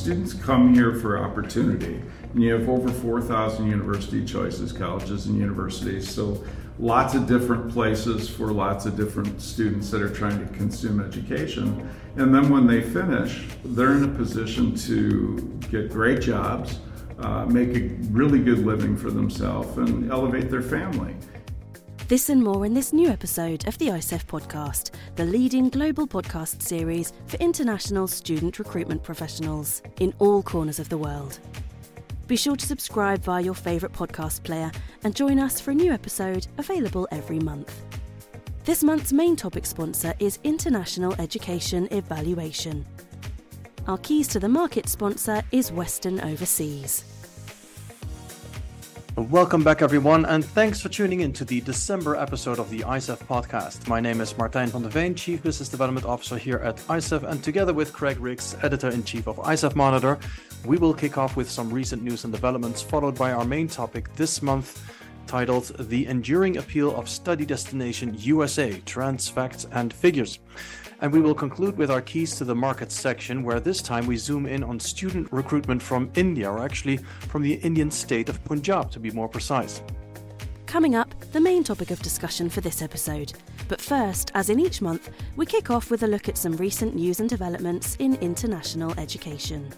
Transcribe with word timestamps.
Students 0.00 0.32
come 0.32 0.74
here 0.74 0.94
for 0.94 1.22
opportunity. 1.22 2.00
And 2.32 2.42
you 2.42 2.54
have 2.54 2.70
over 2.70 2.88
4,000 2.88 3.68
university 3.68 4.24
choices, 4.24 4.72
colleges 4.72 5.26
and 5.26 5.36
universities. 5.36 6.08
So 6.08 6.42
lots 6.78 7.14
of 7.14 7.26
different 7.26 7.70
places 7.70 8.26
for 8.26 8.50
lots 8.50 8.86
of 8.86 8.96
different 8.96 9.42
students 9.42 9.90
that 9.90 10.00
are 10.00 10.08
trying 10.08 10.38
to 10.38 10.50
consume 10.54 11.04
education. 11.04 11.86
And 12.16 12.34
then 12.34 12.48
when 12.48 12.66
they 12.66 12.80
finish, 12.80 13.46
they're 13.62 13.92
in 13.92 14.04
a 14.04 14.14
position 14.16 14.74
to 14.86 15.36
get 15.70 15.90
great 15.90 16.22
jobs, 16.22 16.78
uh, 17.18 17.44
make 17.44 17.76
a 17.76 17.88
really 18.10 18.38
good 18.38 18.64
living 18.64 18.96
for 18.96 19.10
themselves, 19.10 19.76
and 19.76 20.10
elevate 20.10 20.50
their 20.50 20.62
family. 20.62 21.14
This 22.10 22.28
and 22.28 22.42
more 22.42 22.66
in 22.66 22.74
this 22.74 22.92
new 22.92 23.08
episode 23.08 23.68
of 23.68 23.78
the 23.78 23.86
ICEF 23.86 24.26
podcast, 24.26 24.90
the 25.14 25.24
leading 25.24 25.68
global 25.68 26.08
podcast 26.08 26.60
series 26.60 27.12
for 27.28 27.36
international 27.36 28.08
student 28.08 28.58
recruitment 28.58 29.00
professionals 29.04 29.80
in 30.00 30.12
all 30.18 30.42
corners 30.42 30.80
of 30.80 30.88
the 30.88 30.98
world. 30.98 31.38
Be 32.26 32.34
sure 32.34 32.56
to 32.56 32.66
subscribe 32.66 33.22
via 33.22 33.42
your 33.42 33.54
favourite 33.54 33.94
podcast 33.94 34.42
player 34.42 34.72
and 35.04 35.14
join 35.14 35.38
us 35.38 35.60
for 35.60 35.70
a 35.70 35.74
new 35.74 35.92
episode 35.92 36.48
available 36.58 37.06
every 37.12 37.38
month. 37.38 37.72
This 38.64 38.82
month's 38.82 39.12
main 39.12 39.36
topic 39.36 39.64
sponsor 39.64 40.12
is 40.18 40.40
International 40.42 41.14
Education 41.20 41.86
Evaluation. 41.92 42.84
Our 43.86 43.98
keys 43.98 44.26
to 44.30 44.40
the 44.40 44.48
market 44.48 44.88
sponsor 44.88 45.44
is 45.52 45.70
Western 45.70 46.18
Overseas. 46.22 47.04
Welcome 49.28 49.62
back, 49.62 49.82
everyone, 49.82 50.24
and 50.24 50.42
thanks 50.42 50.80
for 50.80 50.88
tuning 50.88 51.20
in 51.20 51.34
to 51.34 51.44
the 51.44 51.60
December 51.60 52.16
episode 52.16 52.58
of 52.58 52.70
the 52.70 52.78
ICEF 52.78 53.18
podcast. 53.26 53.86
My 53.86 54.00
name 54.00 54.18
is 54.22 54.32
Martijn 54.32 54.68
van 54.68 54.80
de 54.80 54.88
Veen, 54.88 55.14
Chief 55.14 55.42
Business 55.42 55.68
Development 55.68 56.06
Officer 56.06 56.38
here 56.38 56.56
at 56.56 56.76
ICEF, 56.88 57.24
and 57.24 57.44
together 57.44 57.74
with 57.74 57.92
Craig 57.92 58.18
Riggs, 58.18 58.56
Editor 58.62 58.88
in 58.88 59.04
Chief 59.04 59.28
of 59.28 59.36
ICEF 59.36 59.76
Monitor, 59.76 60.18
we 60.64 60.78
will 60.78 60.94
kick 60.94 61.18
off 61.18 61.36
with 61.36 61.50
some 61.50 61.70
recent 61.70 62.02
news 62.02 62.24
and 62.24 62.32
developments, 62.32 62.80
followed 62.80 63.14
by 63.14 63.32
our 63.32 63.44
main 63.44 63.68
topic 63.68 64.10
this 64.14 64.40
month 64.40 64.82
titled 65.26 65.66
The 65.78 66.06
Enduring 66.06 66.56
Appeal 66.56 66.96
of 66.96 67.06
Study 67.06 67.44
Destination 67.44 68.14
USA 68.20 68.80
Trends, 68.86 69.28
Facts, 69.28 69.66
and 69.72 69.92
Figures. 69.92 70.38
And 71.00 71.12
we 71.12 71.20
will 71.20 71.34
conclude 71.34 71.78
with 71.78 71.90
our 71.90 72.02
keys 72.02 72.36
to 72.36 72.44
the 72.44 72.54
market 72.54 72.92
section, 72.92 73.42
where 73.42 73.58
this 73.58 73.80
time 73.80 74.06
we 74.06 74.16
zoom 74.16 74.46
in 74.46 74.62
on 74.62 74.78
student 74.78 75.32
recruitment 75.32 75.82
from 75.82 76.10
India, 76.14 76.50
or 76.50 76.62
actually 76.62 76.98
from 77.28 77.42
the 77.42 77.54
Indian 77.54 77.90
state 77.90 78.28
of 78.28 78.42
Punjab 78.44 78.90
to 78.90 79.00
be 79.00 79.10
more 79.10 79.28
precise. 79.28 79.82
Coming 80.66 80.94
up, 80.94 81.14
the 81.32 81.40
main 81.40 81.64
topic 81.64 81.90
of 81.90 82.00
discussion 82.00 82.48
for 82.48 82.60
this 82.60 82.82
episode. 82.82 83.32
But 83.66 83.80
first, 83.80 84.30
as 84.34 84.50
in 84.50 84.60
each 84.60 84.82
month, 84.82 85.10
we 85.36 85.46
kick 85.46 85.70
off 85.70 85.90
with 85.90 86.02
a 86.02 86.06
look 86.06 86.28
at 86.28 86.36
some 86.36 86.56
recent 86.56 86.94
news 86.94 87.18
and 87.18 87.28
developments 87.28 87.96
in 87.98 88.14
international 88.16 88.92
education. 88.98 89.70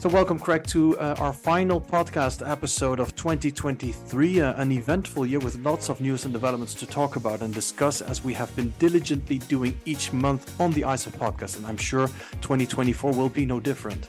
So, 0.00 0.08
welcome, 0.08 0.38
Craig, 0.38 0.64
to 0.68 0.96
uh, 0.96 1.16
our 1.18 1.32
final 1.32 1.80
podcast 1.80 2.48
episode 2.48 3.00
of 3.00 3.16
2023, 3.16 4.40
uh, 4.40 4.54
an 4.54 4.70
eventful 4.70 5.26
year 5.26 5.40
with 5.40 5.56
lots 5.56 5.88
of 5.88 6.00
news 6.00 6.24
and 6.24 6.32
developments 6.32 6.72
to 6.74 6.86
talk 6.86 7.16
about 7.16 7.42
and 7.42 7.52
discuss 7.52 8.00
as 8.00 8.22
we 8.22 8.32
have 8.34 8.54
been 8.54 8.72
diligently 8.78 9.38
doing 9.38 9.76
each 9.86 10.12
month 10.12 10.60
on 10.60 10.70
the 10.70 10.82
ICEF 10.82 11.18
podcast. 11.18 11.56
And 11.56 11.66
I'm 11.66 11.76
sure 11.76 12.06
2024 12.42 13.12
will 13.12 13.28
be 13.28 13.44
no 13.44 13.58
different. 13.58 14.08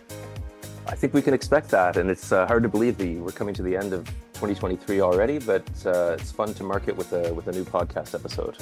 I 0.86 0.94
think 0.94 1.16
we 1.16 1.24
can 1.24 1.34
expect 1.34 1.70
that. 1.70 1.98
And 1.98 2.12
it's 2.12 2.32
uh, 2.32 2.46
hard 2.46 2.62
to 2.62 2.70
believe 2.70 3.00
that 3.00 3.08
we're 3.08 3.32
coming 3.32 3.56
to 3.56 3.64
the 3.64 3.76
end 3.76 3.92
of 3.92 4.08
2023 4.40 5.02
already, 5.02 5.38
but 5.38 5.68
uh, 5.86 6.16
it's 6.18 6.32
fun 6.32 6.54
to 6.54 6.64
mark 6.64 6.88
it 6.88 6.96
with 6.96 7.12
a, 7.12 7.34
with 7.34 7.48
a 7.50 7.52
new 7.52 7.66
podcast 7.66 8.16
episode. 8.16 8.56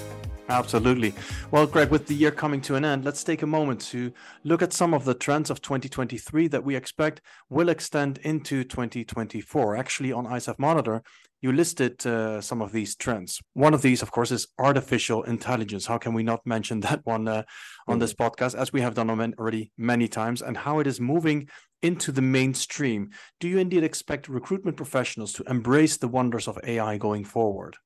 Absolutely. 0.50 1.14
Well, 1.52 1.68
Craig, 1.68 1.92
with 1.92 2.08
the 2.08 2.16
year 2.16 2.32
coming 2.32 2.62
to 2.62 2.74
an 2.74 2.84
end, 2.84 3.06
let's 3.06 3.24
take 3.24 3.44
a 3.44 3.46
moment 3.46 3.80
to 3.92 4.12
look 4.44 4.64
at 4.64 4.74
some 4.74 4.96
of 4.96 5.06
the 5.06 5.14
trends 5.14 5.52
of 5.52 5.62
2023 5.62 6.48
that 6.48 6.64
we 6.64 6.76
expect 6.76 7.22
will 7.50 7.70
extend 7.70 8.18
into 8.24 8.64
2024. 8.64 9.76
Actually, 9.76 10.12
on 10.12 10.26
ICEF 10.26 10.58
Monitor, 10.58 11.04
you 11.42 11.52
listed 11.52 12.06
uh, 12.08 12.42
some 12.42 12.62
of 12.64 12.72
these 12.72 12.96
trends. 12.96 13.40
One 13.54 13.76
of 13.76 13.84
these, 13.84 14.02
of 14.02 14.10
course, 14.10 14.32
is 14.32 14.48
artificial 14.58 15.22
intelligence. 15.24 15.86
How 15.86 16.00
can 16.00 16.14
we 16.14 16.24
not 16.24 16.46
mention 16.46 16.80
that 16.80 17.06
one 17.06 17.28
uh, 17.28 17.44
on 17.88 18.00
this 18.00 18.14
mm-hmm. 18.14 18.24
podcast, 18.24 18.56
as 18.56 18.74
we 18.74 18.82
have 18.82 18.96
done 18.96 19.10
already 19.12 19.72
many 19.78 20.08
times, 20.08 20.42
and 20.42 20.58
how 20.58 20.80
it 20.80 20.88
is 20.88 21.00
moving 21.00 21.48
into 21.82 22.12
the 22.12 22.22
mainstream? 22.22 23.12
Do 23.40 23.48
you 23.48 23.58
indeed 23.58 23.84
expect 23.84 24.30
recruitment 24.30 24.78
professionals 24.78 25.34
to 25.34 25.44
embrace 25.44 25.98
the 25.98 26.08
wonders 26.08 26.48
of 26.48 26.60
AI 26.64 26.98
going 26.98 27.24
forward? 27.24 27.78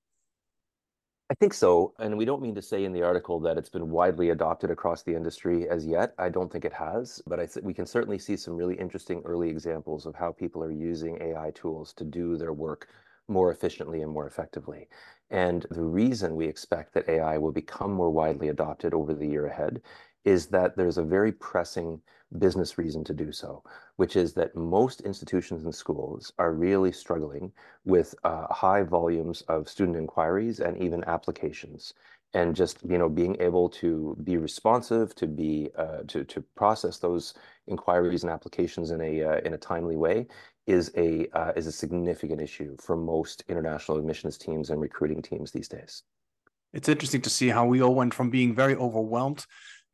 I 1.32 1.34
think 1.36 1.54
so. 1.54 1.94
And 1.98 2.18
we 2.18 2.26
don't 2.26 2.42
mean 2.42 2.56
to 2.56 2.62
say 2.62 2.84
in 2.84 2.92
the 2.92 3.04
article 3.04 3.40
that 3.40 3.58
it's 3.58 3.70
been 3.70 3.90
widely 3.90 4.32
adopted 4.32 4.70
across 4.70 5.02
the 5.02 5.16
industry 5.16 5.70
as 5.70 5.86
yet. 5.86 6.14
I 6.18 6.28
don't 6.28 6.52
think 6.52 6.66
it 6.66 6.74
has, 6.74 7.22
but 7.26 7.40
I 7.40 7.46
th- 7.46 7.64
we 7.64 7.74
can 7.74 7.86
certainly 7.86 8.20
see 8.20 8.36
some 8.36 8.54
really 8.58 8.76
interesting 8.76 9.22
early 9.24 9.50
examples 9.50 10.06
of 10.06 10.14
how 10.14 10.34
people 10.34 10.62
are 10.62 10.74
using 10.74 11.22
AI 11.22 11.52
tools 11.52 11.94
to 11.94 12.04
do 12.04 12.36
their 12.36 12.52
work 12.52 12.90
more 13.30 13.50
efficiently 13.50 14.02
and 14.02 14.12
more 14.12 14.28
effectively. 14.28 14.90
And 15.30 15.66
the 15.72 15.84
reason 15.84 16.36
we 16.36 16.48
expect 16.48 16.94
that 16.96 17.08
AI 17.08 17.38
will 17.38 17.54
become 17.54 17.94
more 17.94 18.12
widely 18.12 18.50
adopted 18.50 18.94
over 18.94 19.14
the 19.14 19.28
year 19.28 19.46
ahead 19.46 19.82
is 20.26 20.48
that 20.48 20.76
there's 20.76 20.98
a 20.98 21.04
very 21.04 21.32
pressing 21.32 22.02
business 22.38 22.78
reason 22.78 23.04
to 23.04 23.14
do 23.14 23.32
so, 23.32 23.64
which 23.98 24.16
is 24.16 24.34
that 24.34 24.56
most 24.56 25.02
institutions 25.02 25.64
and 25.64 25.74
schools 25.74 26.32
are 26.40 26.54
really 26.54 26.92
struggling 26.92 27.52
with 27.86 28.16
uh, 28.24 28.48
high 28.52 28.84
volumes 28.84 29.42
of 29.48 29.70
student 29.70 29.98
inquiries 29.98 30.60
and 30.60 30.78
even 30.82 31.04
applications. 31.06 31.94
And 32.34 32.56
just 32.56 32.78
you 32.88 32.98
know 32.98 33.10
being 33.10 33.36
able 33.42 33.68
to 33.82 34.16
be 34.24 34.38
responsive, 34.38 35.14
to 35.16 35.28
be 35.28 35.70
uh, 35.78 36.04
to 36.08 36.24
to 36.24 36.42
process 36.56 36.98
those 36.98 37.34
inquiries 37.68 38.24
and 38.24 38.32
applications 38.32 38.92
in 38.92 39.02
a 39.02 39.22
uh, 39.22 39.40
in 39.40 39.54
a 39.54 39.58
timely 39.58 39.98
way 39.98 40.28
is 40.66 40.92
a 40.96 41.28
uh, 41.34 41.52
is 41.58 41.68
a 41.68 41.72
significant 41.74 42.40
issue 42.40 42.78
for 42.80 42.96
most 42.96 43.44
international 43.50 43.98
admissions 43.98 44.38
teams 44.38 44.70
and 44.70 44.80
recruiting 44.80 45.22
teams 45.22 45.52
these 45.52 45.68
days. 45.68 46.04
It's 46.74 46.88
interesting 46.88 47.22
to 47.24 47.30
see 47.30 47.50
how 47.50 47.66
we 47.66 47.82
all 47.82 47.96
went 47.96 48.14
from 48.14 48.30
being 48.30 48.56
very 48.56 48.76
overwhelmed 48.76 49.46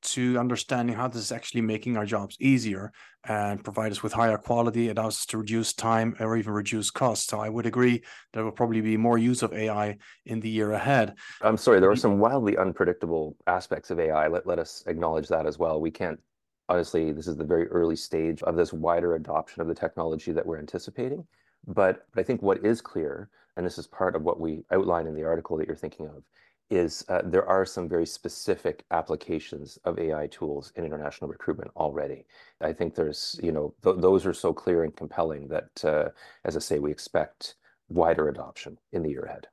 to 0.02 0.38
understanding 0.38 0.96
how 0.96 1.08
this 1.08 1.22
is 1.24 1.32
actually 1.32 1.62
making 1.62 1.98
our 1.98 2.06
jobs 2.06 2.38
easier 2.40 2.92
and 3.28 3.64
provide 3.64 3.92
us 3.92 4.04
with 4.04 4.14
higher 4.14 4.38
quality. 4.38 4.90
It 4.90 4.98
allows 4.98 5.18
us 5.18 5.26
to 5.28 5.38
reduce 5.38 5.74
time 5.74 6.16
or 6.20 6.38
even 6.38 6.54
reduce 6.54 6.90
costs. 6.90 7.28
So 7.28 7.40
I 7.40 7.50
would 7.50 7.66
agree 7.66 8.04
there 8.34 8.44
will 8.44 8.52
probably 8.52 8.82
be 8.82 8.98
more 8.98 9.18
use 9.18 9.44
of 9.44 9.54
AI 9.54 9.98
in 10.26 10.40
the 10.40 10.50
year 10.50 10.72
ahead. 10.72 11.16
I'm 11.42 11.58
sorry, 11.58 11.80
there 11.80 11.92
are 11.92 11.96
some 11.96 12.20
wildly 12.20 12.58
unpredictable 12.58 13.36
aspects 13.48 13.90
of 13.90 14.00
AI. 14.00 14.28
Let, 14.28 14.48
let 14.48 14.60
us 14.60 14.84
acknowledge 14.88 15.28
that 15.28 15.46
as 15.46 15.58
well. 15.58 15.82
We 15.82 15.92
can't 15.92 16.20
honestly, 16.70 17.12
this 17.12 17.28
is 17.28 17.38
the 17.38 17.44
very 17.44 17.68
early 17.68 17.96
stage 17.96 18.44
of 18.44 18.56
this 18.56 18.74
wider 18.74 19.16
adoption 19.16 19.62
of 19.62 19.68
the 19.68 19.76
technology 19.76 20.32
that 20.32 20.46
we're 20.46 20.60
anticipating. 20.60 21.26
But, 21.66 22.06
but 22.14 22.22
I 22.22 22.24
think 22.24 22.42
what 22.42 22.64
is 22.66 22.82
clear, 22.82 23.30
and 23.56 23.66
this 23.66 23.78
is 23.78 23.88
part 23.88 24.16
of 24.16 24.24
what 24.24 24.40
we 24.40 24.64
outline 24.72 25.08
in 25.08 25.16
the 25.16 25.24
article 25.24 25.58
that 25.58 25.68
you're 25.68 25.76
thinking 25.76 26.08
of, 26.08 26.24
is 26.70 27.04
uh, 27.10 27.22
there 27.24 27.46
are 27.48 27.66
some 27.66 27.88
very 27.90 28.06
specific 28.06 28.86
applications 28.92 29.78
of 29.86 30.00
AI 30.00 30.28
tools 30.28 30.72
in 30.76 30.84
international 30.86 31.30
recruitment 31.30 31.72
already. 31.76 32.26
I 32.62 32.74
think 32.74 32.96
there's, 32.96 33.40
you 33.44 33.52
know, 33.52 33.74
th 33.84 33.96
those 34.00 34.26
are 34.26 34.34
so 34.34 34.54
clear 34.54 34.84
and 34.84 34.96
compelling 34.96 35.48
that, 35.50 35.86
uh, 35.86 36.10
as 36.46 36.56
I 36.58 36.60
say, 36.60 36.80
we 36.80 36.92
expect 36.92 37.56
wider 37.90 38.28
adoption 38.30 38.78
in 38.92 39.04
the 39.04 39.10
year 39.10 39.24
ahead. 39.24 39.48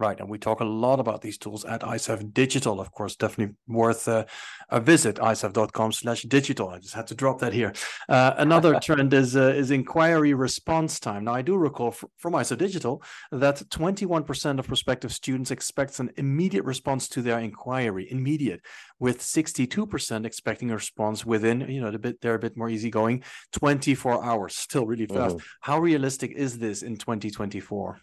Right. 0.00 0.18
And 0.18 0.30
we 0.30 0.38
talk 0.38 0.60
a 0.60 0.64
lot 0.64 0.98
about 0.98 1.20
these 1.20 1.36
tools 1.36 1.62
at 1.66 1.82
ICEF 1.82 2.32
Digital, 2.32 2.80
of 2.80 2.90
course, 2.90 3.16
definitely 3.16 3.54
worth 3.68 4.08
uh, 4.08 4.24
a 4.70 4.80
visit, 4.80 5.16
icef.com 5.16 5.92
slash 5.92 6.22
digital. 6.22 6.70
I 6.70 6.78
just 6.78 6.94
had 6.94 7.06
to 7.08 7.14
drop 7.14 7.38
that 7.40 7.52
here. 7.52 7.74
Uh, 8.08 8.32
another 8.38 8.80
trend 8.82 9.12
is 9.12 9.36
uh, 9.36 9.52
is 9.54 9.70
inquiry 9.70 10.32
response 10.32 11.00
time. 11.00 11.24
Now, 11.24 11.34
I 11.34 11.42
do 11.42 11.54
recall 11.54 11.90
fr- 11.90 12.06
from 12.16 12.32
ICEF 12.32 12.56
Digital 12.56 13.02
that 13.30 13.56
21% 13.68 14.58
of 14.58 14.66
prospective 14.66 15.12
students 15.12 15.50
expects 15.50 16.00
an 16.00 16.10
immediate 16.16 16.64
response 16.64 17.06
to 17.08 17.20
their 17.20 17.38
inquiry, 17.38 18.10
immediate, 18.10 18.62
with 19.00 19.20
62% 19.20 20.24
expecting 20.24 20.70
a 20.70 20.76
response 20.76 21.26
within, 21.26 21.60
you 21.68 21.82
know, 21.82 21.88
a 21.88 21.98
bit, 21.98 22.22
they're 22.22 22.36
a 22.36 22.38
bit 22.38 22.56
more 22.56 22.70
easygoing, 22.70 23.22
24 23.52 24.24
hours, 24.24 24.56
still 24.56 24.86
really 24.86 25.04
fast. 25.04 25.36
Mm. 25.36 25.42
How 25.60 25.78
realistic 25.78 26.32
is 26.32 26.58
this 26.58 26.82
in 26.82 26.96
2024? 26.96 28.00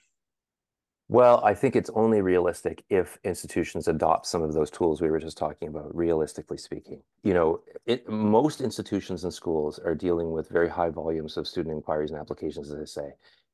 Well, 1.09 1.41
I 1.43 1.53
think 1.53 1.75
it's 1.77 1.89
only 1.91 2.21
realistic 2.21 2.83
if 2.89 3.17
institutions 3.23 3.87
adopt 3.87 4.25
some 4.25 4.41
of 4.41 4.53
those 4.53 4.69
tools 4.69 5.01
we 5.01 5.09
were 5.09 5.19
just 5.19 5.37
talking 5.37 5.69
about, 5.69 5.95
realistically 5.95 6.57
speaking. 6.57 7.01
You 7.23 7.33
know, 7.33 7.61
it, 7.85 8.09
most 8.09 8.59
institutions 8.59 9.23
and 9.23 9.33
schools 9.33 9.79
are 9.79 9.95
dealing 9.95 10.31
with 10.31 10.49
very 10.49 10.67
high 10.67 10.89
volumes 10.89 11.37
of 11.37 11.47
student 11.47 11.75
inquiries 11.75 12.11
and 12.11 12.19
applications, 12.19 12.71
as 12.71 12.81
I 12.81 12.85
say. 12.85 13.13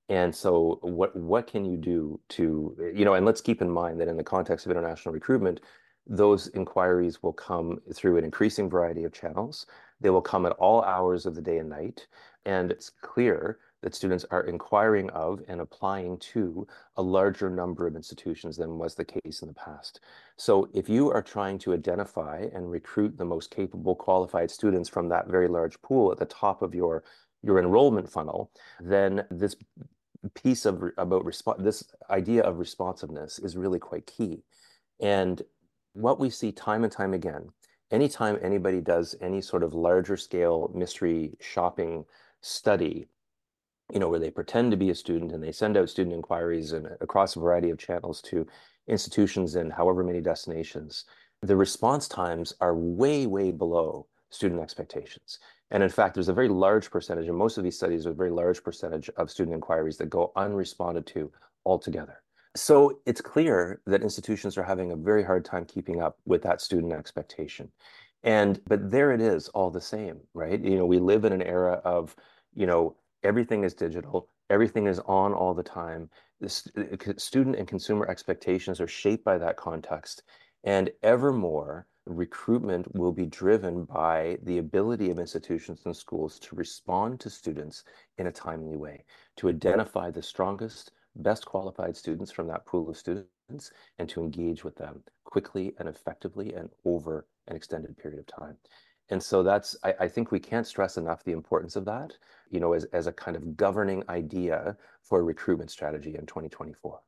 And 0.10 0.36
so 0.36 0.80
what 0.82 1.16
what 1.16 1.46
can 1.46 1.64
you 1.64 1.78
do 1.78 2.20
to, 2.30 2.76
eh, 2.82 2.92
you 2.96 3.06
know, 3.06 3.14
and 3.14 3.26
let's 3.26 3.42
keep 3.42 3.62
in 3.62 3.70
mind 3.70 4.00
that 4.02 4.08
in 4.08 4.18
the 4.18 4.24
context 4.24 4.66
of 4.66 4.72
international 4.72 5.14
recruitment, 5.14 5.62
those 6.08 6.48
inquiries 6.50 7.22
will 7.22 7.34
come 7.34 7.80
through 7.94 8.18
an 8.18 8.26
increasing 8.26 8.70
variety 8.70 9.04
of 9.04 9.14
channels. 9.14 9.68
They 10.02 10.10
will 10.10 10.22
come 10.22 10.46
at 10.48 10.54
all 10.54 10.84
hours 10.84 11.26
of 11.26 11.36
the 11.36 11.42
day 11.42 11.60
and 11.60 11.70
night. 11.70 12.08
And 12.46 12.72
it's 12.72 12.90
clear 12.90 13.60
that 13.84 13.94
students 13.94 14.26
are 14.32 14.48
inquiring 14.48 15.10
of 15.12 15.42
and 15.48 15.62
applying 15.62 16.18
to 16.18 16.66
a 16.98 17.02
larger 17.02 17.50
number 17.50 17.86
of 17.86 17.96
institutions 17.96 18.58
than 18.58 18.80
was 18.80 18.96
the 18.96 19.06
case 19.06 19.42
in 19.42 19.48
the 19.48 19.54
past. 19.54 20.00
So 20.38 20.68
if 20.74 20.90
you 20.90 21.12
are 21.12 21.22
trying 21.22 21.60
to 21.60 21.74
identify 21.74 22.48
and 22.54 22.72
recruit 22.72 23.18
the 23.18 23.26
most 23.26 23.52
capable, 23.52 23.96
qualified 23.96 24.50
students 24.50 24.90
from 24.90 25.10
that 25.10 25.28
very 25.28 25.48
large 25.48 25.80
pool 25.82 26.12
at 26.12 26.18
the 26.18 26.26
top 26.26 26.62
of 26.62 26.74
your 26.74 27.04
your 27.46 27.60
enrollment 27.60 28.10
funnel, 28.10 28.50
then 28.80 29.26
this 29.30 29.56
piece 30.34 30.66
of 30.66 30.82
about 30.98 31.26
response 31.26 31.62
this 31.62 31.84
idea 32.10 32.42
of 32.42 32.58
responsiveness 32.58 33.38
is 33.40 33.58
really 33.58 33.80
quite 33.80 34.08
key. 34.08 34.44
And 35.02 35.42
what 35.94 36.20
we 36.20 36.30
see 36.30 36.52
time 36.52 36.84
and 36.84 36.92
time 36.92 37.14
again, 37.14 37.50
anytime 37.92 38.40
anybody 38.42 38.82
does 38.82 39.16
any 39.22 39.42
sort 39.42 39.64
of 39.64 39.74
larger 39.74 40.18
scale 40.18 40.72
mystery 40.74 41.34
shopping 41.40 42.06
study, 42.42 43.08
you 43.92 44.00
know, 44.00 44.10
where 44.10 44.20
they 44.20 44.32
pretend 44.32 44.72
to 44.72 44.78
be 44.78 44.90
a 44.90 44.96
student 44.96 45.32
and 45.32 45.44
they 45.44 45.52
send 45.52 45.78
out 45.78 45.90
student 45.90 46.16
inquiries 46.16 46.72
and 46.72 46.88
across 47.02 47.36
a 47.36 47.40
variety 47.40 47.70
of 47.70 47.78
channels 47.78 48.22
to 48.22 48.48
institutions 48.88 49.56
in 49.56 49.70
however 49.70 50.04
many 50.04 50.22
destinations, 50.22 51.06
the 51.42 51.56
response 51.56 52.08
times 52.08 52.54
are 52.62 52.76
way, 52.76 53.26
way 53.26 53.52
below 53.52 54.08
student 54.30 54.62
expectations. 54.62 55.40
And 55.72 55.84
in 55.84 55.90
fact, 55.90 56.14
there's 56.14 56.30
a 56.30 56.34
very 56.34 56.50
large 56.50 56.92
percentage, 56.92 57.28
and 57.28 57.38
most 57.38 57.58
of 57.58 57.64
these 57.64 57.76
studies, 57.76 58.06
a 58.06 58.14
very 58.14 58.30
large 58.30 58.64
percentage 58.64 59.10
of 59.18 59.32
student 59.32 59.56
inquiries 59.56 59.98
that 59.98 60.10
go 60.10 60.32
unresponded 60.36 61.06
to 61.08 61.32
altogether. 61.66 62.22
So 62.56 63.00
it's 63.06 63.22
clear 63.22 63.82
that 63.88 64.04
institutions 64.04 64.58
are 64.58 64.64
having 64.64 64.92
a 64.92 64.96
very 64.96 65.24
hard 65.24 65.44
time 65.44 65.66
keeping 65.66 66.02
up 66.02 66.18
with 66.26 66.44
that 66.44 66.62
student 66.62 66.94
expectation. 66.94 67.72
And 68.24 68.62
but 68.68 68.92
there 68.92 69.12
it 69.12 69.22
is 69.22 69.50
all 69.50 69.72
the 69.72 69.82
same, 69.82 70.20
right? 70.34 70.64
You 70.64 70.78
know, 70.78 70.86
we 70.86 71.00
live 71.00 71.26
in 71.26 71.34
an 71.34 71.42
era 71.42 71.82
of, 71.84 72.16
you 72.54 72.68
know, 72.68 72.96
everything 73.24 73.64
is 73.64 73.74
digital, 73.74 74.30
everything 74.50 74.88
is 74.88 75.00
on 75.00 75.34
all 75.34 75.54
the 75.54 75.64
time. 75.64 76.10
The 76.40 76.48
uh, 76.78 77.14
student 77.18 77.56
and 77.56 77.68
consumer 77.68 78.08
expectations 78.10 78.82
are 78.82 78.88
shaped 78.88 79.24
by 79.24 79.38
that 79.38 79.58
context. 79.58 80.24
And 80.64 80.92
ever 81.02 81.32
more, 81.32 81.88
recruitment 82.06 82.94
will 82.96 83.12
be 83.12 83.26
driven 83.26 83.86
by 83.86 84.38
the 84.44 84.58
ability 84.58 85.10
of 85.10 85.20
institutions 85.20 85.82
and 85.86 85.96
schools 85.96 86.40
to 86.40 86.56
respond 86.56 87.20
to 87.22 87.30
students 87.30 87.84
in 88.18 88.28
a 88.28 88.32
timely 88.32 88.76
way, 88.76 89.06
to 89.38 89.50
identify 89.50 90.12
the 90.12 90.22
strongest, 90.22 90.92
best 91.16 91.46
qualified 91.46 91.96
students 91.96 92.32
from 92.32 92.48
that 92.48 92.66
pool 92.66 92.90
of 92.90 92.98
students 92.98 93.72
and 94.00 94.10
to 94.10 94.22
engage 94.22 94.64
with 94.64 94.76
them 94.76 95.04
quickly 95.24 95.74
and 95.80 95.88
effectively 95.88 96.54
and 96.54 96.70
over 96.86 97.26
an 97.48 97.56
extended 97.56 97.98
period 97.98 98.20
of 98.20 98.28
time. 98.28 98.58
And 99.10 99.22
so 99.22 99.44
that's, 99.44 99.76
I, 99.84 99.94
I, 100.02 100.08
think 100.08 100.32
we 100.32 100.40
can't 100.40 100.66
stress 100.66 100.98
enough 100.98 101.24
the 101.24 101.34
importance 101.34 101.76
of 101.76 101.86
that, 101.86 102.14
you 102.50 102.60
know, 102.60 102.74
as, 102.74 102.86
as 102.86 103.08
a 103.08 103.12
kind 103.12 103.36
of 103.36 103.58
governing 103.58 104.04
idea 104.10 104.78
for 105.02 105.20
a 105.20 105.24
recruitment 105.24 105.72
strategy 105.72 106.16
in 106.16 106.26
2024. 106.26 107.00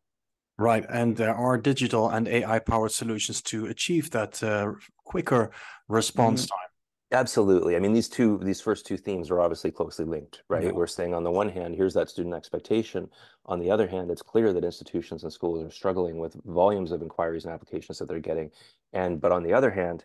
Right. 0.57 0.85
And 0.89 1.17
there 1.17 1.35
are 1.35 1.57
digital 1.57 2.09
and 2.09 2.27
AI 2.27 2.59
powered 2.59 2.91
solutions 2.91 3.41
to 3.43 3.65
achieve 3.67 4.11
that 4.11 4.41
uh, 4.43 4.73
quicker 5.03 5.51
response 5.87 6.45
mm-hmm. 6.45 6.55
time. 6.55 6.69
Absolutely. 7.11 7.75
I 7.75 7.79
mean, 7.79 7.93
these 7.93 8.09
two, 8.09 8.39
these 8.43 8.59
first 8.59 8.85
two 8.85 8.97
themes 8.97 9.29
are 9.29 9.39
obviously 9.39 9.71
closely 9.71 10.05
linked, 10.05 10.41
right? 10.49 10.63
Yeah. 10.63 10.71
We're 10.71 10.87
saying 10.87 11.13
on 11.13 11.23
the 11.23 11.31
one 11.31 11.49
hand, 11.49 11.75
here's 11.75 11.93
that 11.93 12.09
student 12.09 12.35
expectation. 12.35 13.09
On 13.45 13.59
the 13.59 13.69
other 13.69 13.87
hand, 13.87 14.09
it's 14.09 14.23
clear 14.23 14.51
that 14.51 14.63
institutions 14.63 15.23
and 15.23 15.31
schools 15.31 15.63
are 15.63 15.71
struggling 15.71 16.17
with 16.17 16.35
volumes 16.45 16.91
of 16.91 17.01
inquiries 17.01 17.45
and 17.45 17.53
applications 17.53 17.99
that 17.99 18.07
they're 18.07 18.19
getting. 18.19 18.49
And, 18.91 19.21
but 19.21 19.31
on 19.31 19.43
the 19.43 19.53
other 19.53 19.71
hand, 19.71 20.03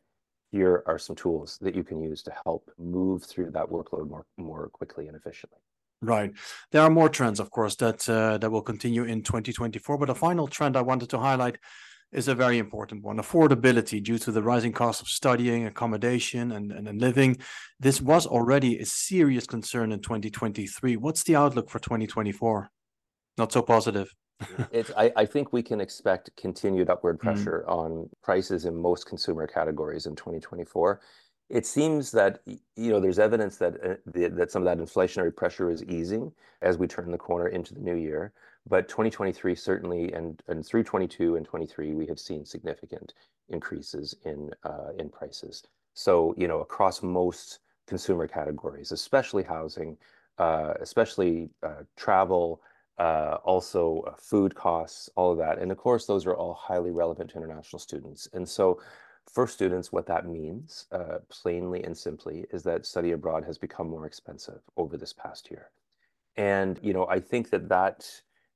here 0.50 0.82
are 0.86 0.98
some 0.98 1.16
tools 1.16 1.58
that 1.60 1.74
you 1.74 1.84
can 1.84 2.00
use 2.00 2.22
to 2.24 2.32
help 2.44 2.70
move 2.78 3.24
through 3.24 3.50
that 3.52 3.66
workload 3.66 4.08
more, 4.08 4.26
more 4.36 4.68
quickly 4.72 5.06
and 5.06 5.16
efficiently. 5.16 5.58
Right. 6.02 6.32
There 6.72 6.82
are 6.82 6.90
more 6.90 7.08
trends, 7.08 7.40
of 7.40 7.50
course, 7.50 7.76
that 7.76 8.08
uh, 8.08 8.38
that 8.38 8.50
will 8.50 8.62
continue 8.62 9.04
in 9.04 9.22
2024. 9.22 9.98
But 9.98 10.10
a 10.10 10.14
final 10.14 10.46
trend 10.46 10.76
I 10.76 10.82
wanted 10.82 11.10
to 11.10 11.18
highlight 11.18 11.58
is 12.10 12.26
a 12.26 12.34
very 12.34 12.58
important 12.58 13.04
one 13.04 13.18
affordability 13.18 14.02
due 14.02 14.18
to 14.18 14.32
the 14.32 14.42
rising 14.42 14.72
cost 14.72 15.00
of 15.00 15.08
studying, 15.08 15.66
accommodation, 15.66 16.52
and, 16.52 16.72
and, 16.72 17.00
living. 17.00 17.36
This 17.78 18.00
was 18.00 18.26
already 18.26 18.78
a 18.78 18.86
serious 18.86 19.46
concern 19.46 19.92
in 19.92 20.00
2023. 20.00 20.96
What's 20.96 21.22
the 21.22 21.36
outlook 21.36 21.70
for 21.70 21.78
2024? 21.78 22.68
Not 23.38 23.52
so 23.52 23.62
positive. 23.62 24.12
It's, 24.72 24.90
I, 24.96 25.12
I, 25.16 25.26
think 25.26 25.52
we 25.52 25.62
can 25.62 25.80
expect 25.80 26.34
continued 26.36 26.90
upward 26.90 27.18
mm. 27.18 27.22
pressure 27.22 27.64
mm. 27.66 27.72
on 27.72 28.10
prices 28.22 28.64
in 28.64 28.74
most 28.74 29.06
consumer 29.06 29.46
categories 29.46 30.06
in 30.06 30.16
2024. 30.16 31.00
It 31.48 31.66
seems 31.66 32.12
that 32.12 32.40
you 32.46 32.90
know 32.90 33.00
there's 33.00 33.18
evidence 33.18 33.56
that 33.56 33.74
uh, 33.84 33.94
the, 34.06 34.28
that 34.28 34.52
some 34.52 34.66
of 34.66 34.66
that 34.66 34.82
inflationary 34.82 35.34
pressure 35.34 35.70
is 35.70 35.82
easing 35.84 36.32
as 36.62 36.78
we 36.78 36.86
turn 36.86 37.10
the 37.10 37.18
corner 37.18 37.48
into 37.48 37.74
the 37.74 37.80
new 37.80 37.96
year. 37.96 38.32
But 38.68 38.88
2023 38.88 39.54
certainly, 39.54 40.12
and, 40.12 40.40
and 40.46 40.64
through 40.64 40.84
22 40.84 41.36
and 41.36 41.46
23, 41.46 41.94
we 41.94 42.06
have 42.06 42.20
seen 42.20 42.44
significant 42.44 43.14
increases 43.48 44.14
in 44.24 44.50
uh, 44.64 44.92
in 44.98 45.08
prices. 45.08 45.64
So 45.94 46.34
you 46.38 46.46
know 46.46 46.60
across 46.60 47.02
most 47.02 47.58
consumer 47.86 48.28
categories, 48.28 48.92
especially 48.92 49.42
housing, 49.42 49.96
uh, 50.38 50.74
especially 50.80 51.50
uh, 51.62 51.82
travel, 51.96 52.62
uh, 53.00 53.38
also 53.44 54.04
uh, 54.06 54.12
food 54.18 54.54
costs, 54.54 55.08
all 55.16 55.32
of 55.32 55.38
that, 55.38 55.58
and 55.58 55.72
of 55.72 55.78
course 55.78 56.04
those 56.04 56.26
are 56.26 56.36
all 56.36 56.54
highly 56.54 56.90
relevant 56.90 57.30
to 57.30 57.38
international 57.38 57.80
students. 57.80 58.28
And 58.34 58.46
so 58.46 58.78
for 59.32 59.46
students, 59.46 59.90
what 59.90 60.06
that 60.06 60.26
means, 60.26 60.86
uh, 60.92 61.18
plainly 61.30 61.82
and 61.82 61.96
simply, 61.96 62.44
is 62.52 62.62
that 62.64 62.84
study 62.84 63.12
abroad 63.12 63.44
has 63.44 63.56
become 63.56 63.88
more 63.88 64.06
expensive 64.06 64.60
over 64.76 64.98
this 64.98 65.14
past 65.14 65.50
year. 65.50 65.70
And 66.36 66.78
you 66.82 66.92
know, 66.92 67.06
I 67.08 67.20
think 67.20 67.48
that 67.50 67.70
that 67.70 68.06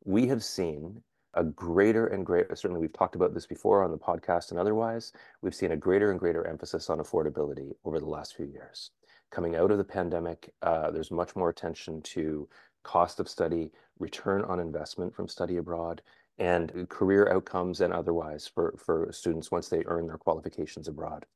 we 0.05 0.27
have 0.27 0.45
seen 0.45 1.03
a 1.33 1.45
greater 1.45 2.07
and 2.07 2.27
greater, 2.27 2.55
certainly 2.55 2.81
we've 2.81 2.93
talked 2.93 3.17
about 3.17 3.33
this 3.33 3.47
before 3.47 3.83
on 3.83 3.91
the 3.91 3.99
podcast 3.99 4.51
and 4.51 4.61
otherwise, 4.61 5.13
we've 5.41 5.55
seen 5.55 5.73
a 5.73 5.77
greater 5.77 6.11
and 6.11 6.21
greater 6.21 6.47
emphasis 6.47 6.91
on 6.91 6.99
affordability 6.99 7.73
over 7.85 7.99
the 7.99 8.07
last 8.07 8.37
few 8.37 8.47
years. 8.47 8.91
Coming 9.31 9.57
out 9.57 9.71
of 9.71 9.79
the 9.79 9.85
pandemic, 9.85 10.53
uh, 10.63 10.91
there's 10.91 11.11
much 11.11 11.35
more 11.35 11.49
attention 11.49 12.03
to 12.03 12.49
cost 12.85 13.19
of 13.19 13.29
study, 13.29 13.73
return 13.99 14.43
on 14.43 14.61
investment 14.61 15.15
from 15.15 15.27
study 15.27 15.57
abroad, 15.57 16.03
and 16.39 16.89
career 16.89 17.31
outcomes 17.33 17.81
and 17.81 17.93
otherwise 17.93 18.51
for, 18.53 18.75
for 18.79 19.09
students 19.13 19.51
once 19.51 19.69
they 19.69 19.85
earn 19.87 20.07
their 20.07 20.19
qualifications 20.19 20.89
abroad. 20.89 21.27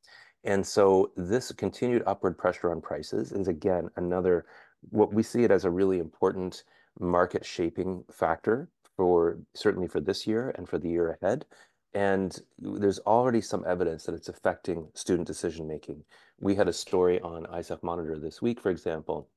And 0.45 0.67
so 0.67 1.11
this 1.17 1.53
continued 1.53 2.03
upward 2.07 2.39
pressure 2.39 2.71
on 2.71 2.81
prices 2.81 3.33
is 3.33 3.49
again 3.49 3.89
another 3.97 4.47
what 4.91 5.13
we 5.13 5.23
see 5.23 5.43
it 5.43 5.51
as 5.51 5.65
a 5.65 5.71
really 5.71 5.99
important 5.99 6.65
market 7.01 7.45
shaping 7.45 8.05
factor 8.13 8.69
for 8.97 9.39
certainly 9.55 9.89
for 9.89 10.01
this 10.01 10.27
year 10.27 10.53
and 10.57 10.69
for 10.69 10.79
the 10.79 10.89
year 10.89 11.19
ahead. 11.21 11.45
And 11.95 12.41
there's 12.59 12.99
already 13.01 13.41
some 13.41 13.65
evidence 13.67 14.05
that 14.05 14.15
it's 14.15 14.29
affecting 14.29 14.89
student 14.95 15.27
decision 15.27 15.67
making. 15.67 16.05
We 16.39 16.55
had 16.55 16.69
a 16.69 16.73
story 16.73 17.21
on 17.21 17.47
ICEF 17.47 17.83
Monitor 17.83 18.19
this 18.19 18.43
week, 18.43 18.61
for 18.61 18.71
example, 18.71 19.29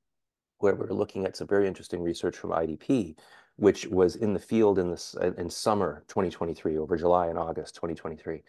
where 0.62 0.76
we're 0.76 0.88
looking 0.88 1.26
at 1.26 1.36
some 1.36 1.48
very 1.48 1.68
interesting 1.68 2.02
research 2.02 2.38
from 2.38 2.52
IDP, 2.52 3.18
which 3.58 3.88
was 3.88 4.16
in 4.16 4.34
the 4.34 4.40
field 4.40 4.80
in 4.80 4.90
this 4.90 5.16
in 5.38 5.50
summer 5.50 6.04
2023, 6.08 6.78
over 6.78 6.98
July 6.98 7.28
and 7.28 7.38
August 7.38 7.76
2023. 7.76 8.42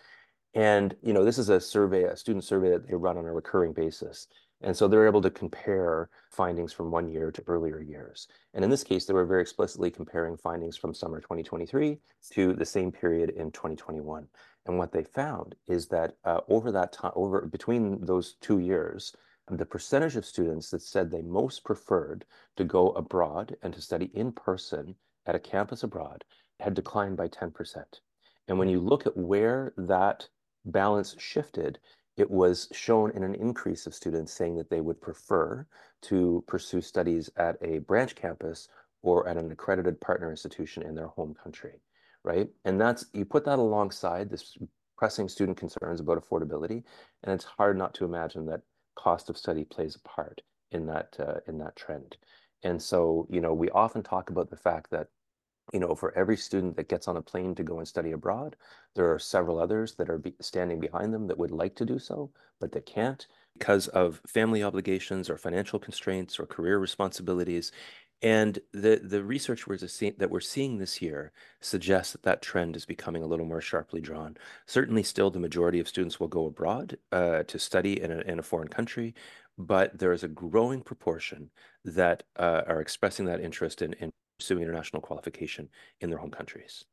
And 0.55 0.95
you 1.03 1.13
know, 1.13 1.25
this 1.25 1.39
is 1.39 1.49
a 1.49 1.61
survey, 1.61 2.05
a 2.05 2.17
student 2.17 2.45
survey 2.45 2.71
that 2.71 2.87
they 2.87 2.95
run 2.95 3.17
on 3.17 3.27
a 3.27 3.33
recurring 3.33 3.73
basis. 3.73 4.29
And 4.63 4.77
so 4.77 4.87
they're 4.87 5.07
able 5.07 5.23
to 5.23 5.31
compare 5.31 6.09
findings 6.31 6.73
from 6.73 6.91
one 6.91 7.09
year 7.09 7.33
to 7.33 7.43
earlier 7.49 7.81
years. 7.81 8.29
And 8.55 8.65
in 8.65 8.71
this 8.71 8.85
case, 8.85 9.07
they 9.07 9.13
were 9.13 9.27
very 9.27 9.43
explicitly 9.43 9.91
comparing 9.91 10.37
findings 10.37 10.77
from 10.77 10.95
summer 10.95 11.21
2023 11.21 11.99
to 12.33 12.53
the 12.53 12.65
same 12.65 12.93
period 12.93 13.31
in 13.31 13.51
2021. 13.51 14.29
And 14.67 14.79
what 14.79 14.93
they 14.93 15.03
found 15.03 15.57
is 15.67 15.89
that 15.89 16.15
uh, 16.25 16.41
over 16.49 16.71
that 16.71 16.93
time, 16.93 17.13
over 17.17 17.41
between 17.43 18.05
those 18.05 18.35
two 18.41 18.61
years, 18.61 19.15
the 19.59 19.67
percentage 19.67 20.17
of 20.17 20.25
students 20.25 20.71
that 20.71 20.83
said 20.83 21.11
they 21.11 21.23
most 21.23 21.65
preferred 21.65 22.25
to 22.57 22.65
go 22.65 22.91
abroad 22.91 23.57
and 23.63 23.73
to 23.75 23.83
study 23.83 24.11
in 24.15 24.33
person 24.33 24.95
at 25.27 25.35
a 25.35 25.41
campus 25.41 25.83
abroad 25.83 26.25
had 26.61 26.75
declined 26.75 27.17
by 27.17 27.29
10%. 27.29 27.85
And 28.49 28.59
when 28.59 28.69
you 28.69 28.81
mm. 28.81 28.89
look 28.89 29.07
at 29.07 29.17
where 29.17 29.73
that 29.77 30.29
balance 30.65 31.15
shifted, 31.19 31.79
it 32.17 32.31
was 32.31 32.69
shown 32.73 33.11
in 33.13 33.23
an 33.23 33.35
increase 33.35 33.87
of 33.87 33.95
students 33.95 34.33
saying 34.33 34.57
that 34.57 34.71
they 34.71 34.81
would 34.81 35.01
prefer 35.01 35.67
to 36.03 36.45
pursue 36.47 36.81
studies 36.81 37.31
at 37.37 37.57
a 37.63 37.79
branch 37.79 38.15
campus 38.15 38.69
or 39.03 39.27
at 39.29 39.37
an 39.37 39.51
accredited 39.51 40.01
partner 40.01 40.31
institution 40.31 40.83
in 40.83 40.95
their 40.95 41.09
home 41.09 41.35
country, 41.35 41.81
right? 42.23 42.49
And 42.65 42.81
that's, 42.81 43.07
you 43.13 43.25
put 43.25 43.45
that 43.47 43.59
alongside 43.59 44.31
this 44.31 44.57
pressing 44.97 45.29
student 45.29 45.57
concerns 45.57 46.01
about 46.01 46.23
affordability, 46.23 46.85
and 47.23 47.33
it's 47.33 47.45
hard 47.45 47.77
not 47.77 47.95
to 47.95 48.05
imagine 48.05 48.47
that 48.47 48.61
cost 48.95 49.31
of 49.31 49.37
study 49.37 49.65
plays 49.65 49.97
a 49.97 50.09
part 50.09 50.41
in 50.71 50.87
that 50.87 51.17
uh, 51.19 51.41
in 51.47 51.59
that 51.59 51.77
trend. 51.77 52.17
And 52.63 52.81
so, 52.81 53.27
you 53.31 53.41
know, 53.41 53.53
we 53.53 53.71
often 53.71 54.03
talk 54.03 54.31
about 54.31 54.51
the 54.51 54.57
fact 54.57 54.91
that, 54.91 55.09
you 55.73 55.81
know, 55.81 55.95
for 55.95 56.17
every 56.17 56.37
student 56.37 56.77
that 56.77 56.89
gets 56.89 57.09
on 57.09 57.17
a 57.17 57.23
plane 57.23 57.55
to 57.57 57.65
go 57.65 57.79
and 57.79 57.89
study 57.89 58.13
abroad, 58.13 58.57
there 58.95 59.13
are 59.13 59.19
several 59.19 59.59
others 59.59 59.95
that 59.97 60.09
are 60.09 60.19
be 60.19 60.35
standing 60.41 60.81
behind 60.81 61.13
them 61.13 61.27
that 61.27 61.39
would 61.39 61.51
like 61.51 61.75
to 61.77 61.85
do 61.85 61.99
so, 61.99 62.31
but 62.61 62.73
they 62.73 62.81
can't 62.81 63.27
because 63.59 63.89
of 63.89 64.21
family 64.27 64.63
obligations 64.63 65.29
or 65.29 65.37
financial 65.37 65.79
constraints 65.79 66.39
or 66.39 66.47
career 66.47 66.79
responsibilities. 66.79 67.73
And 68.23 68.61
the, 68.73 69.01
the 69.03 69.25
research 69.25 69.65
that 69.67 70.29
we're 70.31 70.41
seeing 70.41 70.79
this 70.79 71.03
year 71.03 71.33
suggests 71.61 72.13
that 72.13 72.23
that 72.23 72.41
trend 72.41 72.77
is 72.77 72.85
becoming 72.85 73.23
a 73.23 73.27
little 73.27 73.47
more 73.47 73.61
sharply 73.61 74.01
drawn. 74.01 74.37
Certainly, 74.67 75.03
still, 75.03 75.31
the 75.31 75.41
majority 75.41 75.81
of 75.81 75.89
students 75.89 76.21
will 76.21 76.29
go 76.29 76.47
abroad 76.47 76.97
uh, 77.11 77.43
to 77.43 77.59
study 77.59 78.01
in 78.01 78.13
a, 78.13 78.21
in 78.21 78.39
a 78.39 78.43
foreign 78.43 78.69
country, 78.69 79.15
but 79.59 79.99
there 79.99 80.13
is 80.13 80.23
a 80.23 80.29
growing 80.29 80.83
proportion 80.83 81.51
that 81.85 82.23
uh, 82.37 82.63
are 82.69 82.81
expressing 82.81 83.27
that 83.27 83.41
interest 83.41 83.83
in, 83.83 83.93
in 83.95 84.13
pursuing 84.39 84.63
international 84.63 85.03
qualification 85.03 85.69
in 86.01 86.09
their 86.09 86.19
home 86.19 86.31
countries. 86.31 86.85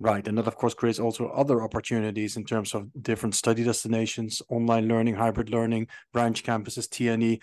Right. 0.00 0.26
And 0.28 0.38
that, 0.38 0.46
of 0.46 0.54
course, 0.54 0.74
creates 0.74 1.00
also 1.00 1.28
other 1.28 1.60
opportunities 1.60 2.36
in 2.36 2.44
terms 2.44 2.72
of 2.72 2.88
different 3.02 3.34
study 3.34 3.64
destinations, 3.64 4.40
online 4.48 4.86
learning, 4.86 5.16
hybrid 5.16 5.50
learning, 5.50 5.88
branch 6.12 6.44
campuses, 6.44 6.86
TNE. 6.88 7.40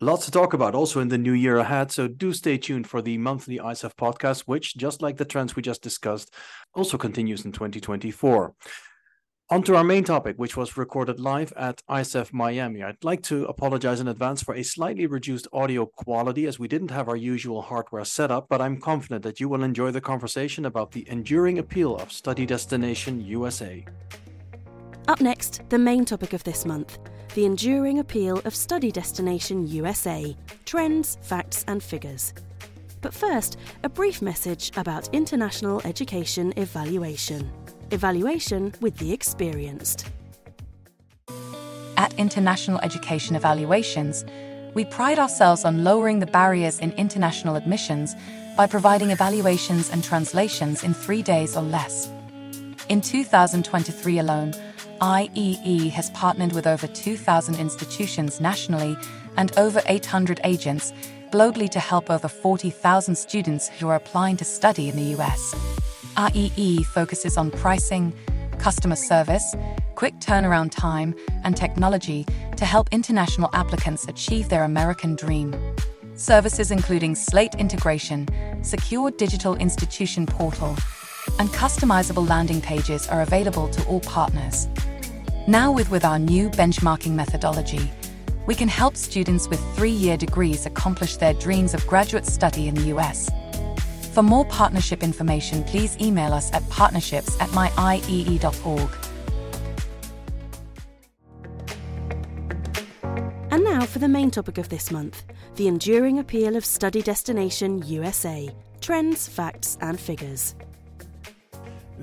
Lots 0.00 0.24
to 0.24 0.30
talk 0.30 0.52
about 0.52 0.74
also 0.74 1.00
in 1.00 1.08
the 1.08 1.18
new 1.18 1.32
year 1.32 1.58
ahead. 1.58 1.92
So 1.92 2.08
do 2.08 2.32
stay 2.32 2.58
tuned 2.58 2.86
for 2.86 3.02
the 3.02 3.18
monthly 3.18 3.58
ICEF 3.58 3.94
podcast, 3.94 4.42
which, 4.42 4.76
just 4.76 5.02
like 5.02 5.16
the 5.16 5.24
trends 5.24 5.54
we 5.54 5.62
just 5.62 5.82
discussed, 5.82 6.32
also 6.74 6.96
continues 6.96 7.44
in 7.44 7.52
2024. 7.52 8.54
On 9.50 9.62
to 9.64 9.76
our 9.76 9.84
main 9.84 10.02
topic, 10.02 10.36
which 10.38 10.56
was 10.56 10.78
recorded 10.78 11.20
live 11.20 11.52
at 11.56 11.82
ICEF 11.86 12.32
Miami. 12.32 12.82
I'd 12.82 13.04
like 13.04 13.22
to 13.24 13.44
apologize 13.44 14.00
in 14.00 14.08
advance 14.08 14.42
for 14.42 14.54
a 14.54 14.62
slightly 14.62 15.06
reduced 15.06 15.46
audio 15.52 15.84
quality 15.84 16.46
as 16.46 16.58
we 16.58 16.68
didn't 16.68 16.90
have 16.90 17.08
our 17.08 17.16
usual 17.16 17.60
hardware 17.60 18.04
setup, 18.06 18.48
but 18.48 18.62
I'm 18.62 18.80
confident 18.80 19.22
that 19.24 19.40
you 19.40 19.50
will 19.50 19.62
enjoy 19.62 19.90
the 19.90 20.00
conversation 20.00 20.64
about 20.64 20.92
the 20.92 21.06
enduring 21.10 21.58
appeal 21.58 21.96
of 21.96 22.10
Study 22.12 22.46
Destination 22.46 23.20
USA. 23.20 23.84
Up 25.06 25.20
next, 25.20 25.60
the 25.68 25.78
main 25.78 26.06
topic 26.06 26.32
of 26.32 26.42
this 26.44 26.64
month 26.64 26.98
the 27.34 27.46
enduring 27.46 27.98
appeal 27.98 28.40
of 28.44 28.54
Study 28.54 28.92
Destination 28.92 29.66
USA 29.66 30.36
trends, 30.66 31.16
facts, 31.22 31.64
and 31.66 31.82
figures. 31.82 32.34
But 33.00 33.14
first, 33.14 33.56
a 33.82 33.88
brief 33.88 34.20
message 34.20 34.70
about 34.76 35.12
international 35.14 35.80
education 35.84 36.52
evaluation. 36.56 37.50
Evaluation 37.90 38.74
with 38.80 38.96
the 38.98 39.12
experienced. 39.12 40.10
At 41.96 42.12
International 42.18 42.78
Education 42.80 43.34
Evaluations, 43.34 44.24
we 44.74 44.84
pride 44.84 45.18
ourselves 45.18 45.64
on 45.64 45.84
lowering 45.84 46.18
the 46.18 46.26
barriers 46.26 46.78
in 46.78 46.92
international 46.92 47.56
admissions 47.56 48.14
by 48.56 48.66
providing 48.66 49.10
evaluations 49.10 49.90
and 49.90 50.04
translations 50.04 50.84
in 50.84 50.92
three 50.92 51.22
days 51.22 51.56
or 51.56 51.62
less. 51.62 52.10
In 52.88 53.00
2023 53.00 54.18
alone, 54.18 54.52
IEE 55.02 55.90
has 55.90 56.10
partnered 56.10 56.52
with 56.52 56.64
over 56.64 56.86
2,000 56.86 57.58
institutions 57.58 58.40
nationally 58.40 58.96
and 59.36 59.50
over 59.58 59.82
800 59.86 60.40
agents 60.44 60.92
globally 61.32 61.68
to 61.70 61.80
help 61.80 62.08
over 62.08 62.28
40,000 62.28 63.16
students 63.16 63.68
who 63.68 63.88
are 63.88 63.96
applying 63.96 64.36
to 64.36 64.44
study 64.44 64.88
in 64.88 64.94
the 64.94 65.20
US. 65.20 65.56
IEE 66.16 66.86
focuses 66.86 67.36
on 67.36 67.50
pricing, 67.50 68.12
customer 68.58 68.94
service, 68.94 69.56
quick 69.96 70.14
turnaround 70.20 70.70
time, 70.70 71.16
and 71.42 71.56
technology 71.56 72.24
to 72.56 72.64
help 72.64 72.88
international 72.92 73.50
applicants 73.54 74.06
achieve 74.06 74.50
their 74.50 74.62
American 74.62 75.16
dream. 75.16 75.52
Services 76.14 76.70
including 76.70 77.16
slate 77.16 77.56
integration, 77.56 78.28
secure 78.62 79.10
digital 79.10 79.56
institution 79.56 80.26
portal, 80.26 80.76
and 81.40 81.48
customizable 81.48 82.28
landing 82.28 82.60
pages 82.60 83.08
are 83.08 83.22
available 83.22 83.68
to 83.68 83.84
all 83.86 84.00
partners. 84.00 84.68
Now, 85.48 85.72
with, 85.72 85.90
with 85.90 86.04
our 86.04 86.20
new 86.20 86.50
benchmarking 86.50 87.12
methodology, 87.12 87.90
we 88.46 88.54
can 88.54 88.68
help 88.68 88.96
students 88.96 89.48
with 89.48 89.60
three 89.74 89.90
year 89.90 90.16
degrees 90.16 90.66
accomplish 90.66 91.16
their 91.16 91.34
dreams 91.34 91.74
of 91.74 91.84
graduate 91.86 92.26
study 92.26 92.68
in 92.68 92.76
the 92.76 92.94
US. 92.96 93.28
For 94.12 94.22
more 94.22 94.44
partnership 94.44 95.02
information, 95.02 95.64
please 95.64 95.96
email 96.00 96.32
us 96.32 96.52
at 96.52 96.68
partnerships 96.68 97.40
at 97.40 97.48
myiee.org. 97.50 98.90
And 103.50 103.64
now 103.64 103.84
for 103.84 103.98
the 103.98 104.08
main 104.08 104.30
topic 104.30 104.58
of 104.58 104.68
this 104.68 104.90
month 104.90 105.24
the 105.56 105.66
enduring 105.66 106.20
appeal 106.20 106.56
of 106.56 106.64
Study 106.64 107.02
Destination 107.02 107.82
USA 107.86 108.48
trends, 108.80 109.28
facts, 109.28 109.76
and 109.80 109.98
figures. 109.98 110.54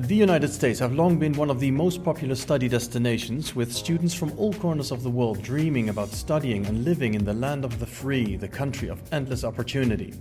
The 0.07 0.15
United 0.15 0.53
States 0.53 0.79
have 0.79 0.93
long 0.93 1.19
been 1.19 1.33
one 1.33 1.49
of 1.49 1.59
the 1.59 1.71
most 1.71 2.05
popular 2.05 2.33
study 2.33 2.69
destinations, 2.69 3.53
with 3.53 3.73
students 3.73 4.13
from 4.13 4.31
all 4.37 4.53
corners 4.53 4.91
of 4.91 5.03
the 5.03 5.09
world 5.09 5.41
dreaming 5.41 5.89
about 5.89 6.07
studying 6.11 6.65
and 6.67 6.85
living 6.85 7.15
in 7.15 7.25
the 7.25 7.33
land 7.33 7.65
of 7.65 7.79
the 7.79 7.85
free, 7.85 8.37
the 8.37 8.47
country 8.47 8.87
of 8.87 9.01
endless 9.11 9.43
opportunity. 9.43 10.13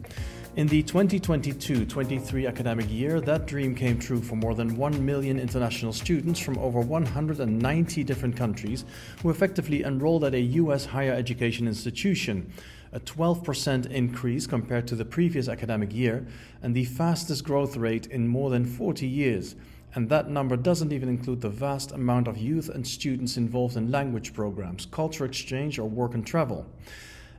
In 0.57 0.67
the 0.67 0.83
2022 0.83 1.87
23 1.87 2.49
academic 2.49 2.91
year, 2.91 3.21
that 3.21 3.47
dream 3.47 3.73
came 3.73 4.01
true 4.01 4.21
for 4.21 4.35
more 4.35 4.57
than 4.57 4.77
1 4.77 5.07
million 5.07 5.39
international 5.39 5.93
students 5.93 6.41
from 6.41 6.59
over 6.59 6.81
190 6.81 8.03
different 8.03 8.37
countries 8.37 8.85
who 9.23 9.31
effectively 9.31 9.85
enrolled 9.85 10.25
at 10.25 10.35
a 10.35 10.41
U.S. 10.41 10.87
higher 10.87 11.13
education 11.13 11.69
institution 11.69 12.53
a 12.93 13.01
12% 13.01 13.91
increase 13.91 14.47
compared 14.47 14.87
to 14.89 14.95
the 14.95 15.05
previous 15.05 15.49
academic 15.49 15.95
year, 15.95 16.27
and 16.63 16.75
the 16.75 16.85
fastest 16.85 17.45
growth 17.45 17.77
rate 17.77 18.07
in 18.07 18.27
more 18.27 18.51
than 18.51 18.65
40 18.65 19.07
years. 19.07 19.55
And 19.99 20.09
that 20.11 20.31
number 20.31 20.57
doesn't 20.57 20.93
even 20.93 21.09
include 21.09 21.41
the 21.41 21.49
vast 21.49 21.91
amount 21.91 22.29
of 22.29 22.39
youth 22.39 22.69
and 22.69 22.87
students 22.87 23.37
involved 23.37 23.77
in 23.77 23.91
language 23.91 24.33
programs, 24.33 24.87
culture 24.87 25.25
exchange, 25.25 25.77
or 25.77 25.89
work 25.89 26.15
and 26.15 26.25
travel. 26.25 26.67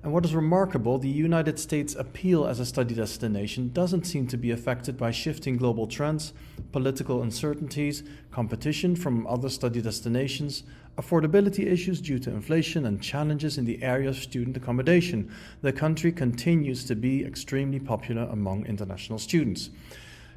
And 0.04 0.12
what 0.12 0.26
is 0.26 0.36
remarkable, 0.36 0.98
the 0.98 1.08
United 1.08 1.58
States' 1.58 1.96
appeal 1.96 2.46
as 2.46 2.60
a 2.60 2.66
study 2.66 2.94
destination 2.94 3.72
doesn't 3.72 4.04
seem 4.04 4.28
to 4.28 4.36
be 4.36 4.52
affected 4.52 4.98
by 4.98 5.12
shifting 5.12 5.56
global 5.56 5.88
trends, 5.88 6.34
political 6.74 7.22
uncertainties, 7.22 8.04
competition 8.30 8.94
from 8.94 9.26
other 9.26 9.48
study 9.48 9.82
destinations, 9.82 10.64
affordability 10.98 11.66
issues 11.66 12.02
due 12.02 12.20
to 12.20 12.30
inflation, 12.30 12.86
and 12.86 13.02
challenges 13.02 13.58
in 13.58 13.64
the 13.64 13.82
area 13.82 14.10
of 14.10 14.18
student 14.18 14.58
accommodation. 14.58 15.34
The 15.62 15.72
country 15.72 16.12
continues 16.12 16.84
to 16.88 16.96
be 16.96 17.24
extremely 17.24 17.80
popular 17.80 18.24
among 18.24 18.66
international 18.66 19.20
students. 19.20 19.70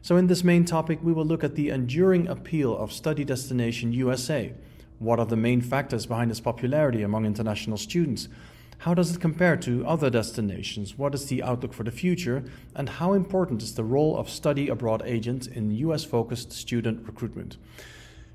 So, 0.05 0.17
in 0.17 0.27
this 0.27 0.43
main 0.43 0.65
topic, 0.65 0.99
we 1.01 1.13
will 1.13 1.25
look 1.25 1.45
at 1.45 1.55
the 1.55 1.69
enduring 1.69 2.27
appeal 2.27 2.77
of 2.77 2.93
Study 2.93 3.25
Destination 3.25 3.93
USA. 3.93 4.53
What 4.99 5.21
are 5.21 5.27
the 5.27 5.37
main 5.37 5.61
factors 5.61 6.07
behind 6.07 6.33
its 6.33 6.41
popularity 6.41 7.05
among 7.05 7.25
international 7.25 7.77
students? 7.77 8.29
How 8.79 8.95
does 8.95 9.15
it 9.15 9.21
compare 9.21 9.57
to 9.59 9.87
other 9.87 10.11
destinations? 10.11 10.99
What 10.99 11.15
is 11.15 11.27
the 11.27 11.45
outlook 11.45 11.73
for 11.73 11.85
the 11.85 11.93
future? 11.93 12.43
And 12.75 12.89
how 12.89 13.13
important 13.13 13.63
is 13.63 13.77
the 13.77 13.85
role 13.85 14.19
of 14.19 14.29
study 14.29 14.69
abroad 14.69 15.03
agents 15.07 15.47
in 15.47 15.71
US 15.71 16.03
focused 16.03 16.51
student 16.51 17.07
recruitment? 17.07 17.57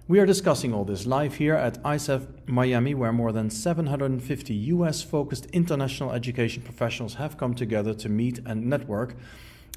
We 0.08 0.22
are 0.22 0.26
discussing 0.26 0.74
all 0.74 0.86
this 0.86 1.06
live 1.06 1.36
here 1.36 1.56
at 1.56 1.84
ICEF 1.84 2.48
Miami, 2.48 2.94
where 2.94 3.12
more 3.12 3.34
than 3.34 3.50
750 3.50 4.54
US 4.54 5.02
focused 5.02 5.48
international 5.48 6.14
education 6.14 6.64
professionals 6.64 7.16
have 7.16 7.36
come 7.36 7.54
together 7.54 7.94
to 7.96 8.08
meet 8.08 8.40
and 8.46 8.68
network. 8.68 9.18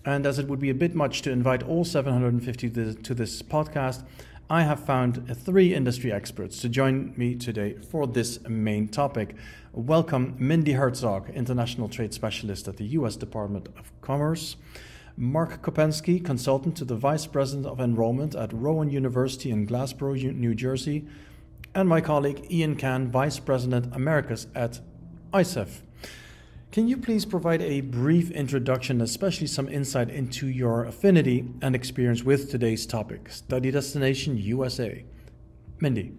And 0.05 0.25
as 0.25 0.39
it 0.39 0.49
would 0.49 0.61
be 0.61 0.71
a 0.71 0.75
bit 0.75 0.95
much 0.95 1.21
to 1.23 1.31
invite 1.31 1.63
all 1.63 1.85
750 1.85 2.71
to 2.95 3.15
this 3.15 3.43
podcast, 3.43 4.03
I 4.49 4.63
have 4.63 4.81
found 4.81 5.37
three 5.37 5.75
industry 5.75 6.11
experts 6.11 6.61
to 6.63 6.69
join 6.69 7.13
me 7.17 7.35
today 7.35 7.75
for 7.75 8.07
this 8.07 8.41
main 8.49 8.89
topic. 8.89 9.37
Welcome, 9.73 10.37
Mindi 10.39 10.73
Hertzog, 10.73 11.33
International 11.35 11.89
Trade 11.89 12.15
Specialist 12.15 12.67
at 12.67 12.79
the 12.79 12.87
U.S. 12.87 13.15
Department 13.15 13.69
of 13.79 13.93
Commerce. 14.01 14.57
Mark 15.17 15.61
Kopenski, 15.63 16.25
consultant 16.25 16.77
to 16.79 16.87
the 16.87 16.97
Vice 16.97 17.27
President 17.27 17.67
of 17.67 17.79
Enrollment 17.79 18.35
at 18.35 18.53
Rowan 18.55 18.89
University 18.89 19.51
in 19.51 19.67
Glassboro, 19.67 20.35
New 20.35 20.55
Jersey. 20.55 21.07
And 21.75 21.89
my 21.89 22.01
colleague 22.01 22.51
Ian 22.51 22.75
Cann, 22.75 23.09
Vice 23.09 23.39
President 23.39 23.95
Americas 23.95 24.47
at 24.55 24.81
ICEF. 25.35 25.83
Can 26.73 26.87
you 26.87 26.97
please 26.99 27.25
provide 27.25 27.63
a 27.63 27.81
brief 27.81 28.31
introduction, 28.31 29.01
especially 29.01 29.49
some 29.49 29.69
insight 29.69 30.09
into 30.09 30.47
your 30.47 30.85
affinity 30.85 31.45
and 31.63 31.75
experience 31.75 32.23
with 32.23 32.49
today's 32.49 32.87
topic, 32.87 33.29
Study 33.29 33.73
Destination 33.73 34.37
USA? 34.37 35.05
Mindi. 35.81 36.13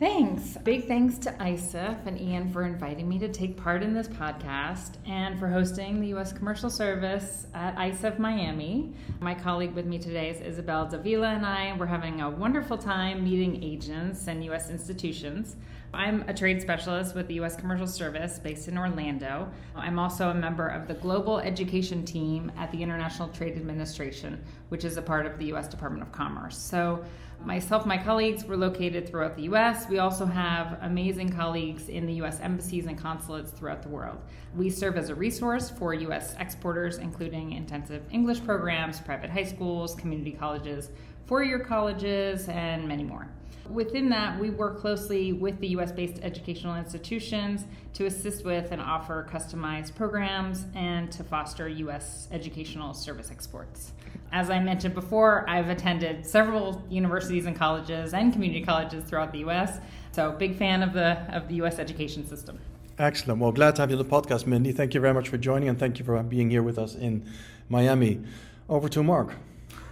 Thanks. 0.00 0.56
Big 0.64 0.88
thanks 0.88 1.18
to 1.18 1.30
ICEF 1.32 2.06
and 2.06 2.18
Ian 2.18 2.50
for 2.50 2.64
inviting 2.64 3.06
me 3.06 3.18
to 3.18 3.28
take 3.28 3.54
part 3.54 3.82
in 3.82 3.92
this 3.92 4.08
podcast 4.08 4.92
and 5.06 5.38
for 5.38 5.46
hosting 5.46 6.00
the 6.00 6.08
U.S. 6.08 6.32
Commercial 6.32 6.70
Service 6.70 7.46
at 7.52 7.76
ICEF 7.76 8.18
Miami. 8.18 8.94
My 9.20 9.34
colleague 9.34 9.74
with 9.74 9.84
me 9.84 9.98
today 9.98 10.30
is 10.30 10.40
Isabel 10.40 10.88
Davila, 10.88 11.34
and 11.34 11.44
I. 11.44 11.76
We're 11.78 11.84
having 11.84 12.22
a 12.22 12.30
wonderful 12.30 12.78
time 12.78 13.22
meeting 13.22 13.62
agents 13.62 14.26
and 14.26 14.42
U.S. 14.46 14.70
institutions 14.70 15.56
I'm 15.94 16.24
a 16.26 16.32
trade 16.32 16.62
specialist 16.62 17.14
with 17.14 17.28
the 17.28 17.34
U.S. 17.34 17.54
Commercial 17.54 17.86
Service 17.86 18.38
based 18.38 18.66
in 18.66 18.78
Orlando. 18.78 19.50
I'm 19.76 19.98
also 19.98 20.30
a 20.30 20.34
member 20.34 20.66
of 20.66 20.88
the 20.88 20.94
Global 20.94 21.38
Education 21.38 22.02
Team 22.02 22.50
at 22.56 22.72
the 22.72 22.82
International 22.82 23.28
Trade 23.28 23.58
Administration, 23.58 24.42
which 24.70 24.86
is 24.86 24.96
a 24.96 25.02
part 25.02 25.26
of 25.26 25.38
the 25.38 25.44
U.S. 25.46 25.68
Department 25.68 26.02
of 26.02 26.10
Commerce. 26.10 26.56
So, 26.56 27.04
myself 27.44 27.84
my 27.84 27.98
colleagues 27.98 28.46
were 28.46 28.56
located 28.56 29.06
throughout 29.06 29.36
the 29.36 29.42
U.S. 29.42 29.86
We 29.86 29.98
also 29.98 30.24
have 30.24 30.78
amazing 30.80 31.28
colleagues 31.28 31.90
in 31.90 32.06
the 32.06 32.14
U.S. 32.14 32.40
embassies 32.40 32.86
and 32.86 32.96
consulates 32.96 33.50
throughout 33.50 33.82
the 33.82 33.90
world. 33.90 34.16
We 34.56 34.70
serve 34.70 34.96
as 34.96 35.10
a 35.10 35.14
resource 35.14 35.68
for 35.68 35.92
U.S. 35.92 36.34
exporters, 36.38 36.96
including 36.96 37.52
intensive 37.52 38.02
English 38.10 38.42
programs, 38.44 38.98
private 38.98 39.28
high 39.28 39.44
schools, 39.44 39.94
community 39.94 40.32
colleges, 40.32 40.88
four 41.26 41.42
year 41.42 41.58
colleges, 41.58 42.48
and 42.48 42.88
many 42.88 43.04
more. 43.04 43.28
Within 43.70 44.08
that, 44.08 44.38
we 44.38 44.50
work 44.50 44.80
closely 44.80 45.32
with 45.32 45.58
the 45.60 45.68
US 45.68 45.92
based 45.92 46.18
educational 46.22 46.76
institutions 46.76 47.64
to 47.94 48.06
assist 48.06 48.44
with 48.44 48.72
and 48.72 48.80
offer 48.80 49.26
customized 49.30 49.94
programs 49.94 50.66
and 50.74 51.10
to 51.12 51.22
foster 51.22 51.68
US 51.68 52.28
educational 52.32 52.92
service 52.94 53.30
exports. 53.30 53.92
As 54.32 54.50
I 54.50 54.58
mentioned 54.58 54.94
before, 54.94 55.48
I've 55.48 55.68
attended 55.68 56.26
several 56.26 56.82
universities 56.90 57.46
and 57.46 57.54
colleges 57.56 58.14
and 58.14 58.32
community 58.32 58.64
colleges 58.64 59.04
throughout 59.04 59.32
the 59.32 59.38
US, 59.40 59.78
so 60.12 60.32
big 60.32 60.56
fan 60.56 60.82
of 60.82 60.92
the, 60.92 61.18
of 61.34 61.48
the 61.48 61.54
US 61.62 61.78
education 61.78 62.26
system. 62.26 62.58
Excellent. 62.98 63.40
Well, 63.40 63.52
glad 63.52 63.76
to 63.76 63.82
have 63.82 63.90
you 63.90 63.96
on 63.96 64.02
the 64.02 64.08
podcast, 64.08 64.46
Mindi. 64.46 64.72
Thank 64.72 64.94
you 64.94 65.00
very 65.00 65.14
much 65.14 65.28
for 65.28 65.38
joining 65.38 65.68
and 65.68 65.78
thank 65.78 65.98
you 65.98 66.04
for 66.04 66.22
being 66.22 66.50
here 66.50 66.62
with 66.62 66.78
us 66.78 66.94
in 66.94 67.24
Miami. 67.68 68.20
Over 68.68 68.88
to 68.90 69.02
Mark. 69.02 69.34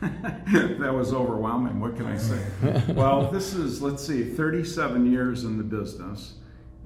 that 0.79 0.95
was 0.95 1.13
overwhelming. 1.13 1.79
What 1.79 1.97
can 1.97 2.07
I 2.07 2.17
say? 2.17 2.43
well, 2.89 3.31
this 3.31 3.53
is, 3.53 3.83
let's 3.83 4.07
see, 4.07 4.25
37 4.25 5.11
years 5.11 5.45
in 5.45 5.59
the 5.59 5.65
business. 5.65 6.35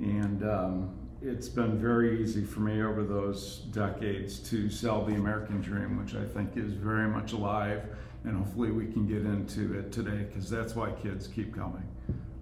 And 0.00 0.42
um, 0.42 0.94
it's 1.22 1.48
been 1.48 1.78
very 1.78 2.20
easy 2.20 2.44
for 2.44 2.60
me 2.60 2.82
over 2.82 3.04
those 3.04 3.58
decades 3.70 4.40
to 4.50 4.68
sell 4.68 5.04
the 5.04 5.14
American 5.14 5.60
dream, 5.60 6.02
which 6.02 6.16
I 6.16 6.24
think 6.24 6.56
is 6.56 6.72
very 6.72 7.08
much 7.08 7.32
alive. 7.32 7.84
And 8.24 8.36
hopefully 8.36 8.72
we 8.72 8.86
can 8.86 9.06
get 9.06 9.18
into 9.18 9.78
it 9.78 9.92
today 9.92 10.26
because 10.28 10.50
that's 10.50 10.74
why 10.74 10.90
kids 10.90 11.28
keep 11.28 11.54
coming. 11.54 11.86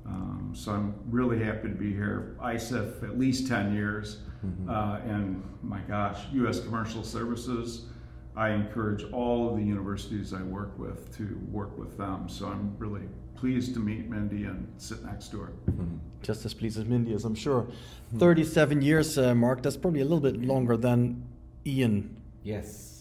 Um, 0.07 0.53
so 0.55 0.73
I'm 0.73 0.95
really 1.11 1.43
happy 1.43 1.69
to 1.69 1.75
be 1.75 1.93
here. 1.93 2.37
ICEF 2.41 3.03
at 3.03 3.19
least 3.19 3.47
10 3.47 3.75
years. 3.75 4.19
Mm-hmm. 4.45 4.71
Uh, 4.71 4.99
and 5.01 5.43
my 5.63 5.81
gosh, 5.81 6.21
U.S. 6.33 6.61
Commercial 6.61 7.03
Services 7.03 7.87
I 8.35 8.51
encourage 8.51 9.05
all 9.13 9.51
of 9.51 9.57
the 9.57 9.63
universities 9.63 10.33
I 10.33 10.43
work 10.43 10.79
with 10.79 11.15
to 11.19 11.39
work 11.51 11.77
with 11.79 11.99
them. 11.99 12.29
So 12.29 12.47
I'm 12.47 12.75
really 12.79 13.09
pleased 13.37 13.75
to 13.75 13.81
meet 13.81 14.09
Mindi 14.09 14.45
and 14.45 14.73
sit 14.79 15.05
next 15.05 15.31
to 15.33 15.41
her. 15.41 15.53
Mm-hmm. 15.71 15.97
Just 16.23 16.45
as 16.47 16.55
pleased 16.55 16.79
as 16.79 16.87
Mindi 16.87 17.13
is, 17.13 17.25
I'm 17.25 17.35
sure. 17.35 17.67
37 18.17 18.81
years, 18.81 19.19
uh, 19.19 19.35
Mark, 19.35 19.63
that's 19.63 19.77
probably 19.77 20.01
a 20.01 20.05
little 20.05 20.21
bit 20.21 20.41
longer 20.41 20.77
than 20.77 21.25
Ian. 21.67 22.17
Yes. 22.43 22.92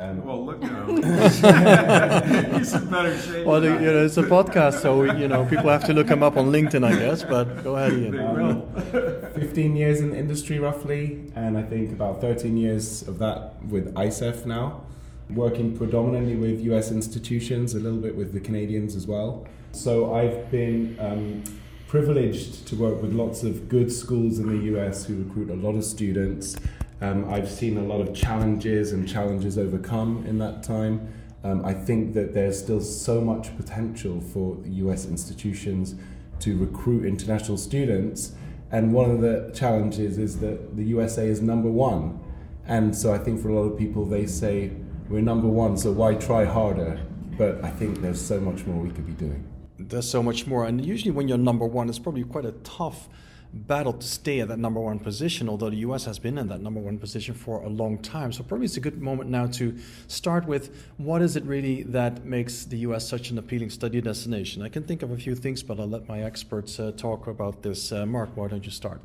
Um, 0.00 0.24
well, 0.24 0.46
look 0.46 0.62
at 0.62 0.70
him. 2.24 2.54
He's 2.54 2.72
in 2.72 2.88
better 2.88 3.18
shape. 3.18 3.44
Well, 3.44 3.60
the, 3.60 3.68
you 3.68 3.80
know, 3.92 4.04
it's 4.04 4.16
a 4.16 4.22
podcast, 4.22 4.80
so 4.80 5.02
you 5.02 5.26
know 5.26 5.44
people 5.44 5.68
have 5.68 5.84
to 5.86 5.92
look 5.92 6.08
him 6.08 6.22
up 6.22 6.36
on 6.36 6.52
LinkedIn, 6.52 6.84
I 6.86 6.96
guess. 6.96 7.24
But 7.24 7.64
go 7.64 7.74
ahead, 7.74 7.94
Ian. 7.94 8.18
Um, 8.18 8.62
Fifteen 9.34 9.74
years 9.74 10.00
in 10.00 10.10
the 10.10 10.16
industry, 10.16 10.60
roughly, 10.60 11.32
and 11.34 11.58
I 11.58 11.62
think 11.62 11.90
about 11.90 12.20
thirteen 12.20 12.56
years 12.56 13.02
of 13.08 13.18
that 13.18 13.64
with 13.66 13.92
ICEF 13.94 14.46
now. 14.46 14.82
Working 15.30 15.76
predominantly 15.76 16.36
with 16.36 16.60
U.S. 16.60 16.90
institutions, 16.92 17.74
a 17.74 17.80
little 17.80 17.98
bit 17.98 18.16
with 18.16 18.32
the 18.32 18.40
Canadians 18.40 18.94
as 18.94 19.06
well. 19.06 19.46
So 19.72 20.14
I've 20.14 20.50
been 20.50 20.96
um, 21.00 21.42
privileged 21.88 22.66
to 22.68 22.76
work 22.76 23.02
with 23.02 23.12
lots 23.12 23.42
of 23.42 23.68
good 23.68 23.92
schools 23.92 24.38
in 24.38 24.48
the 24.48 24.64
U.S. 24.66 25.06
who 25.06 25.22
recruit 25.24 25.50
a 25.50 25.54
lot 25.56 25.74
of 25.74 25.84
students 25.84 26.56
um, 27.00 27.28
I've 27.32 27.50
seen 27.50 27.76
a 27.76 27.82
lot 27.82 28.00
of 28.00 28.14
challenges 28.14 28.92
and 28.92 29.08
challenges 29.08 29.56
overcome 29.56 30.24
in 30.26 30.38
that 30.38 30.62
time. 30.62 31.12
Um, 31.44 31.64
I 31.64 31.72
think 31.72 32.14
that 32.14 32.34
there's 32.34 32.58
still 32.58 32.80
so 32.80 33.20
much 33.20 33.56
potential 33.56 34.20
for 34.20 34.58
US 34.64 35.06
institutions 35.06 35.94
to 36.40 36.58
recruit 36.58 37.04
international 37.04 37.56
students. 37.56 38.32
And 38.70 38.92
one 38.92 39.10
of 39.10 39.20
the 39.20 39.50
challenges 39.54 40.18
is 40.18 40.40
that 40.40 40.76
the 40.76 40.84
USA 40.84 41.26
is 41.26 41.40
number 41.40 41.70
one. 41.70 42.20
And 42.66 42.94
so 42.94 43.14
I 43.14 43.18
think 43.18 43.40
for 43.40 43.48
a 43.48 43.54
lot 43.54 43.62
of 43.62 43.78
people, 43.78 44.04
they 44.04 44.26
say, 44.26 44.72
we're 45.08 45.22
number 45.22 45.48
one, 45.48 45.76
so 45.78 45.92
why 45.92 46.14
try 46.14 46.44
harder? 46.44 47.00
But 47.38 47.64
I 47.64 47.70
think 47.70 48.02
there's 48.02 48.20
so 48.20 48.40
much 48.40 48.66
more 48.66 48.82
we 48.82 48.90
could 48.90 49.06
be 49.06 49.12
doing. 49.12 49.46
There's 49.78 50.10
so 50.10 50.22
much 50.22 50.46
more. 50.46 50.66
And 50.66 50.84
usually, 50.84 51.12
when 51.12 51.28
you're 51.28 51.38
number 51.38 51.64
one, 51.64 51.88
it's 51.88 52.00
probably 52.00 52.24
quite 52.24 52.44
a 52.44 52.52
tough 52.52 53.08
battle 53.52 53.92
to 53.92 54.06
stay 54.06 54.40
at 54.40 54.48
that 54.48 54.58
number 54.58 54.80
one 54.80 54.98
position, 54.98 55.48
although 55.48 55.70
the 55.70 55.78
US 55.88 56.04
has 56.04 56.18
been 56.18 56.38
in 56.38 56.48
that 56.48 56.60
number 56.60 56.80
one 56.80 56.98
position 56.98 57.34
for 57.34 57.62
a 57.62 57.68
long 57.68 57.98
time. 57.98 58.32
So, 58.32 58.42
probably 58.42 58.66
it's 58.66 58.76
a 58.76 58.80
good 58.80 59.00
moment 59.00 59.30
now 59.30 59.46
to 59.46 59.76
start 60.06 60.46
with 60.46 60.74
what 60.96 61.22
is 61.22 61.36
it 61.36 61.44
really 61.44 61.82
that 61.84 62.24
makes 62.24 62.64
the 62.64 62.78
US 62.78 63.08
such 63.08 63.30
an 63.30 63.38
appealing 63.38 63.70
study 63.70 64.00
destination? 64.00 64.62
I 64.62 64.68
can 64.68 64.82
think 64.82 65.02
of 65.02 65.10
a 65.10 65.16
few 65.16 65.34
things, 65.34 65.62
but 65.62 65.80
I'll 65.80 65.86
let 65.88 66.08
my 66.08 66.22
experts 66.22 66.78
uh, 66.78 66.92
talk 66.96 67.26
about 67.26 67.62
this. 67.62 67.92
Uh, 67.92 68.06
Mark, 68.06 68.30
why 68.34 68.48
don't 68.48 68.64
you 68.64 68.70
start? 68.70 69.00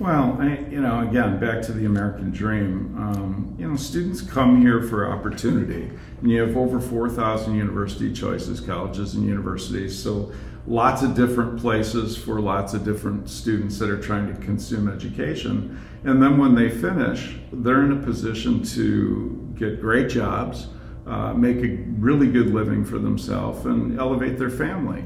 Well, 0.00 0.36
I, 0.40 0.58
you 0.70 0.80
know, 0.80 1.08
again, 1.08 1.38
back 1.38 1.62
to 1.62 1.72
the 1.72 1.86
American 1.86 2.32
dream. 2.32 2.96
Um, 2.98 3.54
you 3.56 3.68
know, 3.68 3.76
students 3.76 4.20
come 4.20 4.60
here 4.60 4.82
for 4.82 5.08
opportunity, 5.08 5.88
and 6.20 6.30
you 6.30 6.40
have 6.40 6.56
over 6.56 6.80
4,000 6.80 7.54
university 7.54 8.12
choices, 8.12 8.60
colleges 8.60 9.14
and 9.14 9.24
universities. 9.24 9.96
So 9.96 10.32
lots 10.66 11.02
of 11.02 11.14
different 11.14 11.60
places 11.60 12.16
for 12.16 12.40
lots 12.40 12.74
of 12.74 12.84
different 12.84 13.28
students 13.28 13.78
that 13.78 13.90
are 13.90 14.00
trying 14.00 14.34
to 14.34 14.40
consume 14.40 14.88
education. 14.88 15.80
And 16.04 16.22
then 16.22 16.38
when 16.38 16.54
they 16.54 16.70
finish, 16.70 17.36
they're 17.52 17.82
in 17.82 17.92
a 17.92 18.02
position 18.02 18.62
to 18.64 19.54
get 19.58 19.80
great 19.80 20.08
jobs, 20.08 20.68
uh, 21.06 21.34
make 21.34 21.58
a 21.58 21.76
really 21.98 22.30
good 22.30 22.54
living 22.54 22.84
for 22.84 22.98
themselves, 22.98 23.66
and 23.66 23.98
elevate 23.98 24.38
their 24.38 24.50
family. 24.50 25.04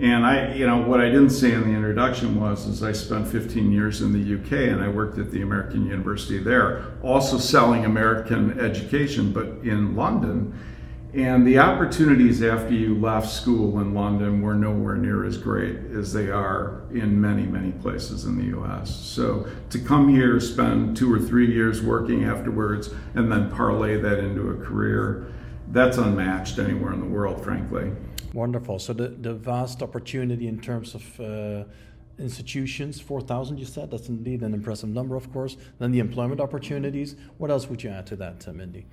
And 0.00 0.24
I, 0.24 0.54
you 0.54 0.66
know, 0.66 0.82
what 0.82 1.00
I 1.00 1.06
didn't 1.06 1.30
say 1.30 1.52
in 1.52 1.62
the 1.62 1.74
introduction 1.74 2.40
was, 2.40 2.66
is 2.66 2.84
I 2.84 2.92
spent 2.92 3.26
15 3.26 3.72
years 3.72 4.00
in 4.00 4.12
the 4.12 4.34
UK 4.36 4.70
and 4.70 4.80
I 4.80 4.88
worked 4.88 5.18
at 5.18 5.32
the 5.32 5.42
American 5.42 5.86
University 5.86 6.38
there, 6.38 6.84
also 7.02 7.36
selling 7.36 7.84
American 7.84 8.60
education, 8.60 9.32
but 9.32 9.46
in 9.64 9.96
London. 9.96 10.56
And 11.14 11.46
the 11.46 11.58
opportunities 11.58 12.42
after 12.42 12.74
you 12.74 12.94
left 12.94 13.30
school 13.30 13.80
in 13.80 13.94
London 13.94 14.42
were 14.42 14.54
nowhere 14.54 14.96
near 14.96 15.24
as 15.24 15.38
great 15.38 15.76
as 15.96 16.12
they 16.12 16.30
are 16.30 16.82
in 16.92 17.18
many, 17.18 17.44
many 17.44 17.72
places 17.72 18.26
in 18.26 18.36
the 18.36 18.58
US. 18.58 18.94
So 18.94 19.46
to 19.70 19.78
come 19.78 20.08
here, 20.08 20.38
spend 20.38 20.98
two 20.98 21.12
or 21.12 21.18
three 21.18 21.50
years 21.50 21.80
working 21.80 22.24
afterwards, 22.24 22.90
and 23.14 23.32
then 23.32 23.50
parlay 23.50 23.98
that 23.98 24.18
into 24.18 24.50
a 24.50 24.56
career, 24.56 25.32
that's 25.68 25.96
unmatched 25.96 26.58
anywhere 26.58 26.92
in 26.92 27.00
the 27.00 27.06
world, 27.06 27.42
frankly. 27.42 27.90
Wonderful. 28.34 28.78
So 28.78 28.92
the, 28.92 29.08
the 29.08 29.32
vast 29.32 29.82
opportunity 29.82 30.46
in 30.46 30.60
terms 30.60 30.94
of 30.94 31.20
uh, 31.20 31.64
institutions, 32.18 33.00
4,000 33.00 33.56
you 33.56 33.64
said, 33.64 33.90
that's 33.90 34.10
indeed 34.10 34.42
an 34.42 34.52
impressive 34.52 34.90
number, 34.90 35.16
of 35.16 35.32
course. 35.32 35.56
Then 35.78 35.90
the 35.90 36.00
employment 36.00 36.40
opportunities. 36.40 37.16
What 37.38 37.50
else 37.50 37.68
would 37.68 37.82
you 37.82 37.88
add 37.88 38.06
to 38.08 38.16
that, 38.16 38.46
uh, 38.46 38.52
Mindi? 38.52 38.84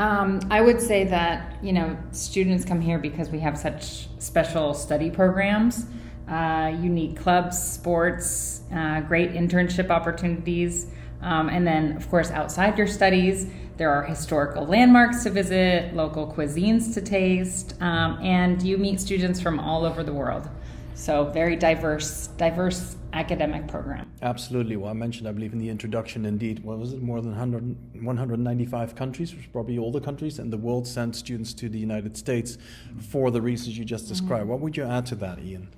Um, 0.00 0.40
I 0.50 0.62
would 0.62 0.80
say 0.80 1.04
that 1.04 1.62
you 1.62 1.74
know 1.74 1.94
students 2.10 2.64
come 2.64 2.80
here 2.80 2.98
because 2.98 3.28
we 3.28 3.38
have 3.40 3.58
such 3.58 4.08
special 4.18 4.72
study 4.72 5.10
programs, 5.10 5.84
uh, 6.26 6.72
unique 6.80 7.18
clubs, 7.18 7.62
sports, 7.62 8.62
uh, 8.74 9.02
great 9.02 9.34
internship 9.34 9.90
opportunities, 9.90 10.86
um, 11.20 11.50
and 11.50 11.66
then 11.66 11.98
of 11.98 12.08
course 12.08 12.30
outside 12.30 12.78
your 12.78 12.86
studies 12.86 13.46
there 13.76 13.90
are 13.90 14.02
historical 14.02 14.64
landmarks 14.64 15.22
to 15.24 15.30
visit, 15.30 15.94
local 15.94 16.26
cuisines 16.26 16.94
to 16.94 17.02
taste, 17.02 17.74
um, 17.82 18.18
and 18.22 18.62
you 18.62 18.78
meet 18.78 19.00
students 19.00 19.38
from 19.38 19.60
all 19.60 19.84
over 19.84 20.02
the 20.02 20.14
world. 20.14 20.48
So 20.94 21.24
very 21.24 21.56
diverse, 21.56 22.28
diverse 22.38 22.96
academic 23.12 23.66
program. 23.68 24.10
Absolutely. 24.22 24.76
Well, 24.76 24.90
I 24.90 24.94
mentioned, 24.94 25.28
I 25.28 25.32
believe, 25.32 25.52
in 25.52 25.58
the 25.58 25.68
introduction, 25.68 26.24
indeed, 26.24 26.62
what 26.64 26.78
was 26.78 26.92
it, 26.92 27.02
more 27.02 27.20
than 27.20 27.30
100, 27.30 28.02
195 28.02 28.94
countries, 28.94 29.32
which 29.32 29.44
is 29.44 29.50
probably 29.50 29.78
all 29.78 29.92
the 29.92 30.00
countries 30.00 30.38
in 30.38 30.50
the 30.50 30.56
world 30.56 30.86
send 30.86 31.14
students 31.16 31.52
to 31.54 31.68
the 31.68 31.78
United 31.78 32.16
States 32.16 32.58
for 32.98 33.30
the 33.30 33.40
reasons 33.40 33.78
you 33.78 33.84
just 33.84 34.08
described. 34.08 34.42
Mm-hmm. 34.42 34.50
What 34.50 34.60
would 34.60 34.76
you 34.76 34.84
add 34.84 35.06
to 35.06 35.14
that, 35.16 35.38
Ian? 35.40 35.68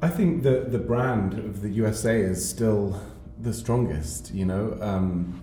I 0.00 0.08
think 0.08 0.42
the, 0.42 0.66
the 0.68 0.78
brand 0.78 1.38
of 1.38 1.60
the 1.60 1.70
USA 1.70 2.20
is 2.20 2.48
still 2.48 3.00
the 3.40 3.52
strongest, 3.52 4.32
you 4.32 4.44
know. 4.44 4.78
Um, 4.80 5.42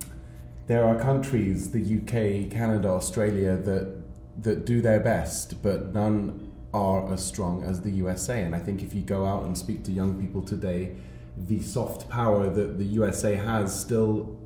there 0.67 0.83
are 0.85 0.99
countries, 0.99 1.71
the 1.71 1.81
UK, 1.81 2.51
Canada, 2.51 2.89
Australia, 2.89 3.57
that 3.57 4.05
that 4.41 4.65
do 4.65 4.81
their 4.81 4.99
best, 4.99 5.61
but 5.61 5.93
none 5.93 6.44
are 6.75 7.11
as 7.13 7.25
strong 7.25 7.63
as 7.63 7.81
the 7.81 7.89
USA. 7.91 8.41
And 8.41 8.53
I 8.53 8.59
think 8.59 8.83
if 8.83 8.93
you 8.93 9.01
go 9.01 9.25
out 9.25 9.45
and 9.45 9.57
speak 9.57 9.83
to 9.85 9.91
young 9.91 10.19
people 10.19 10.41
today, 10.41 10.95
the 11.37 11.61
soft 11.61 12.09
power 12.09 12.49
that 12.49 12.77
the 12.77 12.83
USA 12.99 13.35
has 13.35 13.77
still 13.79 14.37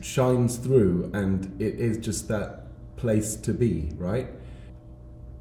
shines 0.00 0.58
through, 0.58 1.10
and 1.12 1.60
it 1.60 1.74
is 1.80 1.98
just 1.98 2.28
that 2.28 2.68
place 2.96 3.34
to 3.34 3.52
be, 3.52 3.90
right? 3.96 4.28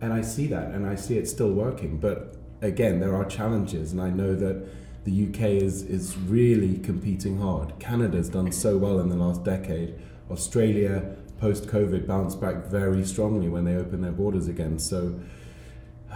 And 0.02 0.12
I 0.12 0.22
see 0.22 0.48
that, 0.48 0.72
and 0.72 0.88
I 0.88 0.96
see 0.96 1.18
it 1.18 1.28
still 1.28 1.52
working. 1.52 2.00
But 2.00 2.36
again, 2.62 3.00
there 3.00 3.16
are 3.16 3.26
challenges, 3.26 3.92
and 3.92 4.02
I 4.02 4.10
know 4.10 4.36
that 4.36 4.68
the 5.04 5.28
UK 5.28 5.42
is, 5.42 5.84
is 5.84 6.18
really 6.18 6.80
competing 6.80 7.40
hard. 7.40 7.78
Canada's 7.78 8.30
done 8.30 8.52
so 8.52 8.78
well 8.78 9.00
in 9.00 9.10
the 9.10 9.16
last 9.16 9.44
decade. 9.44 9.94
Australia, 10.32 11.16
post 11.40 11.68
COVID, 11.68 12.08
bounced 12.08 12.42
back 12.42 12.66
very 12.66 13.06
strongly 13.06 13.48
when 13.48 13.66
they 13.66 13.76
opened 13.76 14.04
their 14.04 14.12
borders 14.12 14.48
again. 14.48 14.80
So, 14.80 15.20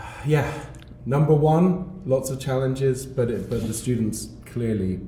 yeah, 0.25 0.51
number 1.05 1.33
one, 1.33 2.01
lots 2.05 2.29
of 2.29 2.39
challenges, 2.39 3.05
but 3.05 3.29
it, 3.29 3.49
but 3.49 3.67
the 3.67 3.73
students 3.73 4.29
clearly 4.45 4.99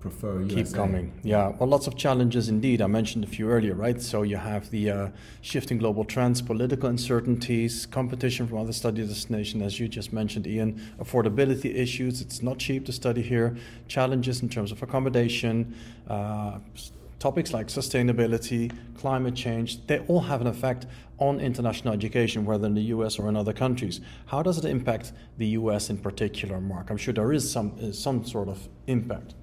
prefer 0.00 0.40
USA. 0.40 0.54
Keep 0.54 0.74
coming. 0.74 1.12
Yeah, 1.22 1.48
well, 1.48 1.68
lots 1.68 1.86
of 1.86 1.94
challenges 1.94 2.48
indeed. 2.48 2.80
I 2.80 2.86
mentioned 2.86 3.22
a 3.22 3.26
few 3.26 3.48
earlier, 3.50 3.74
right? 3.74 4.00
So 4.00 4.22
you 4.22 4.38
have 4.38 4.70
the 4.70 4.90
uh, 4.90 5.08
shifting 5.42 5.76
global 5.78 6.04
trends, 6.04 6.40
political 6.40 6.88
uncertainties, 6.88 7.84
competition 7.86 8.48
from 8.48 8.58
other 8.58 8.72
study 8.72 9.06
destinations, 9.06 9.62
as 9.62 9.78
you 9.78 9.88
just 9.88 10.12
mentioned, 10.12 10.46
Ian, 10.46 10.80
affordability 10.98 11.74
issues. 11.74 12.22
It's 12.22 12.42
not 12.42 12.58
cheap 12.58 12.86
to 12.86 12.92
study 12.92 13.22
here. 13.22 13.56
Challenges 13.88 14.40
in 14.40 14.48
terms 14.48 14.72
of 14.72 14.82
accommodation. 14.82 15.74
Uh, 16.08 16.58
topics 17.20 17.52
like 17.52 17.68
sustainability, 17.68 18.72
climate 18.96 19.36
change, 19.36 19.86
they 19.86 20.00
all 20.08 20.22
have 20.22 20.40
an 20.40 20.46
effect 20.46 20.86
on 21.18 21.38
international 21.38 21.92
education, 21.92 22.46
whether 22.46 22.66
in 22.66 22.74
the 22.74 22.94
US 22.94 23.18
or 23.18 23.28
in 23.28 23.36
other 23.36 23.52
countries. 23.52 24.00
How 24.26 24.42
does 24.42 24.58
it 24.58 24.64
impact 24.64 25.12
the 25.36 25.48
US 25.48 25.90
in 25.90 25.98
particular, 25.98 26.60
Mark? 26.60 26.90
I'm 26.90 26.96
sure 26.96 27.12
there 27.14 27.32
is 27.32 27.48
some, 27.48 27.76
uh, 27.80 27.92
some 27.92 28.24
sort 28.24 28.48
of 28.48 28.66
impact. 28.86 29.34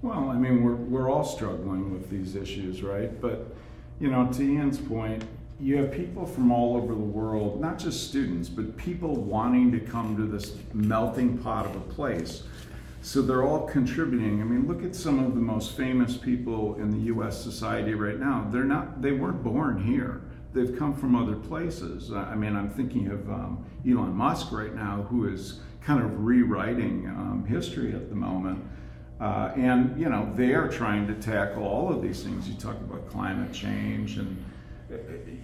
Well, 0.00 0.30
I 0.30 0.36
mean, 0.36 0.62
we're, 0.62 0.76
we're 0.76 1.10
all 1.10 1.24
struggling 1.24 1.92
with 1.92 2.08
these 2.08 2.36
issues, 2.36 2.82
right? 2.82 3.20
But, 3.20 3.52
you 3.98 4.08
know, 4.08 4.32
to 4.32 4.42
Ian's 4.42 4.78
point, 4.78 5.24
you 5.58 5.76
have 5.76 5.92
people 5.92 6.24
from 6.24 6.52
all 6.52 6.76
over 6.76 6.94
the 6.94 7.00
world, 7.00 7.60
not 7.60 7.78
just 7.78 8.08
students, 8.08 8.48
but 8.48 8.76
people 8.78 9.16
wanting 9.16 9.72
to 9.72 9.80
come 9.80 10.16
to 10.16 10.22
this 10.22 10.54
melting 10.72 11.36
pot 11.38 11.66
of 11.66 11.76
a 11.76 11.80
place. 11.80 12.44
So 13.02 13.22
they're 13.22 13.42
all 13.42 13.66
contributing. 13.66 14.40
I 14.40 14.44
mean, 14.44 14.68
look 14.68 14.84
at 14.84 14.94
some 14.94 15.24
of 15.24 15.34
the 15.34 15.40
most 15.40 15.76
famous 15.76 16.16
people 16.16 16.74
in 16.76 16.90
the 16.90 17.12
US 17.14 17.42
society 17.42 17.94
right 17.94 18.18
now. 18.18 18.46
They're 18.52 18.64
not, 18.64 19.00
they 19.00 19.12
weren't 19.12 19.42
born 19.42 19.82
here. 19.82 20.22
They've 20.52 20.76
come 20.76 20.94
from 20.94 21.14
other 21.14 21.36
places. 21.36 22.12
I 22.12 22.34
mean, 22.34 22.56
I'm 22.56 22.68
thinking 22.68 23.08
of 23.08 23.28
um, 23.30 23.64
Elon 23.88 24.14
Musk 24.14 24.52
right 24.52 24.74
now, 24.74 25.06
who 25.08 25.32
is 25.32 25.60
kind 25.80 26.02
of 26.02 26.24
rewriting 26.24 27.06
um, 27.06 27.46
history 27.48 27.94
at 27.94 28.10
the 28.10 28.16
moment. 28.16 28.62
Uh, 29.20 29.52
and 29.54 30.00
you 30.00 30.08
know 30.08 30.32
they 30.34 30.54
are 30.54 30.66
trying 30.66 31.06
to 31.06 31.14
tackle 31.14 31.62
all 31.62 31.92
of 31.92 32.00
these 32.00 32.22
things. 32.22 32.48
You 32.48 32.54
talk 32.54 32.76
about 32.76 33.08
climate 33.10 33.52
change 33.52 34.16
and 34.16 34.42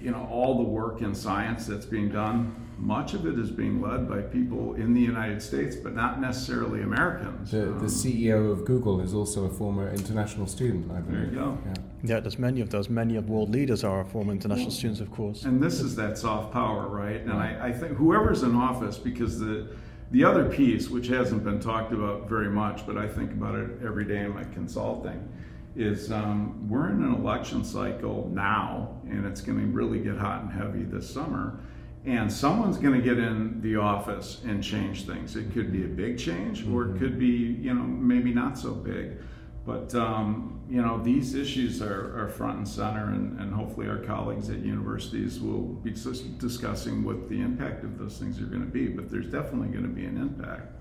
you 0.00 0.10
know 0.10 0.26
all 0.30 0.56
the 0.56 0.62
work 0.62 1.00
in 1.02 1.14
science 1.14 1.66
that's 1.66 1.86
being 1.86 2.08
done. 2.08 2.62
Much 2.78 3.14
of 3.14 3.26
it 3.26 3.38
is 3.38 3.50
being 3.50 3.80
led 3.80 4.06
by 4.06 4.20
people 4.20 4.74
in 4.74 4.92
the 4.92 5.00
United 5.00 5.40
States, 5.40 5.74
but 5.76 5.94
not 5.94 6.20
necessarily 6.20 6.82
Americans. 6.82 7.50
The, 7.50 7.68
um, 7.68 7.78
the 7.78 7.86
CEO 7.86 8.52
of 8.52 8.66
Google 8.66 9.00
is 9.00 9.14
also 9.14 9.46
a 9.46 9.48
former 9.50 9.90
international 9.90 10.46
student. 10.46 10.90
I 10.92 11.00
believe. 11.00 11.20
There 11.20 11.30
you 11.30 11.38
go. 11.38 11.58
Yeah. 11.64 11.74
yeah, 12.02 12.20
there's 12.20 12.38
many 12.38 12.60
of 12.60 12.70
those. 12.70 12.90
Many 12.90 13.16
of 13.16 13.30
world 13.30 13.50
leaders 13.50 13.82
are 13.82 14.04
former 14.04 14.32
international 14.32 14.70
students, 14.70 15.00
of 15.00 15.10
course. 15.10 15.44
And 15.44 15.62
this 15.62 15.80
is 15.80 15.96
that 15.96 16.18
soft 16.18 16.52
power, 16.52 16.86
right? 16.88 17.20
And 17.22 17.32
I, 17.32 17.68
I 17.68 17.72
think 17.72 17.96
whoever's 17.96 18.42
in 18.42 18.54
office, 18.54 18.98
because 18.98 19.38
the 19.38 19.68
the 20.10 20.24
other 20.24 20.48
piece, 20.48 20.88
which 20.88 21.08
hasn't 21.08 21.42
been 21.42 21.60
talked 21.60 21.92
about 21.92 22.28
very 22.28 22.48
much, 22.48 22.86
but 22.86 22.96
I 22.96 23.08
think 23.08 23.32
about 23.32 23.56
it 23.56 23.70
every 23.84 24.04
day 24.04 24.20
in 24.20 24.34
my 24.34 24.44
consulting, 24.44 25.28
is 25.76 26.10
um, 26.10 26.68
we're 26.68 26.88
in 26.90 27.02
an 27.02 27.14
election 27.14 27.64
cycle 27.64 28.30
now, 28.32 28.98
and 29.08 29.26
it's 29.26 29.40
going 29.40 29.58
to 29.58 29.66
really 29.66 29.98
get 29.98 30.16
hot 30.16 30.42
and 30.42 30.50
heavy 30.50 30.82
this 30.82 31.08
summer. 31.08 31.60
And 32.04 32.32
someone's 32.32 32.78
going 32.78 32.94
to 32.94 33.04
get 33.04 33.18
in 33.18 33.60
the 33.60 33.76
office 33.76 34.40
and 34.44 34.62
change 34.62 35.06
things. 35.06 35.34
It 35.34 35.52
could 35.52 35.72
be 35.72 35.84
a 35.84 35.88
big 35.88 36.18
change, 36.18 36.66
or 36.66 36.84
it 36.84 36.88
mm-hmm. 36.88 36.98
could 36.98 37.18
be, 37.18 37.26
you 37.26 37.74
know, 37.74 37.82
maybe 37.82 38.32
not 38.32 38.56
so 38.56 38.72
big. 38.72 39.18
But 39.66 39.92
um, 39.96 40.60
you 40.70 40.80
know 40.80 41.02
these 41.02 41.34
issues 41.34 41.82
are, 41.82 42.20
are 42.20 42.28
front 42.28 42.58
and 42.58 42.68
center, 42.68 43.06
and, 43.06 43.38
and, 43.40 43.52
hopefully 43.52 43.88
our 43.88 43.98
colleagues 43.98 44.48
at 44.48 44.60
universities 44.60 45.40
will 45.40 45.62
be 45.62 45.90
discussing 45.90 47.02
what 47.02 47.28
the 47.28 47.40
impact 47.40 47.82
of 47.82 47.98
those 47.98 48.16
things 48.16 48.40
are 48.40 48.46
going 48.46 48.60
to 48.60 48.70
be. 48.70 48.86
But 48.86 49.10
there's 49.10 49.26
definitely 49.26 49.68
going 49.68 49.82
to 49.82 49.88
be 49.88 50.04
an 50.04 50.18
impact. 50.18 50.72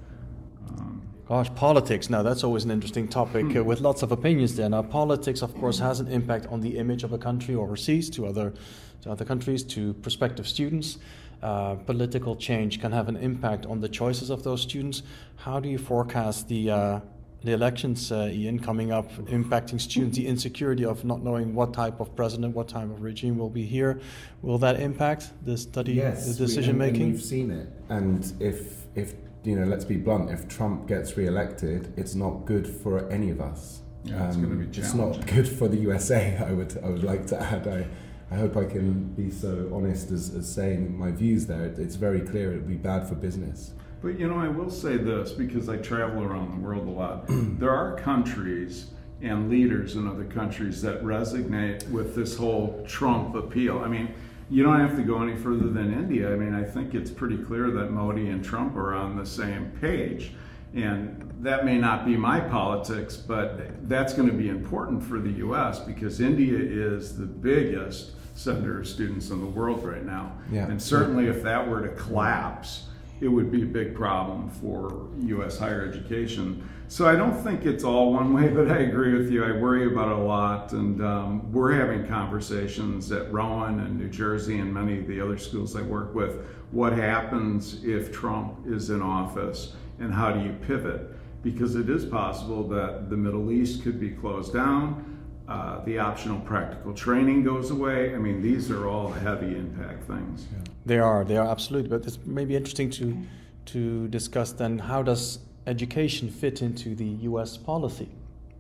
Um, 0.70 1.02
Gosh, 1.28 1.52
politics. 1.56 2.10
Now 2.10 2.22
that's 2.22 2.44
always 2.44 2.66
an 2.66 2.72
interesting 2.72 3.08
topic 3.08 3.46
hmm. 3.46 3.58
uh, 3.58 3.64
with 3.64 3.82
lots 3.82 4.04
of 4.04 4.12
opinions 4.12 4.56
there. 4.56 4.70
Now 4.70 4.84
politics, 4.84 5.42
of 5.42 5.56
course, 5.56 5.80
has 5.80 6.00
an 6.00 6.08
impact 6.08 6.46
on 6.48 6.62
the 6.62 6.78
image 6.78 7.04
of 7.04 7.14
a 7.14 7.18
country 7.18 7.56
overseas 7.56 8.10
to 8.12 8.28
other 8.28 8.54
to 9.02 9.12
other 9.12 9.26
countries, 9.26 9.64
to 9.64 9.94
prospective 9.96 10.48
students. 10.48 11.00
Uh, 11.42 11.76
political 11.76 12.36
change 12.36 12.80
can 12.80 12.92
have 12.92 13.08
an 13.08 13.18
impact 13.18 13.66
on 13.66 13.82
the 13.82 13.90
choices 13.90 14.30
of 14.30 14.44
those 14.44 14.62
students. 14.62 15.04
How 15.36 15.60
do 15.60 15.68
you 15.68 15.80
forecast 15.80 16.48
the 16.48 16.70
uh, 16.70 17.00
the 17.44 17.54
elections, 17.54 18.12
uh, 18.12 18.30
Ian, 18.32 18.60
coming 18.60 18.92
up, 18.92 19.12
impacting 19.28 19.80
students, 19.80 20.18
the 20.18 20.26
insecurity 20.26 20.84
of 20.84 21.06
not 21.06 21.24
knowing 21.24 21.54
what 21.54 21.74
type 21.74 22.00
of 22.00 22.16
president, 22.16 22.56
what 22.56 22.68
type 22.68 22.90
of 22.90 23.02
regime 23.04 23.38
will 23.38 23.52
be 23.52 23.64
here. 23.64 24.00
Will 24.42 24.58
that 24.60 24.80
impact 24.80 25.32
the 25.44 25.56
study, 25.56 25.94
yes, 25.94 26.28
the 26.28 26.34
decision 26.46 26.74
we, 26.80 26.86
making? 26.86 27.12
We've 27.12 27.22
seen 27.22 27.52
it, 27.52 27.68
and 27.90 28.32
if 28.40 28.86
if 28.96 29.14
you 29.46 29.56
know, 29.56 29.66
let's 29.66 29.86
be 29.86 29.98
blunt, 29.98 30.30
if 30.32 30.48
Trump 30.48 30.88
gets 30.88 31.16
re-elected, 31.18 31.94
it's 31.98 32.16
not 32.16 32.46
good 32.46 32.68
for 32.68 33.10
any 33.12 33.30
of 33.30 33.40
us. 33.40 33.82
Yeah, 34.04 34.28
it's 34.28 34.36
um, 34.36 34.44
going 34.44 34.60
to 34.60 34.66
be 34.66 34.80
It's 34.80 34.94
not 34.94 35.26
good 35.28 35.48
for 35.48 35.68
the 35.68 35.78
USA. 35.78 36.38
I 36.48 36.52
would 36.52 36.78
I 36.84 36.90
would 36.90 37.04
like 37.04 37.26
to 37.28 37.42
add. 37.42 37.68
I, 37.68 37.88
I 38.32 38.38
hope 38.38 38.58
I 38.58 38.66
can 38.66 39.14
be 39.14 39.30
so 39.30 39.70
honest 39.74 40.12
as, 40.12 40.34
as 40.34 40.52
saying 40.52 40.98
my 40.98 41.12
views 41.12 41.46
there. 41.46 41.66
It, 41.66 41.80
it's 41.80 41.96
very 41.96 42.22
clear 42.22 42.54
it 42.54 42.56
would 42.56 42.68
be 42.68 42.76
bad 42.76 43.08
for 43.08 43.16
business. 43.16 43.74
But 44.02 44.20
you 44.20 44.28
know, 44.28 44.38
I 44.38 44.48
will 44.48 44.70
say 44.70 44.98
this 44.98 45.32
because 45.32 45.70
I 45.70 45.78
travel 45.78 46.24
around 46.24 46.52
the 46.52 46.68
world 46.68 46.88
a 46.88 46.92
lot. 46.92 47.26
there 47.30 47.72
are 47.72 47.96
countries 47.98 48.92
and 49.22 49.50
leaders 49.50 49.96
in 49.96 50.08
other 50.08 50.26
countries 50.26 50.82
that 50.82 51.02
resonate 51.04 51.90
with 51.90 52.16
this 52.16 52.36
whole 52.36 52.84
Trump 52.88 53.36
appeal. 53.36 53.80
I 53.80 53.88
mean, 53.88 54.14
you 54.50 54.64
don't 54.64 54.80
have 54.80 54.96
to 54.96 55.04
go 55.04 55.22
any 55.22 55.36
further 55.36 55.68
than 55.68 55.94
India. 55.94 56.32
I 56.32 56.36
mean, 56.36 56.54
I 56.54 56.64
think 56.64 56.94
it's 56.94 57.10
pretty 57.10 57.38
clear 57.38 57.72
that 57.72 57.92
Modi 57.92 58.30
and 58.30 58.44
Trump 58.44 58.76
are 58.76 58.94
on 58.94 59.16
the 59.16 59.26
same 59.26 59.72
page. 59.82 60.34
And 60.74 61.34
that 61.40 61.66
may 61.66 61.78
not 61.78 62.06
be 62.06 62.18
my 62.18 62.40
politics, 62.40 63.16
but 63.16 63.88
that's 63.88 64.14
going 64.14 64.28
to 64.28 64.36
be 64.36 64.50
important 64.50 65.02
for 65.04 65.20
the 65.20 65.32
US 65.46 65.80
because 65.80 66.20
India 66.20 66.58
is 66.58 67.18
the 67.18 67.26
biggest 67.26 68.12
sender 68.38 68.82
of 68.82 68.88
students 68.88 69.30
in 69.30 69.40
the 69.40 69.48
world 69.48 69.86
right 69.86 70.06
now. 70.06 70.34
Yeah. 70.52 70.68
And 70.68 70.82
certainly 70.82 71.28
if 71.28 71.42
that 71.44 71.68
were 71.68 71.82
to 71.82 71.96
collapse, 71.96 72.90
it 73.22 73.28
would 73.28 73.52
be 73.52 73.64
a 73.64 73.66
big 73.66 73.96
problem 73.96 74.50
for 74.50 75.08
U.S. 75.20 75.58
higher 75.58 75.88
education. 75.88 76.68
So 76.88 77.08
I 77.08 77.16
don't 77.16 77.34
think 77.34 77.66
it's 77.66 77.84
all 77.84 78.14
one 78.14 78.34
way, 78.34 78.50
but 78.50 78.70
I 78.70 78.80
agree 78.80 79.18
with 79.18 79.32
you. 79.32 79.44
I 79.44 79.52
worry 79.54 79.88
about 79.88 80.10
it 80.10 80.18
a 80.18 80.22
lot, 80.22 80.74
and 80.74 81.02
um, 81.04 81.52
we're 81.52 81.74
having 81.74 82.06
conversations 82.08 83.12
at 83.12 83.32
Rowan 83.32 83.80
and 83.80 83.98
New 83.98 84.10
Jersey 84.10 84.60
and 84.60 84.74
many 84.74 85.00
of 85.00 85.08
the 85.08 85.20
other 85.20 85.38
schools 85.38 85.76
I 85.76 85.82
work 85.82 86.14
with. 86.14 86.46
What 86.72 86.94
happens 86.94 87.84
if 87.84 88.12
Trump 88.12 88.68
is 88.68 88.90
in 88.90 89.02
office, 89.02 89.76
and 90.00 90.14
how 90.14 90.32
do 90.32 90.42
you 90.42 90.54
pivot? 90.68 91.10
Because 91.42 91.76
it 91.76 91.90
is 91.90 92.06
possible 92.06 92.68
that 92.70 93.10
the 93.10 93.18
Middle 93.18 93.52
East 93.52 93.84
could 93.84 94.00
be 94.00 94.12
closed 94.12 94.54
down. 94.54 95.12
Uh, 95.48 95.84
the 95.86 96.00
optional 96.00 96.40
practical 96.42 96.94
training 96.94 97.44
goes 97.44 97.72
away. 97.72 98.14
I 98.14 98.18
mean, 98.18 98.42
these 98.42 98.72
are 98.72 98.88
all 98.88 99.12
heavy 99.12 99.56
impact 99.56 100.04
things. 100.04 100.48
Yeah. 100.52 100.65
They 100.86 101.00
are, 101.00 101.24
they 101.24 101.38
are 101.38 101.48
absolutely. 101.48 101.90
But 101.90 102.06
it's 102.06 102.20
maybe 102.26 102.56
interesting 102.56 102.90
to 102.92 103.18
to 103.66 104.08
discuss 104.10 104.52
then 104.52 104.78
how 104.78 105.02
does 105.02 105.40
education 105.66 106.30
fit 106.30 106.62
into 106.62 106.94
the 106.96 107.06
U.S. 107.30 107.58
policy, 107.58 108.10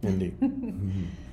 Mindi. 0.01 0.31
mm-hmm. 0.31 1.03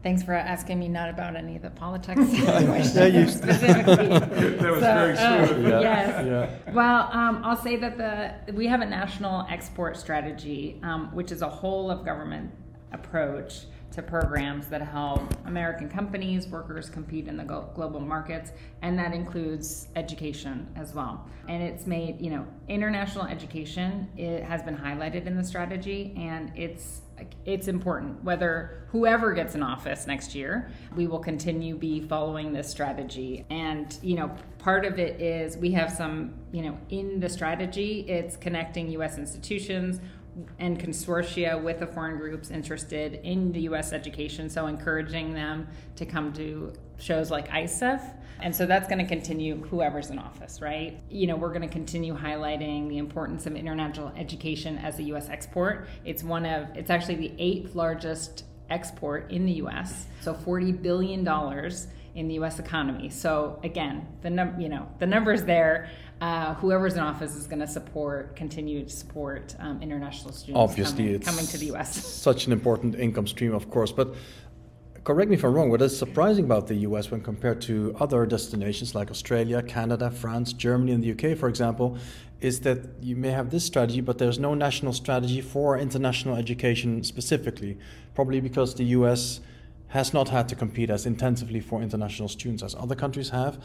Thanks 0.00 0.22
for 0.22 0.32
asking 0.32 0.78
me 0.78 0.88
not 0.88 1.10
about 1.10 1.34
any 1.34 1.56
of 1.56 1.62
the 1.62 1.70
politics 1.70 2.20
questions 2.44 3.34
specifically. 3.34 4.08
that 4.08 4.70
was 4.70 4.80
so, 4.80 4.94
very 4.94 5.16
smooth. 5.16 5.66
Uh, 5.66 5.68
yeah. 5.68 5.80
Yes. 5.80 6.26
Yeah. 6.26 6.72
Well, 6.72 7.10
um, 7.12 7.42
I'll 7.44 7.56
say 7.56 7.74
that 7.76 7.98
the 7.98 8.52
we 8.52 8.68
have 8.68 8.80
a 8.80 8.86
national 8.86 9.44
export 9.50 9.96
strategy, 9.96 10.78
um, 10.84 11.14
which 11.14 11.32
is 11.32 11.42
a 11.42 11.48
whole 11.48 11.90
of 11.90 12.04
government 12.04 12.52
approach 12.92 13.64
to 13.92 14.02
programs 14.02 14.68
that 14.68 14.82
help 14.82 15.22
American 15.46 15.88
companies, 15.88 16.46
workers 16.46 16.90
compete 16.90 17.26
in 17.26 17.36
the 17.36 17.44
global 17.44 18.00
markets, 18.00 18.52
and 18.82 18.98
that 18.98 19.12
includes 19.12 19.88
education 19.96 20.68
as 20.76 20.94
well. 20.94 21.26
And 21.48 21.62
it's 21.62 21.86
made, 21.86 22.20
you 22.20 22.30
know, 22.30 22.46
international 22.68 23.26
education 23.26 24.08
it 24.16 24.44
has 24.44 24.62
been 24.62 24.76
highlighted 24.76 25.26
in 25.26 25.36
the 25.36 25.44
strategy, 25.44 26.14
and 26.16 26.52
it's 26.54 27.02
it's 27.44 27.68
important 27.68 28.22
whether 28.22 28.84
whoever 28.90 29.32
gets 29.32 29.54
in 29.54 29.62
office 29.62 30.06
next 30.06 30.34
year 30.34 30.70
we 30.94 31.06
will 31.06 31.18
continue 31.18 31.76
be 31.76 32.00
following 32.00 32.52
this 32.52 32.68
strategy 32.68 33.44
and 33.50 33.98
you 34.02 34.14
know 34.14 34.30
part 34.58 34.84
of 34.84 34.98
it 34.98 35.20
is 35.20 35.56
we 35.56 35.70
have 35.70 35.90
some 35.90 36.34
you 36.52 36.62
know 36.62 36.78
in 36.90 37.18
the 37.20 37.28
strategy 37.28 38.00
it's 38.08 38.36
connecting 38.36 38.88
us 39.02 39.18
institutions 39.18 40.00
and 40.58 40.78
consortia 40.78 41.60
with 41.62 41.80
the 41.80 41.86
foreign 41.86 42.18
groups 42.18 42.50
interested 42.50 43.20
in 43.24 43.52
the 43.52 43.60
U.S. 43.62 43.92
education, 43.92 44.48
so 44.48 44.66
encouraging 44.66 45.34
them 45.34 45.68
to 45.96 46.06
come 46.06 46.32
to 46.34 46.72
shows 46.98 47.30
like 47.30 47.48
ICEF. 47.48 48.14
And 48.40 48.54
so 48.54 48.66
that's 48.66 48.88
going 48.88 49.00
to 49.00 49.06
continue 49.06 49.56
whoever's 49.64 50.10
in 50.10 50.18
office, 50.18 50.60
right? 50.60 51.00
You 51.10 51.26
know, 51.26 51.36
we're 51.36 51.52
going 51.52 51.62
to 51.62 51.68
continue 51.68 52.16
highlighting 52.16 52.88
the 52.88 52.98
importance 52.98 53.46
of 53.46 53.56
international 53.56 54.12
education 54.16 54.78
as 54.78 54.98
a 54.98 55.02
U.S. 55.04 55.28
export. 55.28 55.88
It's 56.04 56.22
one 56.22 56.46
of, 56.46 56.68
it's 56.76 56.90
actually 56.90 57.16
the 57.16 57.32
eighth 57.38 57.74
largest 57.74 58.44
export 58.70 59.30
in 59.32 59.44
the 59.44 59.52
U.S. 59.52 60.06
So 60.20 60.34
$40 60.34 60.80
billion 60.80 61.26
in 62.14 62.26
the 62.26 62.34
U.S. 62.34 62.58
economy. 62.58 63.10
So 63.10 63.60
again, 63.62 64.06
the 64.22 64.30
num- 64.30 64.60
you 64.60 64.68
know 64.68 64.88
the 64.98 65.06
numbers 65.06 65.44
there. 65.44 65.88
Uh, 66.20 66.54
whoever's 66.54 66.94
in 66.94 67.00
office 67.00 67.36
is 67.36 67.46
going 67.46 67.60
to 67.60 67.66
support, 67.66 68.34
continue 68.34 68.82
to 68.82 68.90
support 68.90 69.54
um, 69.60 69.80
international 69.80 70.32
students. 70.32 70.58
Obviously, 70.58 71.04
coming, 71.04 71.14
it's 71.14 71.28
coming 71.28 71.46
to 71.46 71.58
the 71.58 71.66
U.S. 71.66 72.04
Such 72.22 72.46
an 72.46 72.52
important 72.52 72.96
income 72.96 73.26
stream, 73.26 73.54
of 73.54 73.70
course, 73.70 73.92
but. 73.92 74.14
Correct 75.04 75.30
me 75.30 75.36
if 75.36 75.44
I'm 75.44 75.54
wrong. 75.54 75.70
What 75.70 75.80
is 75.80 75.96
surprising 75.96 76.44
about 76.44 76.66
the 76.66 76.74
US 76.88 77.10
when 77.10 77.22
compared 77.22 77.62
to 77.62 77.96
other 77.98 78.26
destinations 78.26 78.94
like 78.94 79.10
Australia, 79.10 79.62
Canada, 79.62 80.10
France, 80.10 80.52
Germany, 80.52 80.92
and 80.92 81.02
the 81.02 81.12
UK, 81.12 81.38
for 81.38 81.48
example, 81.48 81.96
is 82.42 82.60
that 82.60 82.80
you 83.00 83.16
may 83.16 83.30
have 83.30 83.48
this 83.48 83.64
strategy, 83.64 84.02
but 84.02 84.18
there's 84.18 84.38
no 84.38 84.52
national 84.52 84.92
strategy 84.92 85.40
for 85.40 85.78
international 85.78 86.36
education 86.36 87.02
specifically. 87.04 87.78
Probably 88.14 88.40
because 88.40 88.74
the 88.74 88.84
US 88.84 89.40
has 89.88 90.12
not 90.12 90.28
had 90.28 90.48
to 90.50 90.54
compete 90.54 90.90
as 90.90 91.06
intensively 91.06 91.60
for 91.60 91.80
international 91.80 92.28
students 92.28 92.62
as 92.62 92.74
other 92.74 92.94
countries 92.94 93.30
have. 93.30 93.58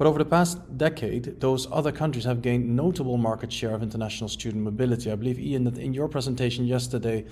But 0.00 0.06
over 0.06 0.18
the 0.18 0.24
past 0.24 0.78
decade, 0.78 1.40
those 1.40 1.70
other 1.70 1.92
countries 1.92 2.24
have 2.24 2.40
gained 2.40 2.74
notable 2.74 3.18
market 3.18 3.52
share 3.52 3.74
of 3.74 3.82
international 3.82 4.30
student 4.30 4.64
mobility. 4.64 5.12
I 5.12 5.14
believe, 5.14 5.38
Ian, 5.38 5.64
that 5.64 5.76
in 5.76 5.92
your 5.92 6.08
presentation 6.08 6.64
yesterday, 6.64 7.26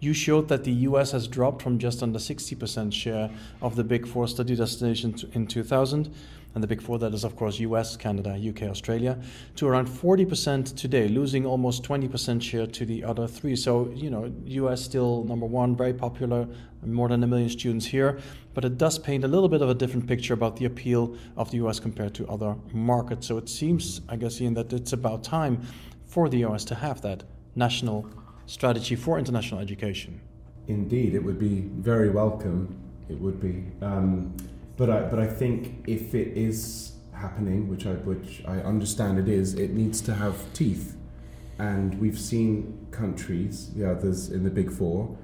you 0.00 0.14
showed 0.14 0.48
that 0.48 0.64
the 0.64 0.72
US 0.88 1.12
has 1.12 1.28
dropped 1.28 1.60
from 1.60 1.78
just 1.78 2.02
under 2.02 2.18
60% 2.18 2.94
share 2.94 3.30
of 3.60 3.76
the 3.76 3.84
Big 3.84 4.08
Four 4.08 4.26
study 4.26 4.56
destinations 4.56 5.26
in 5.34 5.46
2000 5.46 6.14
and 6.54 6.62
the 6.62 6.68
big 6.68 6.80
four 6.80 6.98
that 6.98 7.12
is 7.12 7.24
of 7.24 7.36
course 7.36 7.58
US, 7.58 7.96
Canada, 7.96 8.38
UK, 8.48 8.62
Australia, 8.62 9.18
to 9.56 9.66
around 9.66 9.88
40% 9.88 10.76
today, 10.76 11.08
losing 11.08 11.44
almost 11.44 11.82
20% 11.82 12.40
share 12.42 12.66
to 12.66 12.86
the 12.86 13.04
other 13.04 13.26
three. 13.26 13.56
So, 13.56 13.90
you 13.94 14.10
know, 14.10 14.32
US 14.46 14.82
still 14.82 15.24
number 15.24 15.46
one, 15.46 15.76
very 15.76 15.94
popular, 15.94 16.46
more 16.84 17.08
than 17.08 17.22
a 17.22 17.26
million 17.26 17.48
students 17.48 17.86
here, 17.86 18.18
but 18.52 18.64
it 18.64 18.78
does 18.78 18.98
paint 18.98 19.24
a 19.24 19.28
little 19.28 19.48
bit 19.48 19.62
of 19.62 19.70
a 19.70 19.74
different 19.74 20.06
picture 20.06 20.34
about 20.34 20.56
the 20.56 20.64
appeal 20.64 21.16
of 21.36 21.50
the 21.50 21.58
US 21.58 21.80
compared 21.80 22.14
to 22.14 22.26
other 22.28 22.56
markets. 22.72 23.26
So 23.26 23.38
it 23.38 23.48
seems, 23.48 24.00
I 24.08 24.16
guess, 24.16 24.40
Ian, 24.40 24.54
that 24.54 24.72
it's 24.72 24.92
about 24.92 25.24
time 25.24 25.66
for 26.06 26.28
the 26.28 26.44
US 26.44 26.64
to 26.66 26.74
have 26.74 27.00
that 27.02 27.24
national 27.56 28.08
strategy 28.46 28.94
for 28.94 29.18
international 29.18 29.60
education. 29.60 30.20
Indeed, 30.68 31.14
it 31.14 31.22
would 31.22 31.38
be 31.38 31.68
very 31.76 32.10
welcome. 32.10 32.74
It 33.08 33.20
would 33.20 33.40
be. 33.40 33.64
Um, 33.84 34.34
but 34.76 34.90
I, 34.90 35.02
but 35.02 35.18
I 35.18 35.26
think 35.26 35.84
if 35.86 36.14
it 36.14 36.36
is 36.36 36.92
happening, 37.12 37.68
which 37.68 37.86
I, 37.86 37.92
which 37.92 38.42
I 38.46 38.58
understand 38.58 39.18
it 39.18 39.28
is, 39.28 39.54
it 39.54 39.70
needs 39.70 40.00
to 40.02 40.14
have 40.14 40.52
teeth. 40.52 40.96
And 41.58 42.00
we've 42.00 42.18
seen 42.18 42.86
countries, 42.90 43.70
the 43.74 43.90
others 43.90 44.30
in 44.30 44.42
the 44.42 44.50
Big 44.50 44.72
Four, 44.72 45.16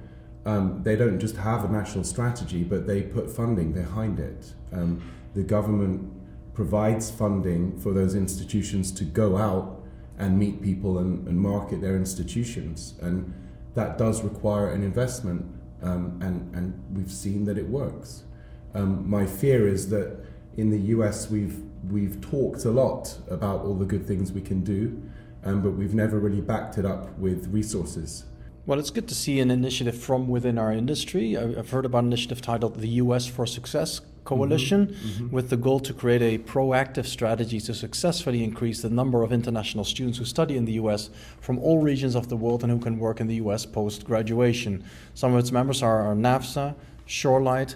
um, 0.45 0.81
they 0.83 0.95
don't 0.95 1.19
just 1.19 1.35
have 1.35 1.65
a 1.65 1.67
national 1.67 2.03
strategy, 2.03 2.63
but 2.63 2.87
they 2.87 3.01
put 3.03 3.29
funding 3.29 3.73
behind 3.73 4.19
it. 4.19 4.53
Um, 4.71 5.01
the 5.35 5.43
government 5.43 6.11
provides 6.53 7.11
funding 7.11 7.77
for 7.77 7.93
those 7.93 8.15
institutions 8.15 8.91
to 8.93 9.03
go 9.03 9.37
out 9.37 9.83
and 10.17 10.37
meet 10.37 10.61
people 10.61 10.97
and, 10.99 11.27
and 11.27 11.39
market 11.39 11.81
their 11.81 11.95
institutions. 11.95 12.95
And 13.01 13.33
that 13.75 13.97
does 13.97 14.23
require 14.23 14.71
an 14.71 14.83
investment, 14.83 15.45
um, 15.81 16.19
and, 16.21 16.53
and 16.55 16.83
we've 16.95 17.11
seen 17.11 17.45
that 17.45 17.57
it 17.57 17.67
works. 17.67 18.23
Um, 18.73 19.09
my 19.09 19.25
fear 19.25 19.67
is 19.67 19.89
that 19.89 20.17
in 20.57 20.69
the 20.69 20.79
US 20.95 21.29
we've 21.29 21.61
we've 21.89 22.21
talked 22.21 22.65
a 22.65 22.71
lot 22.71 23.17
about 23.29 23.61
all 23.61 23.73
the 23.73 23.85
good 23.85 24.05
things 24.05 24.31
we 24.31 24.41
can 24.41 24.63
do, 24.63 25.01
um, 25.43 25.61
but 25.61 25.71
we've 25.71 25.95
never 25.95 26.19
really 26.19 26.41
backed 26.41 26.77
it 26.77 26.85
up 26.85 27.17
with 27.17 27.47
resources. 27.47 28.25
Well, 28.67 28.79
it's 28.79 28.91
good 28.91 29.07
to 29.07 29.15
see 29.15 29.39
an 29.39 29.49
initiative 29.49 29.97
from 29.97 30.27
within 30.27 30.59
our 30.59 30.71
industry. 30.71 31.35
I've 31.35 31.71
heard 31.71 31.85
about 31.85 31.99
an 31.99 32.07
initiative 32.07 32.41
titled 32.41 32.79
the 32.79 32.87
US 32.89 33.25
for 33.25 33.47
Success 33.47 34.01
Coalition, 34.23 34.87
mm-hmm, 34.87 35.07
mm-hmm. 35.07 35.35
with 35.35 35.49
the 35.49 35.57
goal 35.57 35.79
to 35.79 35.93
create 35.93 36.21
a 36.21 36.37
proactive 36.37 37.07
strategy 37.07 37.59
to 37.59 37.73
successfully 37.73 38.43
increase 38.43 38.83
the 38.83 38.89
number 38.89 39.23
of 39.23 39.33
international 39.33 39.83
students 39.83 40.19
who 40.19 40.25
study 40.25 40.55
in 40.57 40.65
the 40.65 40.73
US 40.73 41.09
from 41.39 41.57
all 41.57 41.79
regions 41.79 42.13
of 42.13 42.29
the 42.29 42.37
world 42.37 42.61
and 42.63 42.71
who 42.71 42.77
can 42.77 42.99
work 42.99 43.19
in 43.19 43.25
the 43.25 43.35
US 43.35 43.65
post 43.65 44.05
graduation. 44.05 44.83
Some 45.15 45.33
of 45.33 45.39
its 45.39 45.51
members 45.51 45.81
are, 45.81 46.13
NAFSA, 46.13 46.75
Shorelight, 47.07 47.75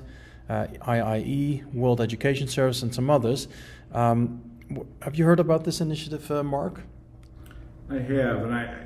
uh, 0.50 0.68
IIE, 0.82 1.74
World 1.74 2.02
Education 2.02 2.48
Service, 2.48 2.82
and 2.82 2.94
some 2.94 3.10
others. 3.10 3.48
Um, 3.92 4.42
have 5.02 5.16
you 5.16 5.26
heard 5.26 5.40
about 5.40 5.64
this 5.64 5.82
initiative, 5.82 6.30
uh, 6.32 6.44
Mark? 6.44 6.82
I 7.90 7.96
have, 7.96 8.44
and 8.44 8.54
I, 8.54 8.78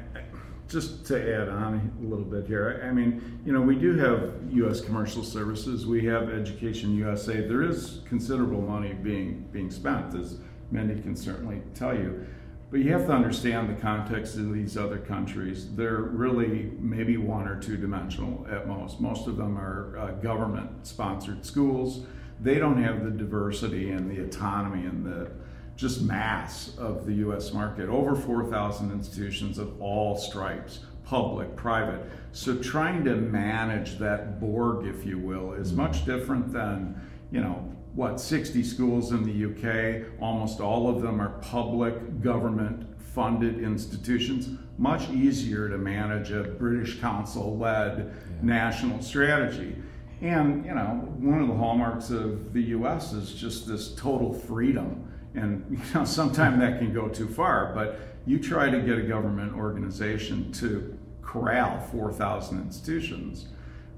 just 0.67 1.05
to 1.07 1.41
add 1.41 1.49
on 1.49 1.91
a 1.99 2.07
little 2.07 2.25
bit 2.25 2.45
here, 2.45 2.83
I 2.85 2.91
mean, 2.91 3.39
you 3.45 3.51
know, 3.51 3.61
we 3.61 3.75
do 3.75 3.97
have 3.97 4.33
U.S. 4.51 4.81
commercial 4.81 5.23
services. 5.23 5.87
We 5.87 6.05
have 6.05 6.29
Education 6.29 6.95
USA. 6.95 7.41
There 7.41 7.63
is 7.63 8.01
considerable 8.05 8.61
money 8.61 8.93
being 8.93 9.47
being 9.51 9.71
spent, 9.71 10.13
as 10.13 10.37
Mindi 10.71 11.01
can 11.01 11.15
certainly 11.15 11.61
tell 11.73 11.95
you. 11.95 12.27
But 12.71 12.82
you 12.82 12.91
have 12.91 13.08
to 13.08 13.13
understand 13.13 13.69
the 13.69 13.82
context 13.82 14.36
of 14.36 14.53
these 14.53 14.77
other 14.77 14.99
countries. 14.99 15.73
They're 15.73 16.01
really 16.01 16.71
maybe 16.77 17.17
one 17.17 17.47
or 17.47 17.60
two 17.60 17.77
dimensional 17.77 18.45
at 18.49 18.67
most. 18.67 19.01
Most 19.01 19.27
of 19.27 19.38
them 19.38 19.58
are 19.58 19.97
uh, 19.97 20.12
government 20.21 20.86
sponsored 20.86 21.45
schools. 21.45 22.05
They 22.39 22.60
don't 22.60 22.82
have 22.82 23.03
the 23.03 23.10
diversity 23.10 23.89
and 23.89 24.10
the 24.10 24.23
autonomy 24.23 24.86
and 24.86 25.03
the 25.03 25.32
just 25.75 26.01
mass 26.01 26.75
of 26.77 27.08
the 27.08 27.13
US 27.13 27.53
market. 27.53 27.89
Over 27.89 28.15
4,000 28.15 28.91
institutions 28.91 29.58
of 29.58 29.82
all 29.82 30.15
stripes, 30.15 30.82
public, 31.05 31.55
private. 31.55 32.05
So 32.34 32.55
trying 32.58 33.03
to 33.05 33.15
manage 33.15 33.97
that 33.97 34.39
Borg, 34.39 34.86
if 34.86 35.05
you 35.05 35.17
will, 35.17 35.53
is 35.53 35.73
much 35.73 36.05
different 36.05 36.53
than, 36.53 37.01
you 37.32 37.41
know, 37.41 37.68
what, 37.99 38.21
60 38.21 38.63
schools 38.63 39.12
in 39.12 39.23
the 39.23 39.45
UK. 39.49 40.21
Almost 40.21 40.62
all 40.62 40.88
of 40.88 41.01
them 41.01 41.19
are 41.19 41.38
public 41.41 42.21
government 42.21 42.88
funded 43.13 43.59
institutions. 43.59 44.57
Much 44.77 45.09
easier 45.09 45.67
to 45.67 45.77
manage 45.77 46.31
a 46.31 46.43
British 46.43 47.01
Council 47.01 47.57
led 47.57 47.97
yeah. 47.97 48.38
national 48.41 49.01
strategy. 49.01 49.75
And, 50.21 50.63
you 50.65 50.73
know, 50.73 51.13
one 51.19 51.41
of 51.41 51.49
the 51.49 51.53
hallmarks 51.53 52.09
of 52.09 52.53
the 52.53 52.62
US 52.77 53.12
is 53.12 53.33
just 53.33 53.67
this 53.67 53.93
total 53.95 54.33
freedom. 54.33 55.05
And, 55.35 55.65
you 55.69 55.93
know, 55.93 56.05
sometimes 56.05 56.57
that 56.59 56.79
can 56.79 56.93
go 56.93 57.09
too 57.09 57.27
far, 57.27 57.73
but 57.75 57.99
you 58.25 58.39
try 58.39 58.69
to 58.69 58.79
get 58.79 58.97
a 58.97 59.03
government 59.03 59.55
organization 59.55 60.53
to 60.53 60.97
corral 61.21 61.81
4,000 61.91 62.62
institutions 62.62 63.47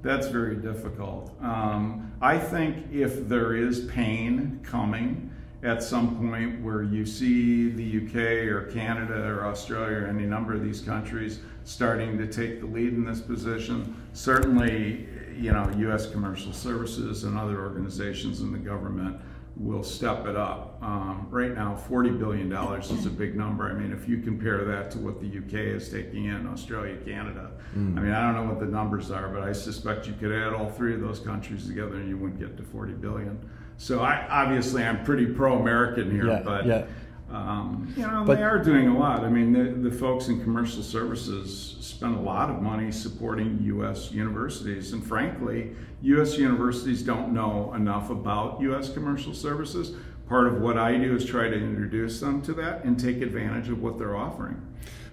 that's 0.02 0.28
very 0.28 0.56
difficult. 0.56 1.32
Um, 1.42 2.12
I 2.22 2.38
think 2.38 2.92
if 2.92 3.28
there 3.28 3.56
is 3.56 3.86
pain 3.86 4.60
coming 4.64 5.30
at 5.64 5.84
some 5.84 6.18
point 6.18 6.62
where 6.64 6.82
you 6.82 7.06
see 7.06 7.70
the 7.70 8.06
UK 8.06 8.16
or 8.52 8.72
Canada 8.72 9.24
or 9.28 9.46
Australia 9.46 9.98
or 10.00 10.08
any 10.08 10.26
number 10.26 10.54
of 10.54 10.64
these 10.64 10.82
countries 10.82 11.40
starting 11.66 12.18
to 12.18 12.26
take 12.26 12.60
the 12.60 12.66
lead 12.66 12.94
in 12.94 13.06
this 13.06 13.22
position, 13.22 13.96
certainly, 14.14 15.08
you 15.38 15.52
know, 15.52 15.72
U.S. 15.78 16.10
commercial 16.10 16.52
services 16.52 17.24
and 17.24 17.38
other 17.38 17.62
organizations 17.62 18.42
in 18.42 18.52
the 18.52 18.58
government 18.58 19.22
will 19.64 19.84
step 19.84 20.26
it 20.26 20.36
up. 20.36 20.78
Um, 20.82 21.28
right 21.30 21.54
now, 21.54 21.80
$40 21.90 22.18
billion 22.18 22.52
is 22.82 23.06
a 23.06 23.10
big 23.10 23.36
number. 23.36 23.70
I 23.70 23.74
mean, 23.74 23.92
if 23.92 24.10
you 24.10 24.20
compare 24.20 24.66
that 24.66 24.90
to 24.92 24.98
what 24.98 25.22
the 25.22 25.28
UK 25.28 25.54
is 25.76 25.90
taking 25.90 26.26
in, 26.26 26.48
Australia, 26.48 26.98
Canada, 27.06 27.52
mm. 27.76 27.98
I 27.98 28.02
mean, 28.02 28.12
I 28.12 28.26
don't 28.26 28.44
know 28.44 28.52
what 28.52 28.60
the 28.60 28.66
numbers 28.66 29.12
are, 29.12 29.30
but 29.30 29.44
I 29.44 29.52
suspect 29.52 30.08
you 30.08 30.14
could 30.14 30.32
add 30.32 30.54
all 30.54 30.70
three 30.70 30.94
of 30.94 31.02
those 31.02 31.20
countries 31.20 31.68
together 31.68 31.96
and 31.96 32.10
you 32.10 32.18
wouldn't 32.18 32.40
get 32.40 32.58
to 32.58 32.64
40 32.64 32.94
billion. 32.94 33.40
So 33.78 34.00
I 34.00 34.28
obviously 34.30 34.84
I'm 34.84 35.04
pretty 35.04 35.28
pro-American 35.28 36.12
here, 36.12 36.28
yeah, 36.28 36.42
but 36.44 36.66
yeah. 36.66 36.86
Um, 37.30 37.94
you 37.96 38.06
know, 38.06 38.24
but, 38.26 38.36
they 38.36 38.44
are 38.44 38.60
doing 38.62 38.90
a 38.90 38.98
lot. 38.98 39.24
I 39.24 39.30
mean, 39.30 39.54
the, 39.54 39.90
the 39.90 39.96
folks 39.96 40.28
in 40.28 40.42
commercial 40.42 40.84
services 40.84 41.78
spend 42.02 42.18
a 42.18 42.20
lot 42.20 42.50
of 42.50 42.64
money 42.64 42.92
supporting 42.92 43.60
U.S. 43.62 44.12
universities, 44.12 44.92
and 44.92 45.06
frankly, 45.06 45.76
U.S. 46.02 46.36
universities 46.36 47.04
don't 47.04 47.32
know 47.32 47.72
enough 47.76 48.10
about 48.10 48.60
U.S. 48.62 48.92
commercial 48.92 49.36
services. 49.36 49.96
Part 50.28 50.48
of 50.48 50.62
what 50.62 50.80
I 50.80 50.98
do 50.98 51.16
is 51.16 51.24
try 51.24 51.48
to 51.48 51.54
introduce 51.54 52.20
them 52.20 52.42
to 52.42 52.54
that 52.54 52.86
and 52.86 53.00
take 53.00 53.22
advantage 53.22 53.70
of 53.70 53.84
what 53.84 54.00
they're 54.00 54.16
offering. 54.18 54.60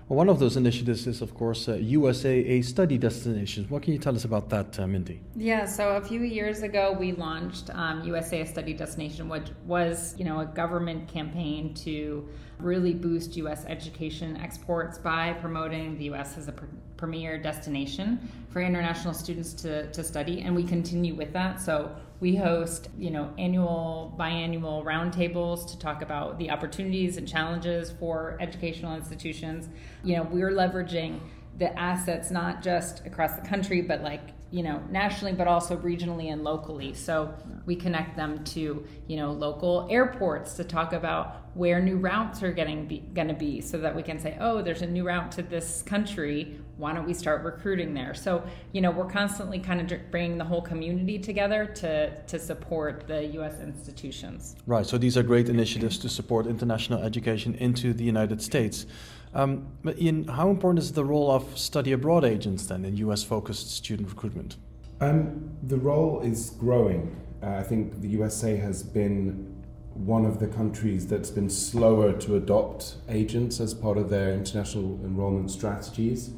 Well, 0.09 0.17
one 0.17 0.31
of 0.31 0.39
those 0.39 0.57
initiatives 0.57 1.07
is, 1.07 1.21
of 1.21 1.35
course, 1.35 1.69
uh, 1.69 1.73
USAA 1.73 2.65
study 2.65 2.97
destinations. 2.97 3.69
What 3.69 3.83
can 3.83 3.93
you 3.93 3.99
tell 3.99 4.17
us 4.17 4.25
about 4.25 4.49
that, 4.49 4.81
uh, 4.81 4.87
Mindi? 4.87 5.21
Yeah, 5.37 5.67
so 5.67 5.97
a 5.97 6.01
few 6.01 6.23
years 6.23 6.63
ago, 6.63 6.97
we 6.99 7.13
launched 7.13 7.69
um, 7.75 8.03
USA 8.05 8.47
Study 8.47 8.73
Destination, 8.73 9.29
which 9.29 9.49
was, 9.67 10.15
you 10.17 10.25
know, 10.25 10.41
a 10.41 10.47
government 10.47 11.09
campaign 11.09 11.75
to 11.85 12.27
really 12.59 12.95
boost 12.95 13.37
U.S. 13.37 13.67
education 13.67 14.39
exports 14.39 14.97
by 14.97 15.35
promoting 15.35 15.99
the 15.99 16.05
U.S. 16.05 16.39
as 16.39 16.49
a 16.49 16.55
premier 16.97 17.37
destination 17.37 18.19
for 18.49 18.63
international 18.63 19.13
students 19.13 19.53
to, 19.53 19.93
to 19.93 20.03
study, 20.03 20.41
and 20.41 20.57
we 20.57 20.65
continue 20.65 21.15
with 21.15 21.35
that. 21.35 21.61
So 21.61 21.95
we 22.21 22.35
host, 22.35 22.89
you 22.99 23.11
know, 23.11 23.33
annual, 23.39 24.15
biannual 24.19 24.85
roundtables 24.85 25.71
to 25.71 25.79
talk 25.79 26.03
about 26.03 26.39
the 26.39 26.51
opportunities 26.51 27.17
and 27.17 27.29
challenges 27.29 27.93
for 27.93 28.37
educational 28.41 28.95
institutions. 28.95 29.69
You 30.03 30.17
know, 30.17 30.23
we're 30.25 30.51
leveraging 30.51 31.21
the 31.59 31.77
assets 31.79 32.31
not 32.31 32.63
just 32.63 33.07
across 33.07 33.35
the 33.35 33.47
country, 33.47 33.83
but 33.83 34.03
like 34.03 34.23
you 34.51 34.63
know 34.63 34.83
nationally 34.91 35.35
but 35.35 35.47
also 35.47 35.77
regionally 35.77 36.33
and 36.33 36.43
locally 36.43 36.95
so 36.95 37.35
we 37.67 37.77
connect 37.77 38.17
them 38.17 38.43
to 38.45 38.83
you 39.07 39.17
know 39.17 39.31
local 39.31 39.87
airports 39.91 40.55
to 40.55 40.65
talk 40.65 40.93
about 40.95 41.51
where 41.55 41.81
new 41.81 41.99
routes 41.99 42.43
are 42.43 42.53
getting 42.53 43.11
going 43.13 43.29
to 43.29 43.35
be 43.35 43.61
so 43.61 43.77
that 43.77 43.95
we 43.95 44.03
can 44.03 44.19
say 44.19 44.37
oh 44.41 44.63
there's 44.63 44.81
a 44.81 44.87
new 44.87 45.07
route 45.07 45.31
to 45.31 45.43
this 45.43 45.83
country 45.83 46.59
why 46.79 46.95
don't 46.95 47.07
we 47.07 47.13
start 47.13 47.45
recruiting 47.45 47.93
there 47.93 48.15
so 48.15 48.43
you 48.73 48.81
know 48.81 48.91
we're 48.91 49.11
constantly 49.11 49.59
kind 49.59 49.81
of 49.81 50.11
bringing 50.11 50.39
the 50.39 50.45
whole 50.45 50.63
community 50.63 51.19
together 51.19 51.67
to 51.67 52.11
to 52.23 52.39
support 52.39 53.07
the 53.07 53.27
US 53.39 53.61
institutions 53.61 54.57
right 54.67 54.87
so 54.87 54.97
these 54.97 55.19
are 55.19 55.23
great 55.23 55.49
initiatives 55.49 55.99
to 55.99 56.09
support 56.09 56.47
international 56.47 57.03
education 57.03 57.55
into 57.57 57.93
the 57.93 58.05
United 58.05 58.41
States 58.41 58.87
um, 59.35 59.67
but 59.85 60.01
Ian, 60.01 60.27
how 60.29 60.51
important 60.51 60.83
is 60.83 60.93
the 60.93 61.05
role 61.05 61.31
of 61.31 61.59
study 61.59 61.93
abroad 61.93 62.25
agents 62.25 62.67
then 62.67 62.85
in 62.85 62.97
US 62.97 63.23
focused 63.23 63.71
student 63.71 64.09
recruitment? 64.09 64.57
Um, 65.01 65.51
the 65.63 65.77
role 65.77 66.21
is 66.21 66.51
growing. 66.51 67.17
Uh, 67.43 67.51
I 67.51 67.63
think 67.63 68.01
the 68.01 68.09
USA 68.09 68.57
has 68.57 68.83
been 68.83 69.55
one 69.95 70.25
of 70.25 70.39
the 70.39 70.47
countries 70.47 71.07
that's 71.07 71.31
been 71.31 71.51
slower 71.51 72.13
to 72.13 72.37
adopt 72.37 72.97
agents 73.09 73.61
as 73.61 73.75
part 73.75 73.99
of 73.99 74.11
their 74.11 74.33
international 74.33 74.99
enrollment 75.05 75.51
strategies. 75.51 76.31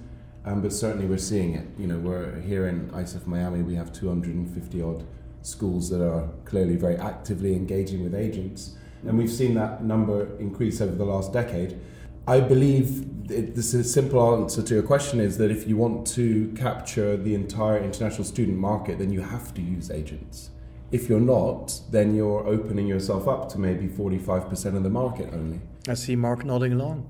Um, 0.44 0.62
but 0.62 0.72
certainly 0.72 1.06
we're 1.06 1.18
seeing 1.18 1.54
it. 1.54 1.66
You 1.78 1.86
know, 1.86 1.98
we're 1.98 2.40
here 2.40 2.66
in 2.66 2.88
ICEF 2.90 3.26
Miami, 3.26 3.62
we 3.62 3.74
have 3.74 3.92
250 3.92 4.82
odd 4.82 5.06
schools 5.42 5.90
that 5.90 6.02
are 6.02 6.28
clearly 6.44 6.76
very 6.76 6.96
actively 6.96 7.54
engaging 7.54 8.02
with 8.02 8.14
agents. 8.14 8.76
And 9.06 9.16
we've 9.16 9.30
seen 9.30 9.54
that 9.54 9.82
number 9.82 10.36
increase 10.38 10.80
over 10.80 10.94
the 10.94 11.04
last 11.04 11.32
decade. 11.32 11.78
I 12.26 12.40
believe 12.40 13.06
it, 13.30 13.54
this 13.54 13.74
is 13.74 13.86
a 13.86 13.88
simple 13.88 14.34
answer 14.34 14.62
to 14.62 14.74
your 14.74 14.82
question 14.82 15.20
is 15.20 15.38
that 15.38 15.50
if 15.50 15.66
you 15.66 15.76
want 15.76 16.06
to 16.08 16.52
capture 16.56 17.16
the 17.16 17.34
entire 17.34 17.78
international 17.78 18.24
student 18.24 18.58
market, 18.58 18.98
then 18.98 19.12
you 19.12 19.22
have 19.22 19.54
to 19.54 19.62
use 19.62 19.90
agents. 19.90 20.50
If 20.92 21.08
you're 21.08 21.20
not, 21.20 21.80
then 21.90 22.14
you're 22.14 22.46
opening 22.46 22.86
yourself 22.86 23.28
up 23.28 23.48
to 23.50 23.58
maybe 23.58 23.86
45% 23.86 24.76
of 24.76 24.82
the 24.82 24.90
market 24.90 25.32
only. 25.32 25.60
I 25.88 25.94
see 25.94 26.16
Mark 26.16 26.44
nodding 26.44 26.72
along. 26.72 27.08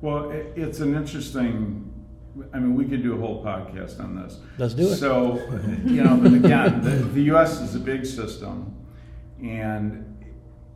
Well, 0.00 0.30
it, 0.30 0.52
it's 0.56 0.80
an 0.80 0.96
interesting. 0.96 1.92
I 2.52 2.58
mean, 2.58 2.74
we 2.74 2.86
could 2.86 3.02
do 3.02 3.14
a 3.14 3.18
whole 3.18 3.44
podcast 3.44 4.00
on 4.00 4.16
this. 4.16 4.38
Let's 4.58 4.74
do 4.74 4.88
it. 4.88 4.96
So, 4.96 5.36
you 5.84 6.02
know, 6.02 6.16
but 6.16 6.32
again, 6.32 6.82
the, 6.82 6.90
the 6.90 7.22
U.S. 7.24 7.60
is 7.60 7.74
a 7.74 7.78
big 7.78 8.06
system, 8.06 8.74
and 9.42 10.24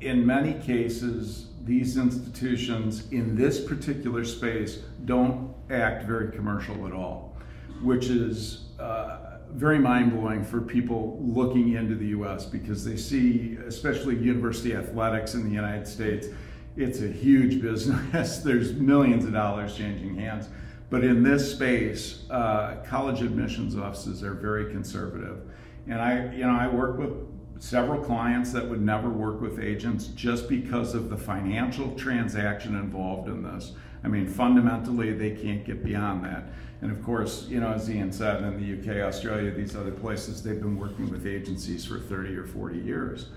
in 0.01 0.27
many 0.27 0.55
cases, 0.55 1.49
these 1.65 1.97
institutions 1.97 3.11
in 3.11 3.35
this 3.35 3.61
particular 3.61 4.25
space 4.25 4.77
don't 5.05 5.55
act 5.71 6.05
very 6.05 6.31
commercial 6.31 6.87
at 6.87 6.93
all, 6.93 7.37
which 7.83 8.07
is 8.07 8.67
uh, 8.79 9.39
very 9.51 9.79
mind 9.79 10.13
blowing 10.13 10.45
for 10.45 10.61
people 10.61 11.19
looking 11.21 11.73
into 11.73 11.95
the 11.95 12.07
US 12.09 12.45
because 12.45 12.85
they 12.85 12.97
see, 12.97 13.57
especially 13.67 14.17
university 14.17 14.75
athletics 14.75 15.35
in 15.35 15.45
the 15.45 15.51
United 15.51 15.89
States, 15.89 16.29
it's 16.77 17.01
a 17.01 17.09
huge 17.09 17.63
business. 17.63 18.39
There's 18.45 18.75
millions 18.75 19.25
of 19.25 19.33
dollars 19.33 19.77
changing 19.77 20.17
hands. 20.17 20.49
But 20.89 21.03
in 21.05 21.23
this 21.23 21.53
space, 21.53 22.23
uh, 22.31 22.77
college 22.87 23.23
admissions 23.23 23.77
offices 23.77 24.23
are 24.23 24.35
very 24.35 24.71
conservative. 24.71 25.41
And 25.89 26.01
I, 26.01 26.33
you 26.33 26.45
know, 26.45 26.57
I 26.57 26.69
work 26.69 26.99
with 26.99 27.13
several 27.59 28.03
clients 28.03 28.53
that 28.53 28.69
would 28.69 28.83
never 28.83 29.09
work 29.09 29.41
with 29.41 29.59
agents 29.59 30.09
just 30.09 30.49
because 30.49 30.95
of 30.95 31.11
the 31.11 31.17
financial 31.17 31.95
transaction 31.95 32.77
involved 32.77 33.29
in 33.29 33.43
this. 33.43 33.73
I 34.05 34.09
mean, 34.09 34.29
fundamentally, 34.29 35.13
they 35.13 35.31
can't 35.31 35.65
get 35.65 35.85
beyond 35.85 36.25
that. 36.25 36.45
And 36.83 36.93
of 36.93 37.03
course, 37.03 37.47
you 37.49 37.61
know, 37.61 37.73
as 37.73 37.91
Ian 37.91 38.13
said, 38.13 38.43
in 38.43 38.57
the 38.61 38.93
UK, 38.93 39.03
Australia, 39.03 39.51
these 39.51 39.75
other 39.75 39.91
places, 39.91 40.43
they've 40.43 40.61
been 40.61 40.79
working 40.79 41.11
with 41.11 41.27
agencies 41.27 41.85
for 41.85 41.99
30 41.99 42.37
or 42.37 42.45
40 42.45 42.79
years. 42.79 43.31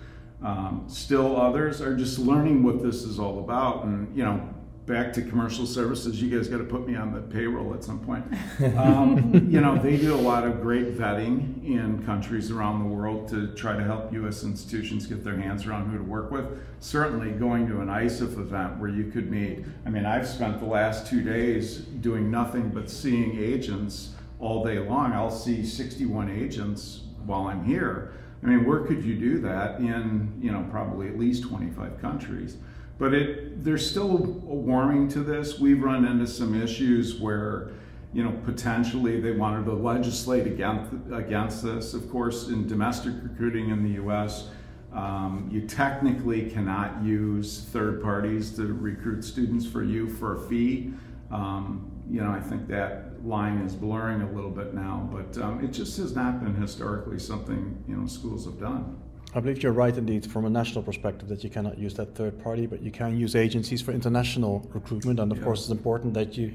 Um, 0.44 0.86
still, 0.88 1.40
others 1.40 1.82
are 1.82 1.96
just 1.96 2.20
learning 2.20 2.64
what 2.64 2.84
this 2.84 3.04
is 3.04 3.20
all 3.20 3.40
about. 3.40 3.86
And, 3.86 4.16
you 4.16 4.24
know, 4.24 4.48
back 4.90 5.14
to 5.14 5.22
commercial 5.22 5.68
services, 5.68 6.20
you 6.20 6.36
guys 6.36 6.48
got 6.48 6.58
to 6.58 6.64
put 6.64 6.88
me 6.88 6.96
on 6.96 7.14
the 7.14 7.22
payroll 7.22 7.76
at 7.76 7.84
some 7.84 8.00
point. 8.00 8.26
Um, 8.80 9.48
you 9.50 9.62
know, 9.62 9.78
they 9.78 9.98
do 9.98 10.16
a 10.16 10.18
lot 10.18 10.46
of 10.46 10.62
great 10.62 10.98
vetting 10.98 11.64
in 11.66 12.04
countries 12.06 12.50
around 12.50 12.80
the 12.80 12.86
world 12.86 13.28
to 13.30 13.54
try 13.54 13.76
to 13.76 13.84
help 13.84 14.12
U.S. 14.14 14.44
institutions 14.44 15.06
get 15.06 15.24
their 15.24 15.38
hands 15.38 15.66
around 15.66 15.90
who 15.90 15.98
to 15.98 16.04
work 16.04 16.32
with. 16.32 16.46
Certainly, 16.80 17.32
going 17.32 17.68
to 17.68 17.82
an 17.82 17.88
ICEF 17.88 18.38
event 18.38 18.78
where 18.80 18.90
you 18.90 19.12
could 19.12 19.30
meet. 19.30 19.66
I 19.86 19.90
mean, 19.90 20.06
I've 20.06 20.28
spent 20.28 20.60
the 20.60 20.66
last 20.66 21.08
two 21.08 21.22
days 21.22 21.78
doing 21.78 22.32
nothing 22.32 22.70
but 22.70 22.90
seeing 22.90 23.38
agents 23.38 24.14
all 24.40 24.64
day 24.64 24.80
long. 24.80 25.14
I'll 25.14 25.30
see 25.30 25.66
61 25.66 26.30
agents 26.30 27.02
while 27.26 27.48
I'm 27.48 27.64
here. 27.64 28.14
I 28.42 28.48
mean, 28.48 28.66
where 28.66 28.80
could 28.80 29.04
you 29.04 29.16
do 29.16 29.40
that 29.42 29.80
in, 29.80 30.34
you 30.42 30.52
know, 30.52 30.66
probably 30.72 31.08
at 31.08 31.20
least 31.20 31.44
25 31.44 32.00
countries? 32.02 32.58
But 33.00 33.14
it, 33.14 33.64
there's 33.64 33.90
still 33.90 34.12
a 34.12 34.18
warming 34.18 35.08
to 35.10 35.22
this. 35.22 35.58
We've 35.58 35.82
run 35.82 36.06
into 36.06 36.28
some 36.28 36.62
issues 36.62 37.16
where, 37.16 37.72
you 38.14 38.24
know, 38.24 38.38
potentially 38.44 39.22
they 39.22 39.32
wanted 39.32 39.66
to 39.66 39.74
legislate 39.74 40.46
against, 40.46 40.92
against 41.12 41.64
this. 41.64 41.94
Of 41.94 42.12
course, 42.12 42.50
in 42.50 42.68
domestic 42.68 43.14
recruiting 43.24 43.70
in 43.70 43.84
the 43.84 43.92
U.S., 44.02 44.50
um, 44.94 45.48
you 45.52 45.62
technically 45.62 46.50
cannot 46.50 47.02
use 47.02 47.66
third 47.72 48.02
parties 48.02 48.52
to 48.56 48.74
recruit 48.74 49.24
students 49.24 49.66
for 49.66 49.84
you 49.84 50.10
for 50.10 50.36
a 50.36 50.50
fee. 50.50 50.94
Um, 51.32 51.90
you 52.10 52.22
know, 52.22 52.32
I 52.32 52.40
think 52.40 52.68
that 52.68 53.24
line 53.24 53.60
is 53.60 53.76
blurring 53.76 54.22
a 54.22 54.32
little 54.32 54.50
bit 54.50 54.74
now, 54.74 55.08
but 55.12 55.42
um, 55.42 55.64
it 55.64 55.72
just 55.72 55.96
has 55.98 56.16
not 56.16 56.44
been 56.44 56.56
historically 56.56 57.20
something 57.20 57.82
you 57.88 57.96
know 57.96 58.08
schools 58.08 58.46
have 58.46 58.60
done. 58.60 59.00
I 59.34 59.40
believe 59.40 59.62
you're 59.62 59.72
right 59.72 59.96
indeed 59.96 60.26
from 60.26 60.46
a 60.46 60.50
national 60.50 60.84
perspective 60.84 61.30
that 61.30 61.44
you 61.44 61.52
cannot 61.52 61.78
use 61.78 61.94
that 61.96 62.16
third 62.16 62.44
party, 62.44 62.66
but 62.66 62.82
you 62.82 62.90
can 62.90 63.16
use 63.16 63.36
agencies 63.36 63.80
for 63.80 63.92
international 63.92 64.68
recruitment. 64.74 65.20
And 65.20 65.32
of 65.32 65.38
yeah. 65.38 65.44
course, 65.44 65.62
it's 65.62 65.70
important 65.70 66.16
that 66.16 66.36
you 66.36 66.54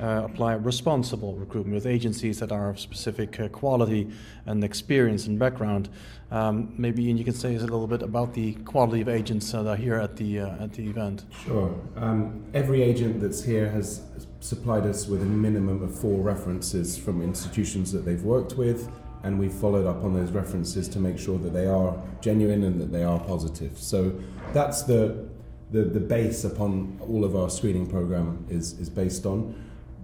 uh, 0.00 0.22
apply 0.24 0.54
responsible 0.54 1.36
recruitment 1.36 1.74
with 1.74 1.86
agencies 1.86 2.40
that 2.40 2.50
are 2.50 2.70
of 2.70 2.80
specific 2.80 3.38
uh, 3.38 3.48
quality 3.48 4.10
and 4.44 4.64
experience 4.64 5.28
and 5.28 5.38
background. 5.38 5.88
Um, 6.32 6.74
maybe 6.76 7.04
Ian, 7.04 7.16
you 7.16 7.24
can 7.24 7.32
say 7.32 7.54
a 7.54 7.60
little 7.60 7.86
bit 7.86 8.02
about 8.02 8.34
the 8.34 8.54
quality 8.64 9.02
of 9.02 9.08
agents 9.08 9.52
that 9.52 9.64
are 9.64 9.76
here 9.76 9.94
at 9.94 10.16
the 10.16 10.40
uh, 10.40 10.64
at 10.64 10.72
the 10.72 10.84
event. 10.84 11.24
Sure. 11.44 11.72
Um, 11.94 12.44
every 12.54 12.82
agent 12.82 13.20
that's 13.20 13.44
here 13.44 13.70
has 13.70 14.02
supplied 14.40 14.84
us 14.84 15.06
with 15.06 15.22
a 15.22 15.26
minimum 15.26 15.82
of 15.82 15.96
four 15.96 16.20
references 16.20 16.98
from 16.98 17.22
institutions 17.22 17.92
that 17.92 18.04
they've 18.04 18.24
worked 18.24 18.56
with 18.56 18.90
and 19.26 19.38
we've 19.38 19.52
followed 19.52 19.86
up 19.86 20.04
on 20.04 20.14
those 20.14 20.30
references 20.30 20.88
to 20.88 21.00
make 21.00 21.18
sure 21.18 21.36
that 21.38 21.52
they 21.52 21.66
are 21.66 22.00
genuine 22.20 22.62
and 22.62 22.80
that 22.80 22.92
they 22.92 23.02
are 23.02 23.18
positive. 23.18 23.76
So 23.76 24.12
that's 24.52 24.82
the 24.84 25.26
the, 25.72 25.82
the 25.82 26.00
base 26.00 26.44
upon 26.44 26.96
all 27.00 27.24
of 27.24 27.34
our 27.34 27.50
screening 27.50 27.88
program 27.88 28.46
is, 28.48 28.78
is 28.78 28.88
based 28.88 29.26
on. 29.26 29.60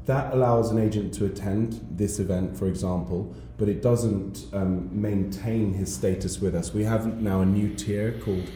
That 0.07 0.35
allows 0.35 0.73
an 0.73 0.79
agent 0.79 1.15
to 1.15 1.27
attend 1.27 1.87
this 1.89 2.19
event, 2.19 2.57
for 2.59 2.67
example, 2.67 3.33
but 3.59 3.69
it 3.69 3.81
doesn't 3.81 4.47
um, 4.53 4.89
maintain 5.01 5.73
his 5.73 5.95
status 5.95 6.41
with 6.41 6.57
us. 6.57 6.75
We 6.75 6.83
have 6.83 7.23
now 7.23 7.43
a 7.43 7.47
new 7.47 7.73
tier 7.75 8.19
called 8.25 8.51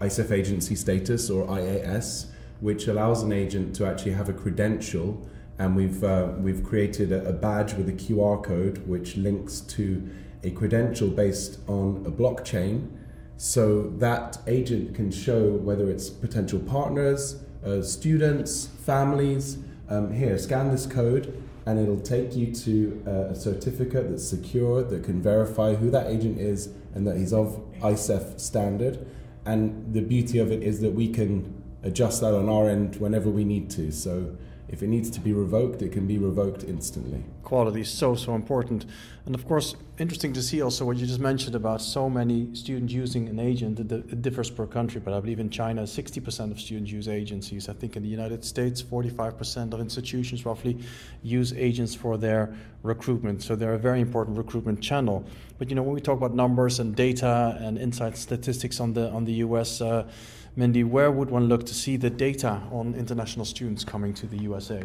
ICEF 0.00 0.30
Agency 0.30 0.76
Status 0.76 1.30
or 1.30 1.46
IAS, 1.48 2.26
which 2.60 2.86
allows 2.86 3.24
an 3.24 3.32
agent 3.32 3.74
to 3.76 3.86
actually 3.86 4.12
have 4.12 4.28
a 4.28 4.32
credential 4.32 5.20
and 5.58 5.76
we've 5.76 6.02
uh, 6.02 6.28
we've 6.38 6.64
created 6.64 7.12
a, 7.12 7.28
a, 7.28 7.32
badge 7.32 7.74
with 7.74 7.88
a 7.88 7.92
QR 7.92 8.42
code 8.42 8.86
which 8.86 9.16
links 9.16 9.60
to 9.60 10.08
a 10.42 10.50
credential 10.50 11.08
based 11.08 11.60
on 11.68 12.02
a 12.06 12.10
blockchain, 12.10 12.88
so 13.36 13.82
that 13.98 14.38
agent 14.46 14.94
can 14.94 15.10
show 15.10 15.52
whether 15.52 15.90
it's 15.90 16.10
potential 16.10 16.58
partners, 16.58 17.42
uh, 17.64 17.82
students, 17.82 18.66
families. 18.66 19.58
Um, 19.88 20.10
here, 20.10 20.38
scan 20.38 20.70
this 20.70 20.86
code, 20.86 21.42
and 21.66 21.78
it'll 21.78 22.00
take 22.00 22.34
you 22.34 22.52
to 22.54 23.02
uh, 23.06 23.10
a 23.32 23.34
certificate 23.34 24.08
that's 24.08 24.26
secure 24.26 24.82
that 24.82 25.04
can 25.04 25.20
verify 25.20 25.74
who 25.74 25.90
that 25.90 26.06
agent 26.06 26.38
is 26.40 26.70
and 26.94 27.06
that 27.06 27.16
he's 27.18 27.32
of 27.32 27.60
ICEF 27.80 28.40
standard. 28.40 29.06
And 29.44 29.92
the 29.92 30.00
beauty 30.00 30.38
of 30.38 30.50
it 30.50 30.62
is 30.62 30.80
that 30.80 30.92
we 30.92 31.08
can 31.08 31.62
adjust 31.82 32.20
that 32.20 32.34
on 32.34 32.48
our 32.48 32.68
end 32.68 32.96
whenever 32.96 33.28
we 33.28 33.44
need 33.44 33.70
to. 33.70 33.90
So 33.90 34.36
If 34.72 34.82
it 34.82 34.88
needs 34.88 35.10
to 35.10 35.20
be 35.20 35.34
revoked, 35.34 35.82
it 35.82 35.92
can 35.92 36.06
be 36.06 36.16
revoked 36.16 36.64
instantly. 36.64 37.22
Quality 37.42 37.82
is 37.82 37.90
so, 37.90 38.14
so 38.14 38.34
important. 38.34 38.86
And 39.26 39.34
of 39.34 39.46
course, 39.46 39.76
interesting 39.98 40.32
to 40.32 40.42
see 40.42 40.62
also 40.62 40.86
what 40.86 40.96
you 40.96 41.06
just 41.06 41.20
mentioned 41.20 41.54
about 41.54 41.82
so 41.82 42.08
many 42.08 42.54
students 42.54 42.90
using 42.90 43.28
an 43.28 43.38
agent. 43.38 43.78
It, 43.78 44.22
differs 44.22 44.50
per 44.50 44.66
country, 44.66 44.98
but 44.98 45.12
I 45.12 45.20
believe 45.20 45.40
in 45.40 45.50
China, 45.50 45.82
60% 45.82 46.50
of 46.50 46.58
students 46.58 46.90
use 46.90 47.06
agencies. 47.06 47.68
I 47.68 47.74
think 47.74 47.96
in 47.96 48.02
the 48.02 48.08
United 48.08 48.46
States, 48.46 48.82
45% 48.82 49.74
of 49.74 49.80
institutions 49.80 50.46
roughly 50.46 50.78
use 51.22 51.52
agents 51.52 51.94
for 51.94 52.16
their 52.16 52.54
recruitment. 52.82 53.42
So 53.42 53.54
they're 53.54 53.74
a 53.74 53.78
very 53.78 54.00
important 54.00 54.38
recruitment 54.38 54.80
channel. 54.80 55.22
But 55.58 55.68
you 55.68 55.76
know, 55.76 55.82
when 55.82 55.94
we 55.94 56.00
talk 56.00 56.16
about 56.16 56.34
numbers 56.34 56.80
and 56.80 56.96
data 56.96 57.58
and 57.60 57.76
insight 57.76 58.16
statistics 58.16 58.80
on 58.80 58.94
the 58.94 59.10
on 59.10 59.26
the 59.26 59.34
US, 59.44 59.82
uh, 59.82 60.08
Mindi, 60.54 60.84
where 60.84 61.10
would 61.10 61.30
one 61.30 61.46
look 61.46 61.64
to 61.66 61.74
see 61.74 61.96
the 61.96 62.10
data 62.10 62.60
on 62.70 62.94
international 62.94 63.44
students 63.44 63.84
coming 63.84 64.12
to 64.14 64.26
the 64.26 64.36
USA? 64.38 64.82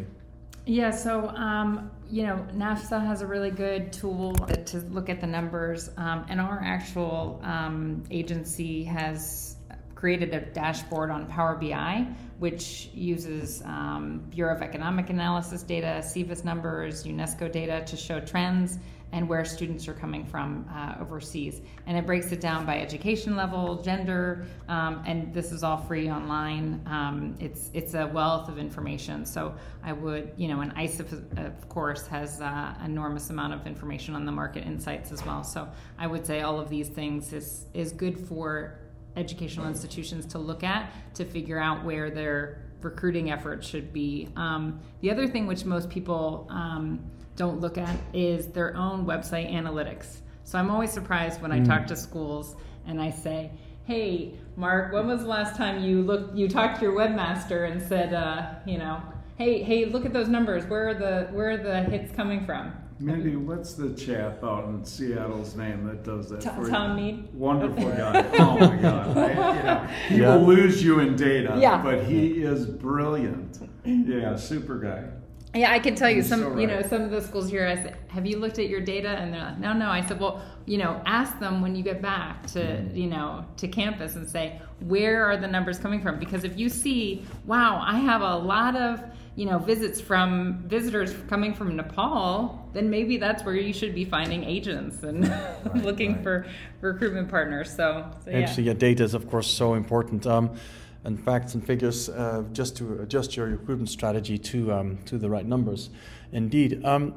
Yeah, 0.64 0.90
so 0.90 1.28
um, 1.28 1.90
you 2.10 2.24
know, 2.24 2.46
NAFSA 2.54 3.04
has 3.06 3.22
a 3.22 3.26
really 3.26 3.50
good 3.50 3.92
tool 3.92 4.34
to 4.34 4.78
look 4.90 5.08
at 5.08 5.20
the 5.20 5.26
numbers, 5.26 5.90
um, 5.96 6.26
and 6.28 6.40
our 6.40 6.60
actual 6.62 7.40
um, 7.42 8.02
agency 8.10 8.84
has 8.84 9.56
created 9.94 10.32
a 10.32 10.40
dashboard 10.40 11.10
on 11.10 11.26
Power 11.26 11.56
BI, 11.56 12.06
which 12.38 12.90
uses 12.94 13.62
um, 13.62 14.24
Bureau 14.30 14.54
of 14.54 14.62
Economic 14.62 15.10
Analysis 15.10 15.62
data, 15.62 16.00
SEVIS 16.02 16.44
numbers, 16.44 17.04
UNESCO 17.04 17.50
data 17.50 17.82
to 17.84 17.96
show 17.96 18.20
trends 18.20 18.78
and 19.12 19.28
where 19.28 19.44
students 19.44 19.88
are 19.88 19.94
coming 19.94 20.24
from 20.24 20.68
uh, 20.70 20.96
overseas. 21.00 21.62
And 21.86 21.96
it 21.96 22.04
breaks 22.04 22.30
it 22.32 22.40
down 22.40 22.66
by 22.66 22.80
education 22.80 23.36
level, 23.36 23.82
gender, 23.82 24.46
um, 24.68 25.02
and 25.06 25.32
this 25.32 25.50
is 25.50 25.62
all 25.62 25.78
free 25.78 26.10
online. 26.10 26.82
Um, 26.86 27.36
it's 27.40 27.70
it's 27.72 27.94
a 27.94 28.06
wealth 28.06 28.48
of 28.48 28.58
information. 28.58 29.24
So 29.24 29.54
I 29.82 29.92
would, 29.92 30.32
you 30.36 30.48
know, 30.48 30.60
and 30.60 30.74
ICEF, 30.74 31.46
of 31.46 31.68
course, 31.68 32.06
has 32.08 32.40
uh, 32.40 32.74
enormous 32.84 33.30
amount 33.30 33.54
of 33.54 33.66
information 33.66 34.14
on 34.14 34.26
the 34.26 34.32
market 34.32 34.66
insights 34.66 35.10
as 35.10 35.24
well. 35.24 35.42
So 35.42 35.68
I 35.98 36.06
would 36.06 36.26
say 36.26 36.42
all 36.42 36.60
of 36.60 36.68
these 36.68 36.88
things 36.88 37.32
is 37.32 37.66
is 37.72 37.92
good 37.92 38.18
for 38.18 38.80
educational 39.16 39.66
institutions 39.66 40.26
to 40.26 40.38
look 40.38 40.62
at 40.62 40.92
to 41.14 41.24
figure 41.24 41.58
out 41.58 41.84
where 41.84 42.10
their 42.10 42.62
recruiting 42.82 43.30
efforts 43.30 43.66
should 43.66 43.92
be. 43.92 44.28
Um, 44.36 44.80
the 45.00 45.10
other 45.10 45.26
thing 45.26 45.46
which 45.46 45.64
most 45.64 45.90
people 45.90 46.46
um, 46.50 47.10
don't 47.38 47.60
look 47.60 47.78
at 47.78 47.96
is 48.12 48.48
their 48.48 48.76
own 48.76 49.06
website 49.06 49.50
analytics. 49.50 50.18
So 50.42 50.58
I'm 50.58 50.70
always 50.70 50.90
surprised 50.90 51.40
when 51.40 51.52
I 51.52 51.60
mm. 51.60 51.66
talk 51.66 51.86
to 51.86 51.96
schools 51.96 52.56
and 52.86 53.00
I 53.00 53.10
say, 53.10 53.52
"Hey, 53.84 54.34
Mark, 54.56 54.92
when 54.92 55.06
was 55.06 55.22
the 55.22 55.28
last 55.28 55.56
time 55.56 55.82
you 55.82 56.02
looked 56.02 56.36
you 56.36 56.48
talked 56.48 56.80
to 56.80 56.82
your 56.82 56.94
webmaster 56.94 57.70
and 57.70 57.80
said, 57.80 58.12
uh, 58.12 58.50
you 58.66 58.76
know, 58.76 59.00
hey, 59.36 59.62
hey, 59.62 59.86
look 59.86 60.04
at 60.04 60.12
those 60.12 60.28
numbers. 60.28 60.66
Where 60.66 60.88
are 60.88 60.94
the 60.94 61.28
where 61.32 61.50
are 61.50 61.56
the 61.56 61.82
hits 61.84 62.12
coming 62.12 62.44
from?" 62.44 62.72
Mindi, 63.00 63.36
what's 63.36 63.74
the 63.74 63.94
chap 63.94 64.42
out 64.42 64.64
in 64.64 64.84
Seattle's 64.84 65.54
name 65.54 65.84
that 65.86 66.02
does 66.02 66.28
that? 66.30 66.40
T- 66.40 66.48
for 66.48 66.68
Tom 66.68 66.98
you? 66.98 67.04
Mead. 67.04 67.28
Wonderful 67.32 67.90
guy. 67.90 68.26
oh 68.40 68.58
my 68.58 68.76
God. 68.76 69.16
I, 69.18 69.94
you 70.10 70.22
know, 70.22 70.40
people 70.40 70.54
yeah. 70.54 70.62
lose 70.62 70.82
you 70.82 70.98
in 70.98 71.14
data, 71.14 71.56
yeah. 71.60 71.80
but 71.80 72.02
he 72.04 72.42
is 72.42 72.66
brilliant. 72.66 73.70
Yeah, 73.84 74.34
super 74.34 74.80
guy. 74.80 75.04
Yeah, 75.58 75.72
I 75.72 75.78
can 75.78 75.94
tell 75.94 76.10
you 76.10 76.22
some. 76.22 76.40
So 76.40 76.48
right. 76.50 76.60
You 76.60 76.66
know, 76.68 76.82
some 76.82 77.02
of 77.02 77.10
the 77.10 77.20
schools 77.20 77.50
here. 77.50 77.66
I 77.66 77.74
said, 77.74 77.96
"Have 78.08 78.26
you 78.26 78.38
looked 78.38 78.58
at 78.58 78.68
your 78.68 78.80
data?" 78.80 79.08
And 79.08 79.32
they're 79.32 79.40
like, 79.40 79.58
"No, 79.58 79.72
no." 79.72 79.88
I 79.88 80.06
said, 80.06 80.20
"Well, 80.20 80.40
you 80.66 80.78
know, 80.78 81.02
ask 81.06 81.38
them 81.40 81.60
when 81.60 81.74
you 81.74 81.82
get 81.82 82.00
back 82.00 82.46
to 82.48 82.60
mm-hmm. 82.60 82.96
you 82.96 83.08
know 83.08 83.44
to 83.56 83.66
campus 83.66 84.14
and 84.14 84.28
say 84.28 84.60
where 84.80 85.24
are 85.24 85.36
the 85.36 85.48
numbers 85.48 85.78
coming 85.78 86.00
from? 86.00 86.18
Because 86.18 86.44
if 86.44 86.56
you 86.56 86.68
see, 86.68 87.26
wow, 87.44 87.82
I 87.84 87.98
have 87.98 88.22
a 88.22 88.36
lot 88.36 88.76
of 88.76 89.02
you 89.34 89.46
know 89.46 89.58
visits 89.58 90.00
from 90.00 90.62
visitors 90.66 91.14
coming 91.28 91.54
from 91.54 91.74
Nepal, 91.74 92.68
then 92.72 92.88
maybe 92.90 93.16
that's 93.16 93.42
where 93.44 93.54
you 93.54 93.72
should 93.72 93.94
be 93.94 94.04
finding 94.04 94.44
agents 94.44 95.02
and 95.02 95.28
right, 95.64 95.74
looking 95.76 96.14
right. 96.14 96.22
for 96.22 96.46
recruitment 96.80 97.28
partners. 97.28 97.74
So, 97.74 98.08
so 98.24 98.30
yeah. 98.30 98.38
Actually, 98.38 98.64
yeah, 98.64 98.74
data 98.74 99.02
is 99.02 99.14
of 99.14 99.28
course 99.28 99.48
so 99.48 99.74
important. 99.74 100.26
Um, 100.26 100.56
and 101.08 101.24
facts 101.24 101.54
and 101.54 101.66
figures 101.66 102.08
uh, 102.10 102.44
just 102.52 102.76
to 102.76 103.00
adjust 103.00 103.34
your 103.36 103.46
recruitment 103.46 103.88
strategy 103.88 104.38
to 104.38 104.72
um, 104.72 104.98
to 105.06 105.18
the 105.18 105.28
right 105.28 105.46
numbers. 105.46 105.90
Indeed. 106.32 106.84
Um, 106.84 107.14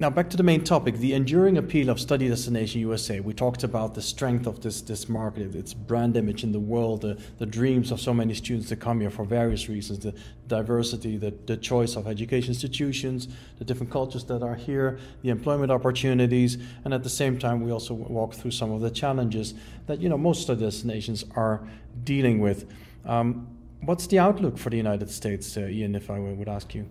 now 0.00 0.10
back 0.10 0.28
to 0.30 0.36
the 0.36 0.42
main 0.42 0.64
topic, 0.64 0.96
the 0.96 1.12
enduring 1.12 1.56
appeal 1.56 1.88
of 1.88 2.00
Study 2.00 2.26
Destination 2.26 2.80
USA. 2.80 3.20
We 3.20 3.32
talked 3.32 3.62
about 3.62 3.94
the 3.94 4.02
strength 4.02 4.48
of 4.48 4.60
this 4.60 4.80
this 4.80 5.08
market, 5.08 5.54
its 5.54 5.72
brand 5.72 6.16
image 6.16 6.42
in 6.42 6.50
the 6.50 6.58
world, 6.58 7.02
the, 7.02 7.16
the 7.38 7.46
dreams 7.46 7.92
of 7.92 8.00
so 8.00 8.12
many 8.12 8.34
students 8.34 8.68
to 8.70 8.76
come 8.76 9.00
here 9.00 9.10
for 9.10 9.24
various 9.24 9.68
reasons, 9.68 10.00
the 10.00 10.14
diversity, 10.48 11.16
the, 11.16 11.32
the 11.46 11.56
choice 11.56 11.94
of 11.94 12.08
education 12.08 12.48
institutions, 12.48 13.28
the 13.58 13.64
different 13.64 13.92
cultures 13.92 14.24
that 14.24 14.42
are 14.42 14.56
here, 14.56 14.98
the 15.22 15.28
employment 15.28 15.70
opportunities, 15.70 16.58
and 16.84 16.92
at 16.92 17.04
the 17.04 17.10
same 17.10 17.38
time 17.38 17.60
we 17.60 17.70
also 17.70 17.94
walk 17.94 18.34
through 18.34 18.50
some 18.50 18.72
of 18.72 18.80
the 18.80 18.90
challenges 18.90 19.54
that 19.86 20.00
you 20.00 20.08
know 20.08 20.18
most 20.18 20.42
study 20.42 20.62
destinations 20.62 21.24
are 21.36 21.60
dealing 22.02 22.40
with. 22.40 22.66
Um, 23.06 23.48
what's 23.82 24.06
the 24.06 24.18
outlook 24.18 24.58
for 24.58 24.70
the 24.70 24.76
United 24.76 25.10
States, 25.10 25.56
uh, 25.56 25.60
Ian, 25.60 25.94
if 25.94 26.10
I 26.10 26.18
would 26.18 26.48
ask 26.48 26.74
you? 26.74 26.86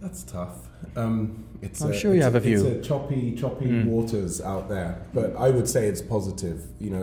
That's 0.00 0.22
tough. 0.22 0.68
Um, 0.94 1.44
it's 1.60 1.80
I'm 1.82 1.90
a, 1.90 1.94
sure 1.94 2.14
you 2.14 2.22
have 2.22 2.34
a, 2.34 2.38
a 2.38 2.40
view. 2.40 2.64
It's 2.64 2.86
a 2.86 2.88
choppy, 2.88 3.34
choppy 3.34 3.66
mm. 3.66 3.84
waters 3.86 4.40
out 4.40 4.68
there, 4.68 5.04
but 5.12 5.34
I 5.36 5.50
would 5.50 5.68
say 5.68 5.86
it's 5.88 6.02
positive. 6.02 6.66
You 6.78 6.90
know, 6.90 7.02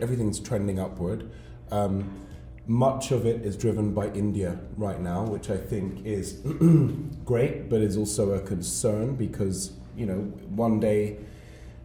everything's 0.00 0.40
trending 0.40 0.80
upward. 0.80 1.30
Um, 1.70 2.22
much 2.66 3.10
of 3.10 3.26
it 3.26 3.42
is 3.42 3.56
driven 3.56 3.92
by 3.92 4.08
India 4.08 4.58
right 4.76 5.00
now, 5.00 5.24
which 5.24 5.50
I 5.50 5.56
think 5.56 6.04
is 6.04 6.32
great, 7.24 7.68
but 7.68 7.80
is 7.80 7.96
also 7.96 8.32
a 8.32 8.40
concern 8.40 9.14
because 9.14 9.72
you 9.96 10.06
know 10.06 10.20
one 10.54 10.80
day 10.80 11.18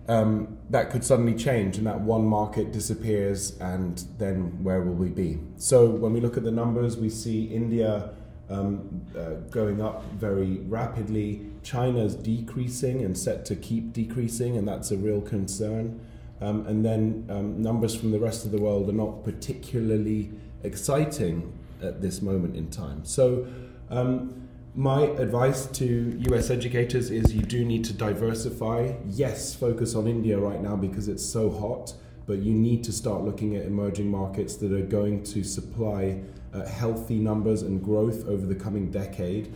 um, 0.08 0.58
that 0.70 0.90
could 0.90 1.04
suddenly 1.04 1.36
change 1.36 1.78
and 1.78 1.86
that 1.88 2.00
one 2.00 2.26
market 2.26 2.72
disappears, 2.72 3.58
and 3.60 4.04
then 4.18 4.64
where 4.64 4.82
will 4.82 4.94
we 4.94 5.10
be? 5.10 5.40
So, 5.58 5.90
when 5.90 6.14
we 6.14 6.22
look 6.22 6.38
at 6.38 6.44
the 6.44 6.52
numbers, 6.52 6.98
we 6.98 7.10
see 7.10 7.46
India 7.46 8.12
um, 8.50 9.06
uh, 9.18 9.36
going 9.52 9.82
up 9.82 10.06
very 10.14 10.60
rapidly, 10.60 11.46
China's 11.64 12.16
decreasing 12.16 13.04
and 13.04 13.18
set 13.18 13.46
to 13.46 13.56
keep 13.56 13.92
decreasing, 13.92 14.58
and 14.58 14.68
that's 14.68 14.92
a 14.92 14.98
real 14.98 15.22
concern. 15.22 16.00
Um, 16.40 16.66
and 16.68 16.86
then 16.86 17.26
um, 17.30 17.62
numbers 17.62 17.96
from 17.96 18.12
the 18.12 18.20
rest 18.20 18.46
of 18.46 18.52
the 18.52 18.62
world 18.62 18.88
are 18.90 18.94
not 18.94 19.24
particularly 19.24 20.32
exciting 20.64 21.52
at 21.82 22.02
this 22.02 22.22
moment 22.22 22.56
in 22.56 22.70
time. 22.70 23.04
So, 23.04 23.48
um, 23.90 24.47
my 24.78 25.06
advice 25.18 25.66
to 25.66 26.16
US 26.30 26.52
educators 26.52 27.10
is 27.10 27.34
you 27.34 27.42
do 27.42 27.66
need 27.66 27.84
to 27.86 27.94
diversify. 27.94 28.94
Yes, 29.08 29.56
focus 29.56 29.96
on 29.96 30.06
India 30.06 30.38
right 30.38 30.62
now 30.62 30.76
because 30.76 31.08
it's 31.08 31.26
so 31.26 31.50
hot, 31.50 31.96
but 32.28 32.38
you 32.38 32.54
need 32.54 32.84
to 32.84 32.92
start 32.92 33.24
looking 33.24 33.56
at 33.56 33.66
emerging 33.66 34.08
markets 34.08 34.56
that 34.58 34.72
are 34.72 34.86
going 34.86 35.24
to 35.24 35.44
supply 35.44 36.22
uh, 36.54 36.64
healthy 36.68 37.16
numbers 37.16 37.64
and 37.64 37.84
growth 37.84 38.28
over 38.28 38.46
the 38.46 38.54
coming 38.54 38.92
decade. 38.92 39.52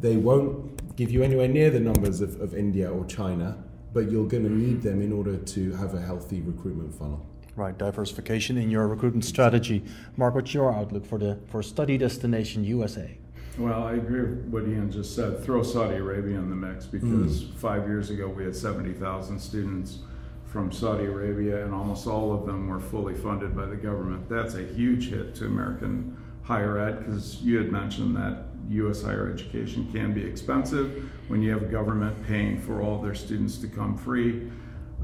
They 0.00 0.16
won't 0.16 0.96
give 0.96 1.12
you 1.12 1.22
anywhere 1.22 1.46
near 1.46 1.70
the 1.70 1.78
numbers 1.78 2.20
of, 2.20 2.40
of 2.40 2.52
India 2.52 2.90
or 2.90 3.04
China, 3.04 3.62
but 3.92 4.10
you're 4.10 4.26
going 4.26 4.42
to 4.42 4.50
need 4.50 4.82
them 4.82 5.00
in 5.00 5.12
order 5.12 5.36
to 5.36 5.72
have 5.74 5.94
a 5.94 6.00
healthy 6.00 6.40
recruitment 6.40 6.92
funnel. 6.92 7.24
Right, 7.54 7.78
diversification 7.78 8.58
in 8.58 8.72
your 8.72 8.88
recruitment 8.88 9.24
strategy. 9.24 9.84
Mark, 10.16 10.34
what's 10.34 10.52
your 10.52 10.74
outlook 10.74 11.06
for 11.06 11.18
the 11.18 11.38
for 11.46 11.62
study 11.62 11.96
destination 11.96 12.64
USA? 12.64 13.16
Well, 13.58 13.84
I 13.84 13.94
agree 13.94 14.20
with 14.20 14.46
what 14.48 14.62
Ian 14.64 14.90
just 14.90 15.14
said. 15.14 15.42
Throw 15.42 15.62
Saudi 15.62 15.96
Arabia 15.96 16.36
in 16.36 16.50
the 16.50 16.56
mix 16.56 16.84
because 16.84 17.44
mm. 17.44 17.54
five 17.54 17.86
years 17.88 18.10
ago 18.10 18.28
we 18.28 18.44
had 18.44 18.54
70,000 18.54 19.38
students 19.38 19.98
from 20.44 20.70
Saudi 20.70 21.04
Arabia, 21.04 21.64
and 21.64 21.74
almost 21.74 22.06
all 22.06 22.32
of 22.32 22.46
them 22.46 22.68
were 22.68 22.80
fully 22.80 23.14
funded 23.14 23.56
by 23.56 23.66
the 23.66 23.76
government. 23.76 24.28
That's 24.28 24.54
a 24.54 24.62
huge 24.62 25.10
hit 25.10 25.34
to 25.36 25.46
American 25.46 26.16
higher 26.42 26.78
ed 26.78 27.00
because 27.00 27.42
you 27.42 27.58
had 27.58 27.72
mentioned 27.72 28.16
that 28.16 28.44
U.S. 28.70 29.02
higher 29.02 29.30
education 29.32 29.90
can 29.90 30.12
be 30.12 30.24
expensive 30.24 31.10
when 31.28 31.42
you 31.42 31.50
have 31.50 31.62
a 31.62 31.66
government 31.66 32.26
paying 32.26 32.60
for 32.60 32.82
all 32.82 33.00
their 33.00 33.14
students 33.14 33.58
to 33.58 33.68
come 33.68 33.96
free. 33.96 34.50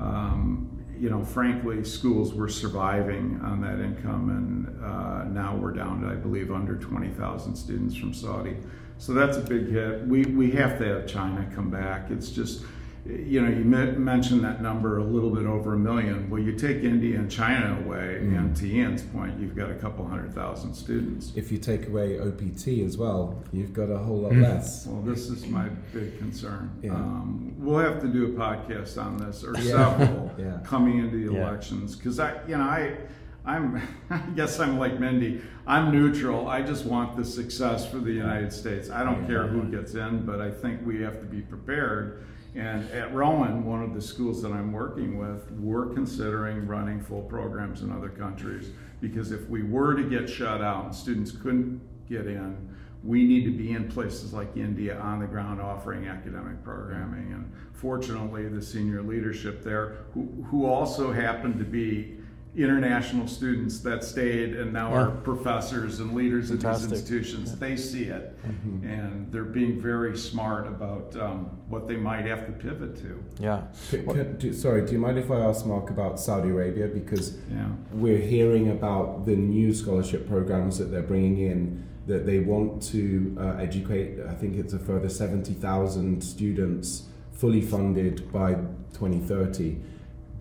Um, 0.01 0.72
you 1.03 1.11
know, 1.11 1.25
frankly, 1.25 1.83
schools 1.83 2.33
were 2.33 2.49
surviving 2.49 3.41
on 3.43 3.61
that 3.61 3.81
income, 3.81 4.31
and 4.31 4.85
uh, 4.85 5.25
now 5.25 5.57
we're 5.57 5.73
down 5.73 6.01
to, 6.01 6.07
I 6.07 6.15
believe, 6.15 6.53
under 6.53 6.77
20,000 6.77 7.57
students 7.57 7.97
from 7.97 8.15
Saudi. 8.15 8.57
So 8.99 9.13
that's 9.13 9.37
a 9.37 9.41
big 9.41 9.69
hit. 9.69 10.07
We, 10.07 10.23
we 10.27 10.53
have 10.53 10.79
to 10.79 10.85
have 10.85 11.09
China 11.09 11.45
come 11.57 11.71
back. 11.71 12.13
It's 12.13 12.31
just, 12.31 12.63
you 13.05 13.43
know, 13.43 13.49
you 13.49 13.65
mentioned 13.65 14.45
that 14.45 14.63
number 14.63 14.99
a 14.99 15.05
little 15.05 15.31
bit 15.31 15.45
over 15.45 15.75
a 15.75 15.79
million. 15.79 16.31
Well, 16.31 16.41
you 16.41 16.53
take 16.53 16.85
India 16.85 17.19
and 17.19 17.29
China 17.29 17.77
away, 17.85 18.21
mm. 18.23 18.39
and 18.39 18.57
to 18.57 18.67
Ian's 18.67 19.03
point, 19.03 19.41
you've 19.41 19.57
got 19.57 19.71
a 19.71 19.75
couple 19.75 20.07
hundred 20.07 20.33
thousand 20.33 20.75
students. 20.75 21.33
If 21.35 21.51
you 21.51 21.59
take 21.59 21.89
away 21.89 22.21
OPT 22.21 22.69
as 22.87 22.97
well, 22.97 23.43
you've 23.53 23.73
got 23.73 23.91
a 23.91 23.99
whole 23.99 24.19
lot 24.19 24.33
mm. 24.33 24.43
less. 24.43 24.87
Well, 24.87 25.03
this 25.03 25.29
is 25.29 25.47
my 25.47 25.69
big 25.93 26.17
concern. 26.19 26.79
Yeah. 26.81 26.93
Um, 26.93 27.55
we'll 27.59 27.79
have 27.79 28.01
to 28.03 28.09
do 28.09 28.27
a 28.27 28.29
podcast 28.29 29.03
on 29.03 29.17
this 29.17 29.43
or 29.43 29.57
yeah. 29.59 29.97
several 29.99 30.31
yeah. 30.39 30.61
coming 30.63 30.99
into 30.99 31.29
the 31.29 31.37
elections 31.37 31.97
because 31.97 32.21
I, 32.21 32.41
you 32.47 32.57
know, 32.57 32.65
I. 32.65 32.97
I'm, 33.45 33.83
I 34.11 34.19
guess 34.37 34.61
I'm 34.61 34.79
like 34.79 35.01
Mindi. 35.01 35.43
I'm 35.67 35.91
neutral. 35.91 36.47
I 36.47 36.63
just 36.63 36.85
want 36.85 37.17
the 37.17 37.25
success 37.25 37.85
for 37.85 37.99
the 37.99 38.13
United 38.13 38.53
States. 38.53 38.89
I 38.89 39.03
don't 39.03 39.27
care 39.27 39.49
who 39.49 39.65
gets 39.65 39.95
in, 39.95 40.25
but 40.25 40.41
I 40.41 40.49
think 40.49 40.87
we 40.87 41.03
have 41.03 41.19
to 41.19 41.27
be 41.27 41.41
prepared. 41.41 42.25
And 42.55 42.91
at 42.91 43.15
Rowan, 43.15 43.65
one 43.65 43.83
of 43.83 43.95
the 43.95 44.03
schools 44.03 44.43
that 44.43 44.53
I'm 44.53 44.73
working 44.73 45.19
with, 45.19 45.51
we're 45.53 45.87
considering 45.87 46.67
running 46.67 47.01
full 47.01 47.23
programs 47.23 47.81
in 47.81 47.91
other 47.91 48.11
countries 48.11 48.71
because 49.01 49.33
if 49.33 49.49
we 49.49 49.63
were 49.63 49.95
to 49.95 50.03
get 50.03 50.29
shut 50.29 50.61
out 50.63 50.85
and 50.85 50.95
students 50.95 51.33
couldn't 51.33 51.81
get 52.09 52.27
in, 52.27 52.69
we 53.03 53.25
need 53.25 53.45
to 53.45 53.51
be 53.51 53.73
in 53.73 53.89
places 53.89 54.33
like 54.33 54.57
India 54.57 54.99
on 55.01 55.19
the 55.19 55.27
ground 55.27 55.61
offering 55.61 56.07
academic 56.07 56.63
programming. 56.63 57.33
And 57.33 57.53
fortunately, 57.73 58.49
the 58.49 58.63
senior 58.63 59.03
leadership 59.03 59.65
there, 59.65 60.05
who, 60.15 60.47
who 60.49 60.67
also 60.67 61.11
happened 61.11 61.59
to 61.59 61.65
be 61.65 62.19
international 62.55 63.27
students 63.27 63.81
that 63.81 64.05
stayed 64.05 64.55
and 64.57 64.73
now 64.73 64.91
yeah. 64.91 65.01
are 65.01 65.11
professors 65.11 66.01
and 66.01 66.15
leaders 66.15 66.51
Fantastic. 66.51 66.85
in 66.85 66.91
these 66.91 67.01
institutions. 67.01 67.51
Yeah. 67.51 67.57
They 67.69 67.77
see 67.77 68.05
it, 68.05 68.39
mm-hmm. 68.47 68.87
and 68.87 69.33
they're 69.33 69.45
being 69.45 69.81
very 69.81 70.17
smart 70.19 70.67
about 70.67 71.17
um, 71.17 71.45
what 71.69 71.89
they 71.89 71.97
might 71.97 72.27
have 72.27 72.45
to 72.47 72.53
pivot 72.53 72.97
to. 72.99 73.25
Yeah. 73.41 73.63
Can, 73.89 74.05
can, 74.07 74.37
do, 74.37 74.53
sorry, 74.53 74.85
do 74.85 74.93
you 74.93 74.99
mind 74.99 75.19
if 75.19 75.31
I 75.31 75.41
ask 75.41 75.65
Mark 75.65 75.89
about 75.89 76.21
Saudi 76.21 76.51
Arabia 76.51 76.89
because 76.89 77.39
yeah. 77.51 77.69
we're 77.93 78.19
hearing 78.19 78.71
about 78.71 79.25
the 79.25 79.35
new 79.35 79.73
scholarship 79.73 80.29
programs 80.29 80.79
that 80.79 80.87
they're 80.87 81.03
bringing 81.03 81.39
in 81.39 81.89
that 82.07 82.27
they 82.27 82.41
want 82.41 82.83
to 82.83 83.35
uh, 83.41 83.57
educate. 83.59 84.19
I 84.29 84.35
think 84.35 84.57
it's 84.57 84.75
a 84.75 84.79
further 84.79 85.09
seventy 85.09 85.55
thousand 85.55 86.23
students 86.23 87.05
fully 87.33 87.61
funded 87.61 88.31
by 88.33 88.55
2030 88.93 89.81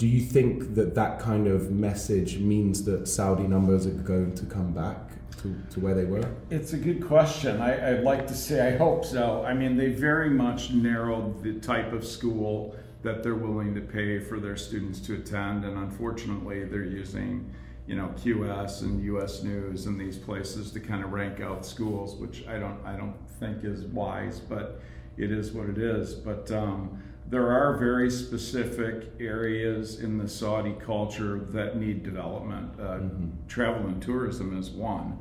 do 0.01 0.07
you 0.07 0.19
think 0.19 0.73
that 0.73 0.95
that 0.95 1.19
kind 1.19 1.45
of 1.45 1.69
message 1.69 2.39
means 2.39 2.83
that 2.85 3.07
Saudi 3.07 3.43
numbers 3.43 3.85
are 3.85 3.91
going 3.91 4.33
to 4.33 4.47
come 4.47 4.73
back 4.73 4.97
to, 5.43 5.55
to 5.69 5.79
where 5.79 5.93
they 5.93 6.05
were? 6.05 6.27
It's 6.49 6.73
a 6.73 6.77
good 6.77 7.05
question. 7.05 7.61
I, 7.61 7.91
would 7.91 8.03
like 8.03 8.25
to 8.25 8.33
say 8.33 8.73
I 8.73 8.77
hope 8.77 9.05
so. 9.05 9.45
I 9.45 9.53
mean, 9.53 9.77
they 9.77 9.89
very 9.89 10.31
much 10.31 10.71
narrowed 10.71 11.43
the 11.43 11.59
type 11.59 11.93
of 11.93 12.03
school 12.03 12.75
that 13.03 13.21
they're 13.21 13.35
willing 13.35 13.75
to 13.75 13.81
pay 13.81 14.17
for 14.17 14.39
their 14.39 14.57
students 14.57 14.99
to 15.01 15.13
attend, 15.13 15.65
and 15.65 15.77
unfortunately, 15.77 16.63
they're 16.63 16.83
using 16.83 17.53
you 17.85 17.95
know 17.95 18.11
QS 18.17 18.81
and 18.81 19.03
US 19.03 19.43
News 19.43 19.85
and 19.85 20.01
these 20.01 20.17
places 20.17 20.71
to 20.71 20.79
kind 20.79 21.03
of 21.03 21.11
rank 21.11 21.41
out 21.41 21.63
schools, 21.63 22.15
which 22.15 22.47
I 22.47 22.57
don't 22.57 22.83
I 22.83 22.95
don't 22.95 23.17
think 23.39 23.63
is 23.63 23.83
wise, 23.83 24.39
but 24.39 24.81
it 25.17 25.31
is 25.31 25.51
what 25.51 25.69
it 25.69 25.77
is. 25.77 26.15
But 26.15 26.51
um, 26.51 27.03
there 27.31 27.49
are 27.49 27.77
very 27.77 28.11
specific 28.11 29.13
areas 29.17 30.01
in 30.01 30.17
the 30.17 30.27
Saudi 30.27 30.75
culture 30.85 31.39
that 31.51 31.77
need 31.77 32.03
development. 32.03 32.69
Uh, 32.77 32.83
mm-hmm. 32.83 33.29
Travel 33.47 33.87
and 33.87 34.01
tourism 34.01 34.59
is 34.59 34.69
one. 34.69 35.17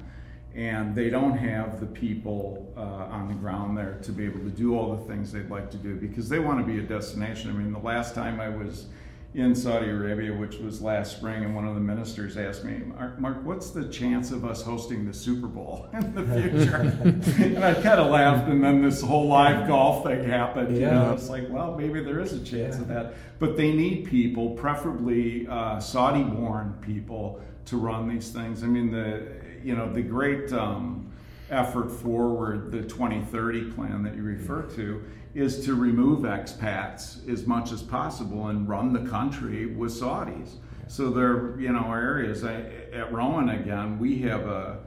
And 0.52 0.92
they 0.96 1.08
don't 1.08 1.38
have 1.38 1.78
the 1.78 1.86
people 1.86 2.74
uh, 2.76 2.80
on 2.80 3.28
the 3.28 3.34
ground 3.34 3.78
there 3.78 4.00
to 4.02 4.10
be 4.10 4.24
able 4.24 4.40
to 4.40 4.50
do 4.50 4.76
all 4.76 4.96
the 4.96 5.04
things 5.04 5.30
they'd 5.30 5.48
like 5.48 5.70
to 5.70 5.76
do 5.76 5.94
because 5.94 6.28
they 6.28 6.40
want 6.40 6.58
to 6.58 6.64
be 6.64 6.80
a 6.80 6.82
destination. 6.82 7.48
I 7.48 7.52
mean, 7.52 7.72
the 7.72 7.78
last 7.78 8.16
time 8.16 8.40
I 8.40 8.48
was 8.48 8.86
in 9.32 9.54
Saudi 9.54 9.88
Arabia, 9.88 10.32
which 10.32 10.56
was 10.56 10.82
last 10.82 11.16
spring, 11.16 11.44
and 11.44 11.54
one 11.54 11.66
of 11.66 11.76
the 11.76 11.80
ministers 11.80 12.36
asked 12.36 12.64
me, 12.64 12.82
Mark, 13.18 13.44
what's 13.44 13.70
the 13.70 13.88
chance 13.88 14.32
of 14.32 14.44
us 14.44 14.60
hosting 14.62 15.06
the 15.06 15.14
Super 15.14 15.46
Bowl 15.46 15.88
in 15.92 16.14
the 16.14 16.24
future? 16.24 16.76
and 17.44 17.64
I 17.64 17.74
kind 17.74 18.00
of 18.00 18.10
laughed, 18.10 18.48
and 18.48 18.62
then 18.62 18.82
this 18.82 19.00
whole 19.00 19.28
live 19.28 19.68
golf 19.68 20.04
thing 20.04 20.24
happened. 20.24 20.76
Yeah. 20.76 20.88
You 20.88 20.94
know, 20.94 21.12
it's 21.12 21.28
like, 21.28 21.48
well, 21.48 21.76
maybe 21.76 22.02
there 22.02 22.18
is 22.18 22.32
a 22.32 22.38
chance 22.38 22.74
yeah. 22.76 22.82
of 22.82 22.88
that. 22.88 23.14
But 23.38 23.56
they 23.56 23.72
need 23.72 24.06
people, 24.06 24.50
preferably 24.50 25.46
uh, 25.48 25.78
Saudi-born 25.78 26.78
people, 26.80 27.40
to 27.66 27.76
run 27.76 28.08
these 28.08 28.30
things. 28.30 28.64
I 28.64 28.66
mean, 28.66 28.90
the 28.90 29.28
you 29.62 29.76
know 29.76 29.92
the 29.92 30.02
great. 30.02 30.52
Um, 30.52 31.09
effort 31.50 31.90
forward, 31.90 32.70
the 32.70 32.82
2030 32.82 33.72
plan 33.72 34.02
that 34.02 34.14
you 34.14 34.22
refer 34.22 34.62
to, 34.62 35.02
is 35.34 35.64
to 35.64 35.74
remove 35.74 36.20
expats 36.20 37.28
as 37.28 37.46
much 37.46 37.72
as 37.72 37.82
possible 37.82 38.48
and 38.48 38.68
run 38.68 38.92
the 38.92 39.08
country 39.08 39.66
with 39.66 39.92
Saudis. 39.92 40.56
So 40.88 41.10
there, 41.10 41.58
you 41.60 41.72
know, 41.72 41.92
areas 41.92 42.42
I, 42.42 42.62
at 42.92 43.12
Rowan 43.12 43.50
again, 43.50 43.98
we 43.98 44.18
have 44.20 44.46
a 44.46 44.80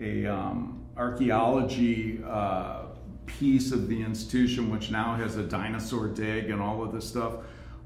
a 0.00 0.24
um, 0.26 0.86
archaeology 0.96 2.22
uh, 2.26 2.84
piece 3.26 3.70
of 3.70 3.88
the 3.88 4.02
institution 4.02 4.70
which 4.70 4.90
now 4.90 5.14
has 5.14 5.36
a 5.36 5.42
dinosaur 5.42 6.08
dig 6.08 6.50
and 6.50 6.60
all 6.60 6.82
of 6.82 6.92
this 6.92 7.06
stuff. 7.06 7.34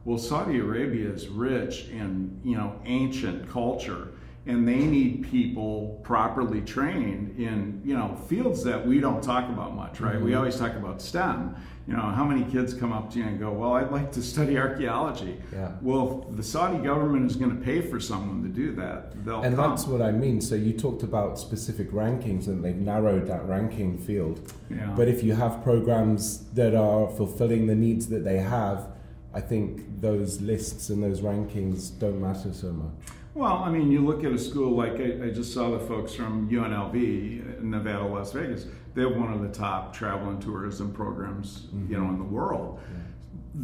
Well, 0.05 0.19
Saudi 0.19 0.59
Arabia 0.59 1.11
is 1.11 1.29
rich 1.29 1.89
in 1.89 2.41
you 2.45 2.57
know 2.57 2.81
ancient 2.85 3.51
culture 3.51 4.14
and 4.47 4.69
they 4.69 4.85
need 4.85 5.27
people 5.31 5.99
properly 6.03 6.61
trained 6.61 7.39
in 7.39 7.81
you 7.85 7.95
know 7.95 8.15
fields 8.29 8.63
that 8.63 8.87
we 8.87 9.01
don't 9.01 9.23
talk 9.23 9.49
about 9.49 9.75
much 9.75 10.01
right 10.01 10.17
mm-hmm. 10.17 10.25
we 10.25 10.35
always 10.35 10.57
talk 10.57 10.75
about 10.75 11.01
stem 11.01 11.57
you 11.87 11.95
know 11.95 12.03
how 12.03 12.25
many 12.25 12.45
kids 12.51 12.75
come 12.75 12.93
up 12.93 13.11
to 13.11 13.19
you 13.19 13.25
and 13.25 13.39
go 13.39 13.51
well 13.51 13.75
i'd 13.75 13.91
like 13.91 14.13
to 14.13 14.23
study 14.23 14.59
archaeology 14.59 15.41
yeah. 15.53 15.73
well 15.81 16.27
the 16.33 16.43
saudi 16.43 16.79
government 16.79 17.31
is 17.31 17.37
going 17.37 17.51
to 17.57 17.65
pay 17.65 17.81
for 17.81 17.99
someone 17.99 18.43
to 18.43 18.49
do 18.49 18.75
that 18.75 19.25
They'll 19.25 19.43
and 19.43 19.57
come. 19.57 19.71
that's 19.71 19.87
what 19.87 20.03
i 20.03 20.11
mean 20.11 20.41
so 20.41 20.55
you 20.55 20.73
talked 20.73 21.03
about 21.03 21.39
specific 21.39 21.91
rankings 21.91 22.47
and 22.47 22.63
they've 22.65 22.77
narrowed 22.77 23.27
that 23.29 23.47
ranking 23.47 23.99
field 23.99 24.53
yeah. 24.71 24.93
but 24.97 25.09
if 25.09 25.23
you 25.23 25.35
have 25.35 25.63
programs 25.63 26.51
that 26.53 26.75
are 26.75 27.09
fulfilling 27.09 27.67
the 27.67 27.75
needs 27.75 28.09
that 28.09 28.25
they 28.25 28.39
have 28.39 28.89
i 29.33 29.41
think 29.41 30.01
those 30.01 30.41
lists 30.43 30.91
and 30.91 31.03
those 31.03 31.21
rankings 31.23 31.99
don't 31.99 32.21
matter 32.21 32.53
so 32.53 32.73
much 32.73 32.93
well, 33.35 33.65
I 33.65 33.71
mean, 33.71 33.91
you 33.91 34.05
look 34.05 34.23
at 34.23 34.33
a 34.33 34.39
school 34.39 34.77
like 34.77 34.95
I, 35.01 35.27
I, 35.27 35.31
just 35.31 35.53
saw 35.53 35.71
the 35.71 35.81
folks 35.81 36.15
from 36.15 36.49
UNLV, 36.49 37.63
Nevada, 37.63 38.05
Las 38.05 38.33
Vegas. 38.33 38.67
They 38.95 39.03
have 39.03 39.17
one 39.17 39.33
of 39.33 39.43
the 39.43 39.49
top 39.49 39.93
travel 39.93 40.31
and 40.31 40.41
tourism 40.41 40.93
programs, 40.93 41.63
mm-hmm. 41.63 41.93
you 41.93 41.99
know, 41.99 42.09
in 42.11 42.19
the 42.19 42.25
world. 42.25 42.81
Yeah. 42.81 43.01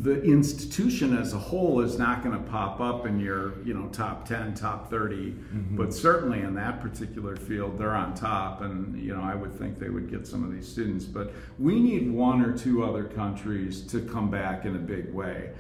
The 0.03 0.23
institution 0.23 1.17
as 1.17 1.35
a 1.35 1.39
whole 1.39 1.81
is 1.81 1.99
not 1.99 2.25
going 2.25 2.37
to 2.37 2.51
pop 2.51 2.81
up 2.81 3.07
in 3.07 3.21
your, 3.21 3.61
you 3.65 3.75
know, 3.75 3.89
top 3.89 4.25
ten, 4.25 4.55
top 4.55 4.89
30 4.89 5.17
mm-hmm. 5.17 5.77
but 5.77 5.93
certainly 5.93 6.41
in 6.41 6.55
that 6.55 6.81
particular 6.81 7.37
field, 7.37 7.79
they're 7.79 7.95
on 7.95 8.15
top. 8.15 8.63
And 8.63 9.01
you 9.01 9.15
know, 9.15 9.23
I 9.23 9.35
would 9.37 9.53
think 9.53 9.79
they 9.79 9.89
would 9.89 10.11
get 10.11 10.27
some 10.27 10.45
of 10.45 10.53
these 10.53 10.67
students. 10.67 11.05
But 11.05 11.33
we 11.59 11.79
need 11.79 12.11
one 12.11 12.41
or 12.41 12.57
two 12.57 12.85
other 12.85 13.05
countries 13.05 13.83
to 13.89 14.01
come 14.01 14.31
back 14.31 14.65
in 14.65 14.75
a 14.75 14.81
big 14.81 15.13
way 15.13 15.51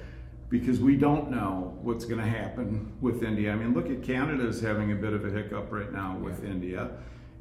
because 0.50 0.80
we 0.80 0.96
don't 0.96 1.30
know 1.30 1.78
what's 1.80 2.04
going 2.04 2.20
to 2.20 2.28
happen 2.28 2.92
with 3.00 3.22
India. 3.22 3.52
I 3.52 3.56
mean, 3.56 3.72
look 3.72 3.88
at 3.88 4.02
Canada 4.02 4.46
is 4.46 4.60
having 4.60 4.92
a 4.92 4.96
bit 4.96 5.14
of 5.14 5.24
a 5.24 5.30
hiccup 5.30 5.70
right 5.70 5.92
now 5.92 6.18
with 6.18 6.44
yeah. 6.44 6.50
India 6.50 6.90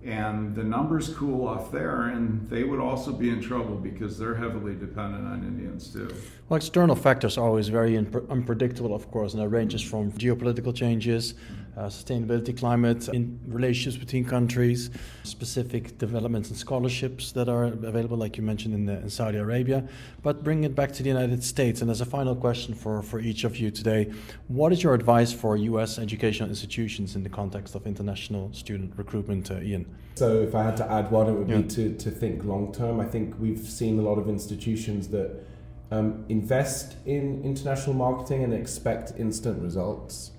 and 0.04 0.56
the 0.56 0.64
numbers 0.64 1.14
cool 1.14 1.46
off 1.46 1.72
there, 1.72 2.04
and 2.08 2.48
they 2.50 2.64
would 2.64 2.80
also 2.80 3.12
be 3.12 3.30
in 3.30 3.42
trouble 3.42 3.76
because 3.76 4.18
they're 4.18 4.36
heavily 4.36 4.74
dependent 4.74 5.28
on 5.28 5.44
Indians 5.44 5.92
too. 5.92 6.10
Well, 6.48 6.58
external 6.58 6.96
factors 6.96 7.38
are 7.38 7.46
always 7.46 7.68
very 7.68 7.98
unpredictable, 7.98 8.96
of 8.96 9.12
course, 9.12 9.34
and 9.34 9.44
that 9.44 9.50
ranges 9.50 9.82
from 9.82 10.12
geopolitical 10.14 10.74
changes, 10.74 11.34
uh, 11.80 11.84
sustainability, 11.84 12.58
climate, 12.58 13.08
in 13.10 13.40
relationships 13.48 13.96
between 13.96 14.26
countries, 14.26 14.90
specific 15.24 15.98
developments 15.98 16.50
and 16.50 16.58
scholarships 16.58 17.32
that 17.32 17.48
are 17.48 17.66
available, 17.66 18.18
like 18.18 18.36
you 18.36 18.44
mentioned 18.44 18.74
in, 18.74 18.86
the, 18.86 18.98
in 19.00 19.10
Saudi 19.10 19.38
Arabia. 19.38 19.88
But 20.22 20.44
bring 20.44 20.66
it 20.66 20.76
back 20.76 20.92
to 20.94 21.04
the 21.04 21.08
United 21.08 21.42
States, 21.42 21.82
and 21.82 21.90
as 21.90 22.02
a 22.02 22.06
final 22.06 22.36
question 22.36 22.74
for, 22.74 23.02
for 23.02 23.22
each 23.22 23.46
of 23.46 23.56
you 23.56 23.72
today, 23.72 24.12
what 24.50 24.74
is 24.74 24.84
your 24.84 24.94
advice 24.94 25.32
for 25.32 25.56
U.S. 25.56 25.98
educational 25.98 26.50
institutions 26.50 27.16
in 27.16 27.24
the 27.24 27.30
context 27.30 27.76
of 27.76 27.88
international 27.88 28.52
student 28.52 28.94
recruitment, 28.98 29.50
uh, 29.50 29.62
Ian? 29.62 29.86
So, 30.16 30.42
if 30.42 30.54
I 30.56 30.64
had 30.64 30.76
to 30.78 30.92
add 30.92 31.10
one, 31.12 31.28
it 31.28 31.32
would 31.32 31.48
yeah. 31.48 31.58
be 31.60 31.68
to, 31.70 31.96
to 31.96 32.12
think 32.12 32.44
long 32.44 32.74
term. 32.74 33.00
I 33.00 33.06
think 33.06 33.36
we've 33.40 33.60
seen 33.60 34.00
a 34.00 34.02
lot 34.02 34.18
of 34.18 34.28
institutions 34.28 35.08
that 35.10 35.46
um, 35.92 36.26
invest 36.28 36.98
in 37.06 37.42
international 37.46 37.96
marketing 37.96 38.44
and 38.44 38.54
expect 38.54 39.14
instant 39.18 39.64
results. 39.64 40.32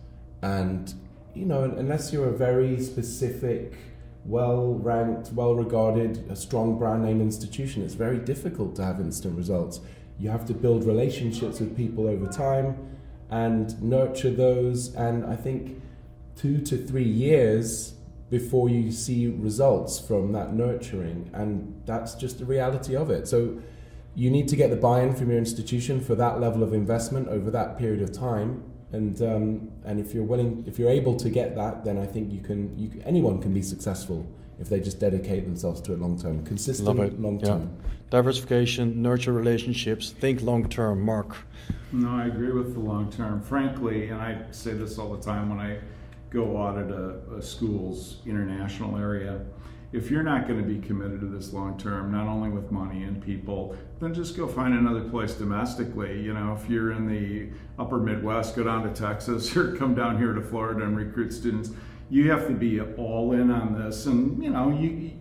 And, 0.43 0.93
you 1.35 1.47
know, 1.47 1.65
unless 1.65 2.13
you're 2.13 2.29
a 2.29 2.37
very 2.37 2.81
specific, 2.81 3.75
well 4.25 4.75
ranked, 4.75 5.33
well 5.33 5.55
regarded, 5.55 6.31
a 6.31 6.37
strong 6.37 6.79
brand 6.79 7.05
name 7.05 7.21
institution, 7.21 7.83
it's 7.83 7.95
very 7.95 8.19
difficult 8.19 8.77
to 8.77 8.85
have 8.85 9.01
instant 9.01 9.37
results. 9.37 9.81
You 10.19 10.31
have 10.31 10.47
to 10.47 10.55
build 10.55 10.85
relationships 10.85 11.61
with 11.61 11.77
people 11.77 12.07
over 12.07 12.27
time 12.27 12.77
and 13.31 13.81
nurture 13.83 14.31
those. 14.31 14.95
And 14.95 15.25
I 15.25 15.37
think 15.37 15.81
two 16.37 16.59
to 16.63 16.77
three 16.77 17.09
years 17.09 17.95
before 18.31 18.69
you 18.69 18.93
see 18.93 19.27
results 19.29 19.99
from 19.99 20.33
that 20.33 20.55
nurturing 20.55 21.29
and 21.35 21.83
that's 21.85 22.15
just 22.15 22.39
the 22.39 22.45
reality 22.45 22.95
of 22.95 23.11
it 23.11 23.27
so 23.27 23.61
you 24.15 24.31
need 24.31 24.47
to 24.49 24.57
get 24.57 24.71
the 24.71 24.77
buy-in 24.77 25.15
from 25.15 25.29
your 25.31 25.39
institution 25.39 26.01
for 26.01 26.15
that 26.15 26.41
level 26.41 26.63
of 26.63 26.73
investment 26.73 27.29
over 27.29 27.51
that 27.51 27.77
period 27.77 28.01
of 28.01 28.13
time 28.13 28.63
and 28.93 29.23
um, 29.23 29.71
and 29.85 30.01
if 30.01 30.15
you're 30.15 30.25
willing 30.25 30.65
if 30.67 30.79
you're 30.79 30.91
able 30.91 31.17
to 31.17 31.31
get 31.31 31.55
that 31.55 31.85
then 31.85 31.99
I 31.99 32.07
think 32.07 32.33
you 32.33 32.41
can 32.41 32.77
you 32.79 33.03
anyone 33.05 33.41
can 33.41 33.53
be 33.55 33.63
successful 33.63 34.27
if 34.59 34.69
they 34.69 34.81
just 34.81 35.01
dedicate 35.01 35.45
themselves 35.45 35.81
to 35.83 35.93
it 35.93 36.01
long 36.01 36.21
term. 36.21 36.45
Consistent 36.45 37.21
long 37.21 37.41
term. 37.41 37.63
Yeah. 37.63 37.91
diversification 38.11 39.01
nurture 39.01 39.33
relationships 39.33 40.11
think 40.11 40.43
long 40.43 40.69
term. 40.69 41.01
Mark. 41.03 41.37
No 41.93 42.11
I 42.11 42.27
agree 42.27 42.53
with 42.53 42.75
the 42.75 42.81
long 42.81 43.11
term. 43.11 43.41
Frankly 43.43 44.09
and 44.09 44.21
I 44.21 44.43
say 44.51 44.73
this 44.73 44.99
all 44.99 45.15
the 45.15 45.23
time 45.23 45.49
when 45.49 45.61
I 45.61 45.79
go 46.31 46.57
audit 46.57 46.91
a, 46.91 47.37
a 47.37 47.43
school's 47.43 48.19
international 48.27 48.97
area. 48.97 49.41
If 49.93 50.09
you're 50.09 50.23
not 50.23 50.47
going 50.47 50.63
to 50.63 50.67
be 50.67 50.79
committed 50.87 51.21
to 51.21 51.27
this 51.27 51.53
long 51.53 51.77
term, 51.77 52.13
not 52.13 52.29
only 52.29 52.49
with 52.49 52.71
money 52.71 53.03
and 53.03 53.21
people, 53.21 53.77
then 53.99 54.15
just 54.15 54.37
go 54.37 54.47
find 54.47 54.73
another 54.73 55.03
place 55.09 55.35
domestically. 55.35 56.21
You 56.23 56.33
know, 56.33 56.57
if 56.61 56.71
you're 56.71 56.93
in 56.93 57.09
the 57.09 57.49
upper 57.77 57.99
Midwest, 57.99 58.55
go 58.55 58.63
down 58.63 58.83
to 58.83 59.01
Texas 59.01 59.57
or 59.57 59.77
come 59.77 59.95
down 59.95 60.17
here 60.17 60.33
to 60.33 60.41
Florida 60.41 60.85
and 60.85 60.97
recruit 60.97 61.33
students. 61.33 61.71
You 62.09 62.31
have 62.31 62.47
to 62.47 62.55
be 62.55 62.81
all 62.81 63.33
in 63.33 63.51
on 63.51 63.75
this, 63.75 64.07
and 64.07 64.43
you 64.43 64.51
know, 64.51 64.71
you 64.71 65.13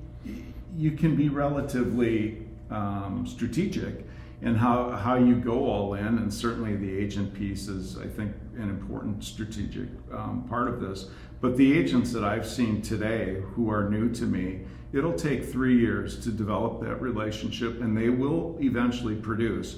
you 0.76 0.92
can 0.92 1.16
be 1.16 1.30
relatively 1.30 2.46
um, 2.72 3.26
strategic 3.28 4.06
in 4.42 4.56
how, 4.56 4.92
how 4.92 5.16
you 5.16 5.36
go 5.36 5.66
all 5.66 5.96
in, 5.96 6.06
and 6.06 6.34
certainly 6.34 6.76
the 6.76 6.98
agent 6.98 7.34
piece 7.34 7.68
is, 7.68 7.98
I 7.98 8.08
think, 8.08 8.34
an 8.58 8.70
important 8.70 9.24
strategic 9.24 9.90
um, 10.14 10.46
part 10.48 10.70
of 10.70 10.80
this. 10.80 11.10
But 11.42 11.58
the 11.58 11.78
agents 11.78 12.14
that 12.14 12.24
I've 12.24 12.48
seen 12.48 12.82
today 12.82 13.42
who 13.54 13.70
are 13.70 13.90
new 13.90 14.10
to 14.14 14.24
me, 14.24 14.62
it'll 14.94 15.14
take 15.14 15.46
three 15.46 15.78
years 15.78 16.22
to 16.24 16.32
develop 16.32 16.82
that 16.82 17.02
relationship, 17.02 17.82
and 17.82 17.98
they 17.98 18.10
will 18.10 18.58
eventually 18.62 19.16
produce. 19.16 19.78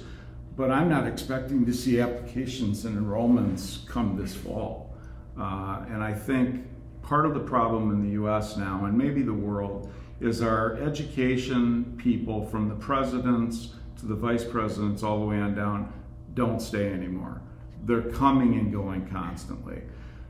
But 0.56 0.70
I'm 0.70 0.88
not 0.88 1.06
expecting 1.06 1.66
to 1.66 1.72
see 1.72 2.00
applications 2.00 2.84
and 2.84 2.98
enrollments 2.98 3.86
come 3.88 4.16
this 4.16 4.34
fall. 4.34 4.94
Uh, 5.38 5.84
and 5.88 6.04
I 6.04 6.12
think 6.12 6.66
part 7.02 7.26
of 7.26 7.34
the 7.34 7.40
problem 7.40 7.90
in 7.90 8.02
the 8.02 8.22
US 8.22 8.56
now, 8.56 8.84
and 8.84 8.96
maybe 8.96 9.22
the 9.22 9.32
world, 9.32 9.90
is 10.20 10.40
our 10.40 10.76
education 10.76 11.98
people 11.98 12.46
from 12.46 12.68
the 12.68 12.76
presidents 12.76 13.74
to 14.02 14.08
the 14.08 14.14
vice 14.16 14.44
presidents 14.44 15.02
all 15.04 15.20
the 15.20 15.26
way 15.26 15.38
on 15.38 15.54
down 15.54 15.92
don't 16.34 16.60
stay 16.60 16.92
anymore. 16.92 17.40
They're 17.84 18.02
coming 18.02 18.54
and 18.54 18.72
going 18.72 19.08
constantly. 19.08 19.82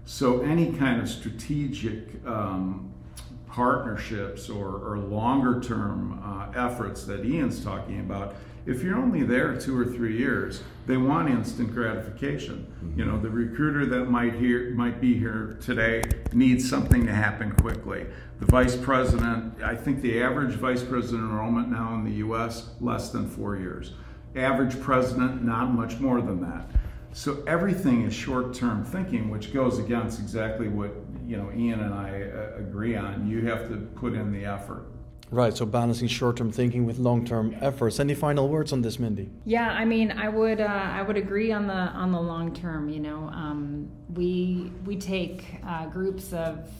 So 0.05 0.43
any 0.43 0.73
kind 0.73 1.01
of 1.01 1.09
strategic 1.09 2.25
um, 2.27 2.93
partnerships 3.47 4.51
or, 4.51 4.77
or 4.77 4.99
longer 4.99 5.61
term 5.61 6.21
uh, 6.23 6.51
efforts 6.55 7.05
that 7.05 7.25
Ian's 7.25 7.65
talking 7.65 8.01
about 8.01 8.35
if 8.65 8.83
you're 8.83 8.97
only 8.97 9.23
there 9.23 9.57
two 9.57 9.79
or 9.79 9.85
three 9.85 10.17
years, 10.17 10.63
they 10.87 10.97
want 10.97 11.29
instant 11.29 11.73
gratification. 11.73 12.67
Mm-hmm. 12.85 12.99
You 12.99 13.05
know, 13.07 13.19
the 13.19 13.31
recruiter 13.31 13.87
that 13.87 14.07
might 14.07 14.35
here 14.35 14.71
might 14.71 15.01
be 15.01 15.19
here 15.19 15.57
today 15.61 16.03
needs 16.33 16.69
something 16.69 17.07
to 17.07 17.13
happen 17.13 17.53
quickly. 17.53 18.07
The 18.41 18.47
vice 18.47 18.77
president, 18.77 19.63
I 19.63 19.75
think 19.75 20.01
the 20.01 20.23
average 20.23 20.55
vice 20.55 20.83
president 20.83 21.23
enrollment 21.23 21.71
now 21.71 21.95
in 21.95 22.05
the 22.05 22.13
U.S. 22.15 22.71
less 22.81 23.11
than 23.11 23.29
four 23.29 23.57
years. 23.57 23.93
Average 24.35 24.81
president, 24.81 25.43
not 25.45 25.73
much 25.73 25.99
more 25.99 26.21
than 26.21 26.41
that. 26.41 26.67
So 27.13 27.43
everything 27.47 28.05
is 28.05 28.15
short-term 28.15 28.85
thinking, 28.85 29.29
which 29.29 29.53
goes 29.53 29.79
against 29.79 30.19
exactly 30.19 30.69
what 30.69 30.93
you 31.27 31.37
know 31.37 31.53
Ian 31.55 31.81
and 31.81 31.95
I 31.95 32.23
uh, 32.23 32.59
agree 32.59 32.97
on. 32.97 33.29
You 33.29 33.45
have 33.47 33.69
to 33.69 33.77
put 33.77 34.15
in 34.15 34.33
the 34.33 34.45
effort. 34.45 34.87
Right, 35.33 35.57
so 35.57 35.65
balancing 35.65 36.09
short-term 36.09 36.53
thinking 36.53 36.85
with 36.85 36.99
long-term 36.99 37.57
efforts. 37.63 37.99
Any 37.99 38.15
final 38.15 38.51
words 38.51 38.71
on 38.71 38.83
this, 38.83 38.99
Mindi? 38.99 39.31
Yeah, 39.47 39.71
I 39.71 39.87
mean, 39.87 40.13
I 40.13 40.29
would 40.29 40.61
uh, 40.61 40.65
I 40.65 41.01
would 41.01 41.17
agree 41.17 41.53
on 41.53 41.67
the 41.67 41.73
on 41.73 42.13
the 42.13 42.21
long 42.21 42.53
term. 42.53 42.91
You 42.91 43.01
know, 43.01 43.31
um, 43.33 43.91
we 44.13 44.71
we 44.85 44.97
take 44.97 45.57
uh, 45.67 45.87
groups 45.87 46.35
of 46.35 46.71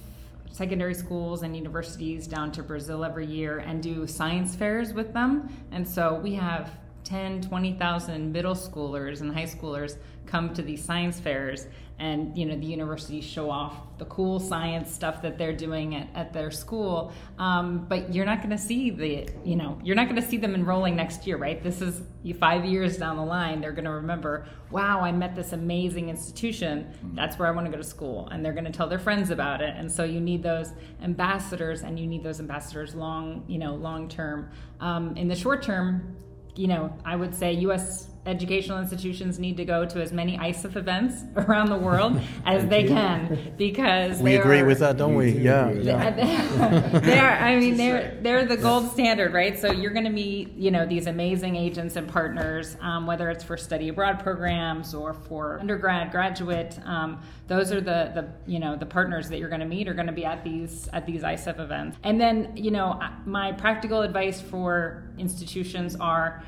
secondary 0.51 0.93
schools 0.93 1.45
and 1.45 1.57
universities 1.57 2.27
down 2.27 2.53
to 2.53 2.63
Brazil 2.63 3.07
every 3.07 3.25
year 3.25 3.61
and 3.61 3.83
do 3.83 4.07
science 4.07 4.55
fairs 4.55 4.93
with 4.93 5.15
them, 5.15 5.49
and 5.71 5.89
so 5.89 6.17
we 6.17 6.35
have 6.35 6.71
10, 7.05 7.41
20,000 7.41 8.31
middle 8.31 8.55
schoolers 8.55 9.23
and 9.23 9.33
high 9.33 9.45
schoolers 9.45 9.97
come 10.27 10.55
to 10.55 10.63
these 10.63 10.85
science 10.85 11.21
fairs 11.21 11.67
and 12.03 12.37
you 12.37 12.45
know 12.47 12.57
the 12.57 12.67
universities 12.67 13.25
show 13.25 13.49
off 13.49 13.77
the 13.99 14.05
cool 14.07 14.41
science 14.41 14.93
stuff 14.93 15.23
that 15.23 15.39
they're 15.39 15.53
doing 15.53 15.95
at, 15.95 16.09
at 16.15 16.33
their 16.33 16.51
school. 16.51 17.13
Um, 17.39 17.87
but 17.89 18.13
you're 18.13 18.25
not 18.25 18.39
going 18.39 18.51
to 18.51 18.59
see 18.59 18.91
the 18.91 19.29
you 19.45 19.55
know 19.55 19.79
you're 19.85 19.95
not 19.95 20.09
going 20.09 20.21
to 20.21 20.29
see 20.29 20.37
them 20.37 20.55
enrolling 20.55 20.97
next 20.97 21.27
year 21.27 21.37
right? 21.37 21.63
This 21.63 21.81
is 21.81 22.03
five 22.41 22.65
years 22.65 22.97
down 22.97 23.17
the 23.17 23.25
line 23.25 23.61
they're 23.61 23.73
going 23.73 23.85
to 23.85 23.91
remember 23.91 24.47
wow 24.71 25.01
i 25.01 25.13
met 25.13 25.37
this 25.37 25.53
amazing 25.53 26.09
institution. 26.09 26.93
That's 27.15 27.39
where 27.39 27.47
i 27.47 27.51
want 27.53 27.67
to 27.67 27.71
go 27.71 27.79
to 27.79 27.85
school. 27.85 28.29
And 28.33 28.45
they're 28.45 28.53
going 28.53 28.65
to 28.65 28.73
tell 28.73 28.89
their 28.89 28.99
friends 28.99 29.31
about 29.31 29.61
it. 29.61 29.75
And 29.77 29.91
so 29.91 30.03
you 30.03 30.21
need 30.21 30.43
those 30.43 30.73
ambassadors 31.03 31.83
and 31.83 31.99
you 31.99 32.07
need 32.07 32.25
those 32.25 32.41
ambassadors 32.41 32.95
long 32.95 33.45
you 33.47 33.59
know 33.59 33.75
long 33.75 34.09
term. 34.09 34.51
Um, 34.81 35.17
in 35.17 35.29
the 35.29 35.37
short 35.37 35.63
term 35.63 36.17
you 36.55 36.67
know 36.67 36.93
i 37.05 37.17
would 37.17 37.35
say 37.35 37.55
us 37.55 38.09
educational 38.25 38.79
institutions 38.79 39.41
need 39.41 39.57
to 39.57 39.65
go 39.65 39.85
to 39.85 40.01
as 40.01 40.13
many 40.13 40.39
ICEF 40.39 40.77
events 40.77 41.25
around 41.37 41.69
the 41.69 41.79
world 41.79 42.21
as 42.47 42.67
they 42.67 42.85
can 42.85 43.53
because 43.57 44.21
we 44.21 44.37
agree 44.37 44.61
are, 44.61 44.65
with 44.65 44.79
that, 44.79 44.97
don't 44.97 45.17
we? 45.17 45.33
Yeah, 45.33 45.71
yeah. 45.73 46.11
they 47.01 47.19
are. 47.19 47.31
I 47.31 47.57
mean, 47.59 47.77
they're 47.77 48.19
they're 48.23 48.45
the 48.45 48.57
gold 48.57 48.91
standard, 48.93 49.33
right? 49.33 49.59
So 49.59 49.73
you're 49.73 49.93
going 49.93 50.05
to 50.05 50.11
meet, 50.11 50.55
you 50.55 50.71
know, 50.71 50.87
these 50.87 51.07
amazing 51.07 51.57
agents 51.57 51.97
and 51.97 52.09
partners, 52.09 52.77
um, 52.81 53.07
whether 53.07 53.29
it's 53.29 53.43
for 53.43 53.57
study 53.57 53.89
abroad 53.89 54.21
programs 54.21 54.95
or 54.95 55.15
for 55.15 55.59
undergrad, 55.59 56.13
graduate. 56.13 56.79
Um, 56.85 57.21
those 57.49 57.73
are 57.73 57.81
the 57.81 58.13
the 58.15 58.29
you 58.47 58.61
know 58.61 58.77
the 58.77 58.87
partners 58.87 59.29
that 59.31 59.39
you're 59.39 59.49
going 59.49 59.61
to 59.61 59.67
meet 59.67 59.89
are 59.89 59.95
going 59.95 60.07
to 60.07 60.13
be 60.13 60.25
at 60.25 60.45
these 60.45 60.89
at 60.93 61.07
these 61.07 61.23
ICEF 61.23 61.59
events. 61.59 61.97
And 62.05 62.21
then 62.21 62.57
you 62.57 62.71
know, 62.71 63.01
my 63.27 63.51
practical 63.51 64.03
advice 64.03 64.41
for 64.41 65.03
institutions 65.19 65.97
are 65.97 66.45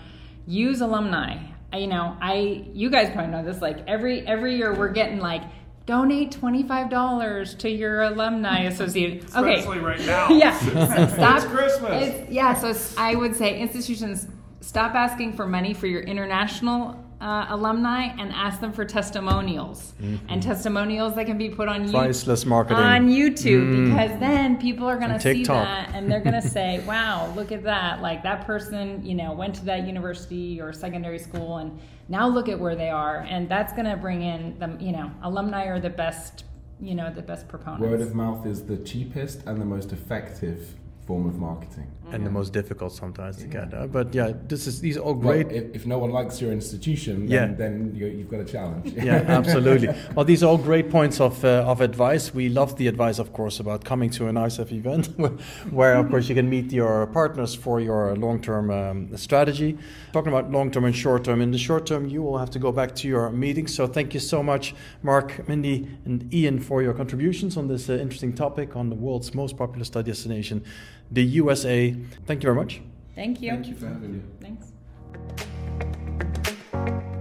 use 0.46 0.80
alumni 0.80 1.38
you 1.76 1.86
know, 1.86 2.16
I 2.20 2.66
you 2.72 2.90
guys 2.90 3.10
probably 3.10 3.32
know 3.32 3.44
this. 3.44 3.60
Like 3.60 3.86
every 3.86 4.26
every 4.26 4.56
year, 4.56 4.74
we're 4.74 4.88
getting 4.92 5.18
like 5.18 5.42
donate 5.86 6.32
twenty 6.32 6.62
five 6.62 6.90
dollars 6.90 7.54
to 7.56 7.70
your 7.70 8.02
alumni 8.02 8.62
association. 8.64 9.26
Okay, 9.36 9.54
especially 9.54 9.78
right 9.80 10.00
now. 10.06 10.28
yeah, 10.30 10.56
stop. 10.56 11.36
it's 11.36 11.46
Christmas. 11.46 12.08
It's, 12.08 12.30
yeah, 12.30 12.54
so 12.54 12.74
I 13.00 13.14
would 13.14 13.36
say 13.36 13.58
institutions 13.58 14.28
stop 14.60 14.94
asking 14.94 15.34
for 15.34 15.46
money 15.46 15.74
for 15.74 15.86
your 15.86 16.02
international 16.02 17.03
uh, 17.24 17.46
alumni 17.48 18.02
and 18.18 18.30
ask 18.32 18.60
them 18.60 18.70
for 18.70 18.84
testimonials 18.84 19.94
mm-hmm. 19.98 20.16
and 20.28 20.42
testimonials 20.42 21.14
that 21.14 21.24
can 21.24 21.38
be 21.38 21.48
put 21.48 21.68
on 21.68 21.90
priceless 21.90 22.44
marketing 22.44 22.84
on 22.84 23.08
YouTube 23.08 23.64
mm. 23.64 23.88
because 23.88 24.20
then 24.20 24.60
people 24.60 24.86
are 24.86 24.98
going 24.98 25.10
to 25.10 25.18
see 25.18 25.42
that 25.42 25.90
and 25.94 26.12
they're 26.12 26.20
going 26.20 26.34
to 26.42 26.46
say, 26.46 26.84
"Wow, 26.86 27.32
look 27.34 27.50
at 27.50 27.62
that! 27.62 28.02
Like 28.02 28.22
that 28.24 28.46
person, 28.46 29.02
you 29.04 29.14
know, 29.14 29.32
went 29.32 29.54
to 29.54 29.64
that 29.64 29.86
university 29.86 30.60
or 30.60 30.74
secondary 30.74 31.18
school, 31.18 31.56
and 31.56 31.80
now 32.08 32.28
look 32.28 32.50
at 32.50 32.60
where 32.60 32.76
they 32.76 32.90
are." 32.90 33.20
And 33.20 33.48
that's 33.48 33.72
going 33.72 33.86
to 33.86 33.96
bring 33.96 34.20
in 34.20 34.58
the, 34.58 34.76
you 34.78 34.92
know, 34.92 35.10
alumni 35.22 35.64
are 35.64 35.80
the 35.80 35.88
best, 35.88 36.44
you 36.78 36.94
know, 36.94 37.10
the 37.10 37.22
best 37.22 37.48
proponents. 37.48 37.88
Word 37.88 38.02
of 38.02 38.14
mouth 38.14 38.44
is 38.44 38.66
the 38.66 38.76
cheapest 38.76 39.46
and 39.46 39.58
the 39.58 39.64
most 39.64 39.92
effective 39.92 40.74
form 41.06 41.26
of 41.26 41.38
marketing 41.38 41.90
and 42.12 42.26
the 42.26 42.30
most 42.30 42.52
difficult 42.52 42.92
sometimes 42.92 43.36
to 43.36 43.46
get 43.46 43.72
uh, 43.72 43.86
but 43.86 44.14
yeah 44.14 44.32
this 44.46 44.66
is 44.66 44.80
these 44.80 44.96
are 44.96 45.00
all 45.00 45.14
great. 45.14 45.46
well, 45.46 45.56
if, 45.56 45.74
if, 45.74 45.86
no 45.86 45.98
one 45.98 46.10
likes 46.10 46.40
your 46.40 46.52
institution 46.52 47.26
then, 47.26 47.50
yeah. 47.50 47.54
then 47.56 47.92
you 47.94 48.18
have 48.18 48.30
got 48.30 48.40
a 48.40 48.44
challenge. 48.44 48.92
Yeah 49.04 49.24
absolutely. 49.26 49.88
Well 50.14 50.24
these 50.24 50.42
are 50.42 50.46
all 50.46 50.58
great 50.58 50.90
points 50.90 51.20
of, 51.20 51.44
uh, 51.44 51.64
of 51.66 51.80
advice. 51.80 52.34
We 52.34 52.48
love 52.48 52.76
the 52.76 52.88
advice 52.88 53.18
of 53.18 53.32
course 53.32 53.60
about 53.60 53.84
coming 53.84 54.10
to 54.10 54.28
an 54.28 54.36
ICEF 54.36 54.72
event 54.72 55.06
where 55.70 55.94
of 55.94 56.08
course 56.10 56.28
you 56.28 56.34
can 56.34 56.48
meet 56.48 56.72
your 56.72 57.06
partners 57.08 57.54
for 57.54 57.80
your 57.80 58.16
long-term 58.16 58.70
um, 58.70 59.16
strategy. 59.16 59.78
Talking 60.12 60.32
about 60.32 60.50
long-term 60.50 60.84
and 60.84 60.96
short-term 60.96 61.40
in 61.40 61.50
the 61.50 61.58
short 61.58 61.86
term 61.86 62.08
you 62.08 62.22
will 62.22 62.38
have 62.38 62.50
to 62.50 62.58
go 62.58 62.72
back 62.72 62.94
to 62.96 63.08
your 63.08 63.30
meetings. 63.30 63.74
So 63.74 63.86
thank 63.86 64.14
you 64.14 64.20
so 64.20 64.42
much 64.42 64.74
Mark 65.02 65.48
Mindi 65.48 65.88
and 66.04 66.32
Ian 66.32 66.60
for 66.60 66.82
your 66.82 66.94
contributions 66.94 67.56
on 67.56 67.68
this 67.68 67.88
uh, 67.88 67.94
interesting 67.94 68.34
topic 68.34 68.76
on 68.76 68.88
the 68.90 68.96
world's 68.96 69.34
most 69.34 69.56
popular 69.56 69.84
study 69.84 70.10
destination 70.10 70.64
the 71.10 71.22
USA. 71.22 71.93
Thank 72.26 72.42
you 72.42 72.46
very 72.52 72.56
much. 72.56 72.80
Thank 73.14 73.40
you. 73.40 73.50
Thank 73.50 73.66
you 73.68 73.74
for 73.74 73.86
having 73.86 74.12
me. 74.14 74.22
Thanks. 74.40 74.72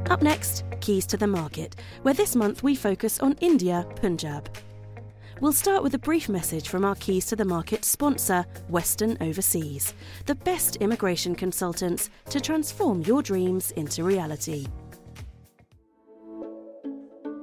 Up 0.09 0.21
next, 0.21 0.63
Keys 0.79 1.05
to 1.07 1.17
the 1.17 1.27
Market, 1.27 1.75
where 2.03 2.13
this 2.13 2.35
month 2.35 2.61
we 2.63 2.75
focus 2.75 3.19
on 3.19 3.35
India, 3.41 3.85
Punjab. 3.95 4.49
We'll 5.39 5.53
start 5.53 5.83
with 5.83 5.93
a 5.93 5.99
brief 5.99 6.29
message 6.29 6.69
from 6.69 6.85
our 6.85 6.95
Keys 6.95 7.25
to 7.27 7.35
the 7.35 7.45
Market 7.45 7.83
sponsor, 7.83 8.45
Western 8.69 9.17
Overseas, 9.19 9.93
the 10.25 10.35
best 10.35 10.77
immigration 10.77 11.35
consultants 11.35 12.09
to 12.29 12.39
transform 12.39 13.01
your 13.01 13.21
dreams 13.21 13.71
into 13.71 14.03
reality. 14.03 14.67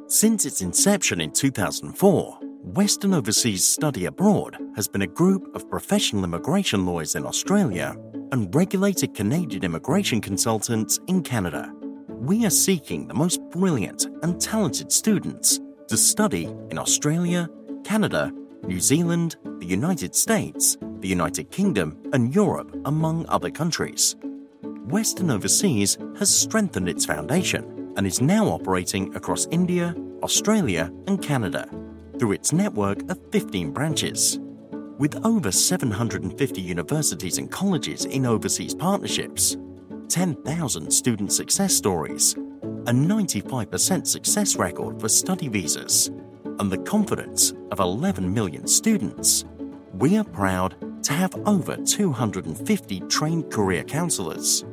Since 0.07 0.45
its 0.47 0.61
inception 0.61 1.21
in 1.21 1.31
2004, 1.31 2.40
Western 2.63 3.15
Overseas 3.15 3.67
Study 3.67 4.05
Abroad 4.05 4.59
has 4.77 4.87
been 4.87 5.01
a 5.01 5.07
group 5.07 5.55
of 5.57 5.69
professional 5.71 6.25
immigration 6.25 6.85
lawyers 6.85 7.15
in 7.15 7.25
Australia 7.25 7.97
and 8.33 8.55
regulated 8.55 9.15
Canadian 9.15 9.65
immigration 9.65 10.21
consultants 10.21 11.01
in 11.07 11.23
Canada. 11.23 11.73
We 12.09 12.45
are 12.45 12.51
seeking 12.51 13.09
the 13.09 13.15
most 13.15 13.41
brilliant 13.51 14.05
and 14.23 14.39
talented 14.39 14.93
students 14.93 15.59
to 15.89 15.97
study 15.97 16.55
in 16.71 16.79
Australia, 16.79 17.49
Canada, 17.83 18.31
New 18.63 18.79
Zealand, 18.79 19.37
the 19.59 19.67
United 19.67 20.15
States, 20.15 20.77
the 21.01 21.09
United 21.09 21.51
Kingdom, 21.51 21.97
and 22.13 22.35
Europe, 22.35 22.77
among 22.85 23.27
other 23.31 23.51
countries. 23.51 24.17
Western 24.85 25.31
Overseas 25.31 25.97
has 26.19 26.29
strengthened 26.29 26.91
its 26.91 27.07
foundation 27.07 27.95
and 27.97 28.07
is 28.07 28.21
now 28.21 28.45
operating 28.49 29.17
across 29.17 29.47
India, 29.51 29.97
Australia, 30.23 30.93
and 31.07 31.23
Canada 31.23 31.67
through 32.21 32.33
its 32.33 32.53
network 32.53 33.11
of 33.11 33.19
15 33.33 33.73
branches. 33.73 34.39
With 34.99 35.25
over 35.25 35.51
750 35.51 36.61
universities 36.61 37.39
and 37.39 37.51
colleges 37.51 38.05
in 38.05 38.27
overseas 38.27 38.75
partnerships, 38.75 39.57
10,000 40.11 40.91
student 40.91 41.33
success 41.33 41.75
stories, 41.75 42.35
a 42.35 42.93
95% 42.93 44.07
success 44.07 44.57
record 44.57 45.01
for 45.01 45.09
study 45.09 45.49
visas, 45.49 46.09
and 46.59 46.71
the 46.71 46.85
confidence 46.85 47.55
of 47.71 47.81
11 47.81 48.35
million 48.35 48.67
students, 48.67 49.47
we 49.95 50.19
are 50.19 50.25
proud 50.25 50.77
to 51.05 51.15
have 51.15 51.35
over 51.47 51.79
250 51.79 53.01
trained 53.09 53.51
career 53.51 53.83
counselors. 53.83 54.67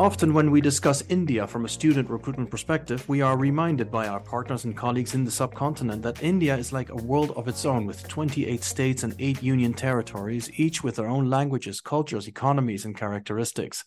Often, 0.00 0.32
when 0.32 0.50
we 0.50 0.62
discuss 0.62 1.04
India 1.10 1.46
from 1.46 1.66
a 1.66 1.68
student 1.68 2.08
recruitment 2.08 2.50
perspective, 2.50 3.06
we 3.06 3.20
are 3.20 3.36
reminded 3.36 3.90
by 3.90 4.08
our 4.08 4.18
partners 4.18 4.64
and 4.64 4.74
colleagues 4.74 5.14
in 5.14 5.26
the 5.26 5.30
subcontinent 5.30 6.00
that 6.00 6.22
India 6.22 6.56
is 6.56 6.72
like 6.72 6.88
a 6.88 6.96
world 6.96 7.32
of 7.36 7.48
its 7.48 7.66
own 7.66 7.84
with 7.84 8.08
28 8.08 8.64
states 8.64 9.02
and 9.02 9.14
8 9.18 9.42
union 9.42 9.74
territories, 9.74 10.50
each 10.58 10.82
with 10.82 10.96
their 10.96 11.06
own 11.06 11.28
languages, 11.28 11.82
cultures, 11.82 12.26
economies, 12.26 12.86
and 12.86 12.96
characteristics. 12.96 13.84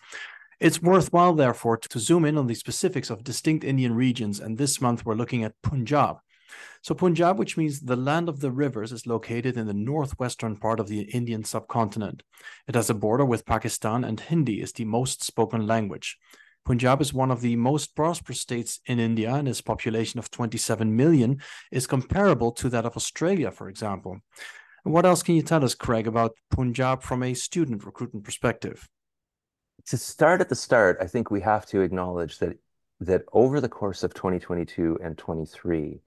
It's 0.60 0.84
worthwhile, 0.84 1.34
therefore, 1.34 1.78
to 1.78 2.00
zoom 2.00 2.26
in 2.26 2.38
on 2.38 2.46
the 2.46 2.54
specifics 2.54 3.10
of 3.10 3.24
distinct 3.24 3.64
Indian 3.64 3.96
regions, 3.96 4.40
and 4.40 4.60
this 4.60 4.80
month 4.80 5.04
we're 5.04 5.16
looking 5.16 5.44
at 5.44 5.60
Punjab. 5.64 6.18
So, 6.82 6.94
Punjab, 6.94 7.40
which 7.40 7.58
means 7.58 7.80
the 7.80 7.96
land 7.96 8.30
of 8.30 8.40
the 8.40 8.52
rivers, 8.52 8.92
is 8.92 9.08
located 9.08 9.58
in 9.58 9.68
the 9.68 9.74
northwestern 9.74 10.58
part 10.58 10.80
of 10.80 10.88
the 10.88 11.02
Indian 11.02 11.44
subcontinent. 11.44 12.24
It 12.68 12.76
has 12.76 12.90
a 12.90 12.94
border 12.94 13.26
with 13.26 13.46
Pakistan, 13.46 14.04
and 14.04 14.20
Hindi 14.20 14.62
is 14.62 14.74
the 14.74 14.86
most 14.86 15.24
spoken 15.24 15.66
language. 15.66 16.18
Punjab 16.66 17.02
is 17.02 17.14
one 17.14 17.32
of 17.32 17.42
the 17.42 17.56
most 17.56 17.96
prosperous 17.96 18.40
states 18.40 18.80
in 18.86 19.00
India, 19.00 19.34
and 19.34 19.48
its 19.48 19.62
population 19.62 20.20
of 20.20 20.32
27 20.32 20.96
million 20.96 21.42
is 21.72 21.88
comparable 21.88 22.52
to 22.54 22.70
that 22.70 22.86
of 22.86 22.96
Australia, 22.96 23.52
for 23.52 23.68
example. 23.68 24.20
What 24.84 25.06
else 25.06 25.24
can 25.24 25.36
you 25.36 25.42
tell 25.42 25.64
us, 25.64 25.76
Craig, 25.76 26.08
about 26.08 26.36
Punjab 26.52 27.04
from 27.04 27.24
a 27.24 27.34
student 27.34 27.86
recruitment 27.86 28.26
perspective? 28.26 28.90
To 29.88 29.98
start 29.98 30.42
at 30.42 30.50
the 30.50 30.56
start, 30.56 30.98
I 31.02 31.08
think 31.08 31.32
we 31.32 31.42
have 31.42 31.66
to 31.68 31.82
acknowledge 31.82 32.40
that 32.40 32.58
that 33.00 33.24
over 33.34 33.60
the 33.60 33.70
course 33.70 34.04
of 34.04 34.14
2022 34.14 35.00
and 35.04 35.18
23, 35.18 36.00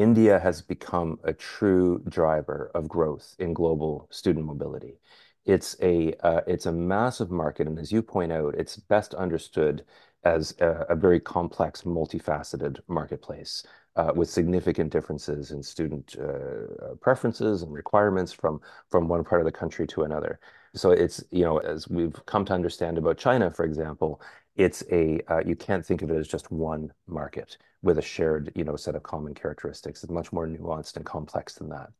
India 0.00 0.38
has 0.40 0.62
become 0.62 1.18
a 1.24 1.32
true 1.34 2.02
driver 2.08 2.70
of 2.74 2.88
growth 2.88 3.36
in 3.38 3.52
global 3.52 4.08
student 4.10 4.46
mobility. 4.46 4.98
It's 5.44 5.76
a 5.82 6.14
uh, 6.20 6.40
it's 6.46 6.66
a 6.66 6.72
massive 6.72 7.30
market, 7.30 7.66
and 7.66 7.78
as 7.78 7.92
you 7.92 8.02
point 8.02 8.32
out, 8.32 8.54
it's 8.54 8.76
best 8.76 9.12
understood 9.14 9.84
as 10.24 10.54
a, 10.60 10.86
a 10.88 10.96
very 10.96 11.20
complex, 11.20 11.82
multifaceted 11.82 12.80
marketplace 12.88 13.62
uh, 13.96 14.12
with 14.14 14.30
significant 14.30 14.90
differences 14.90 15.50
in 15.50 15.62
student 15.62 16.16
uh, 16.18 16.94
preferences 17.00 17.62
and 17.62 17.72
requirements 17.72 18.32
from 18.32 18.60
from 18.88 19.06
one 19.08 19.22
part 19.24 19.42
of 19.42 19.44
the 19.44 19.52
country 19.52 19.86
to 19.86 20.04
another. 20.04 20.40
So 20.74 20.92
it's 20.92 21.22
you 21.30 21.44
know 21.44 21.58
as 21.58 21.88
we've 21.88 22.18
come 22.26 22.44
to 22.46 22.54
understand 22.54 22.96
about 22.96 23.18
China, 23.18 23.50
for 23.50 23.64
example, 23.64 24.22
it's 24.56 24.82
a 24.90 25.20
uh, 25.28 25.42
you 25.44 25.56
can't 25.56 25.84
think 25.84 26.02
of 26.02 26.10
it 26.10 26.16
as 26.16 26.28
just 26.28 26.50
one 26.50 26.92
market 27.06 27.56
with 27.82 27.98
a 27.98 28.02
shared 28.02 28.52
you 28.54 28.64
know 28.64 28.76
set 28.76 28.94
of 28.94 29.02
common 29.02 29.34
characteristics. 29.34 30.02
It's 30.02 30.12
much 30.12 30.32
more 30.32 30.46
nuanced 30.46 30.96
and 30.96 31.04
complex 31.04 31.54
than 31.54 31.68
that. 31.70 31.90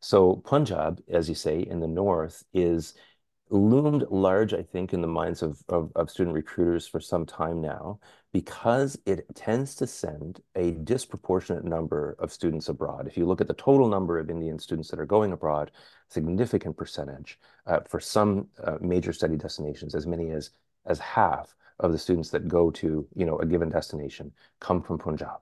So 0.00 0.36
Punjab, 0.36 1.02
as 1.08 1.28
you 1.28 1.34
say, 1.34 1.60
in 1.60 1.80
the 1.80 1.88
north 1.88 2.44
is 2.52 2.94
loomed 3.50 4.04
large, 4.10 4.52
I 4.52 4.62
think, 4.62 4.92
in 4.92 5.00
the 5.00 5.08
minds 5.08 5.42
of, 5.42 5.62
of, 5.68 5.90
of, 5.96 6.10
student 6.10 6.34
recruiters 6.34 6.86
for 6.86 7.00
some 7.00 7.24
time 7.24 7.60
now, 7.60 7.98
because 8.32 8.98
it 9.06 9.24
tends 9.34 9.74
to 9.76 9.86
send 9.86 10.42
a 10.54 10.72
disproportionate 10.72 11.64
number 11.64 12.16
of 12.18 12.32
students 12.32 12.68
abroad. 12.68 13.06
If 13.06 13.16
you 13.16 13.26
look 13.26 13.40
at 13.40 13.48
the 13.48 13.54
total 13.54 13.88
number 13.88 14.18
of 14.18 14.30
Indian 14.30 14.58
students 14.58 14.90
that 14.90 15.00
are 15.00 15.06
going 15.06 15.32
abroad, 15.32 15.70
significant 16.08 16.76
percentage 16.76 17.38
uh, 17.66 17.80
for 17.88 18.00
some 18.00 18.48
uh, 18.62 18.76
major 18.80 19.12
study 19.12 19.36
destinations, 19.36 19.94
as 19.94 20.06
many 20.06 20.30
as 20.30 20.50
as 20.86 20.98
half 20.98 21.54
of 21.80 21.92
the 21.92 21.98
students 21.98 22.30
that 22.30 22.48
go 22.48 22.70
to 22.70 23.06
you 23.14 23.26
know 23.26 23.38
a 23.38 23.46
given 23.46 23.68
destination 23.70 24.32
come 24.60 24.82
from 24.82 24.98
Punjab. 24.98 25.40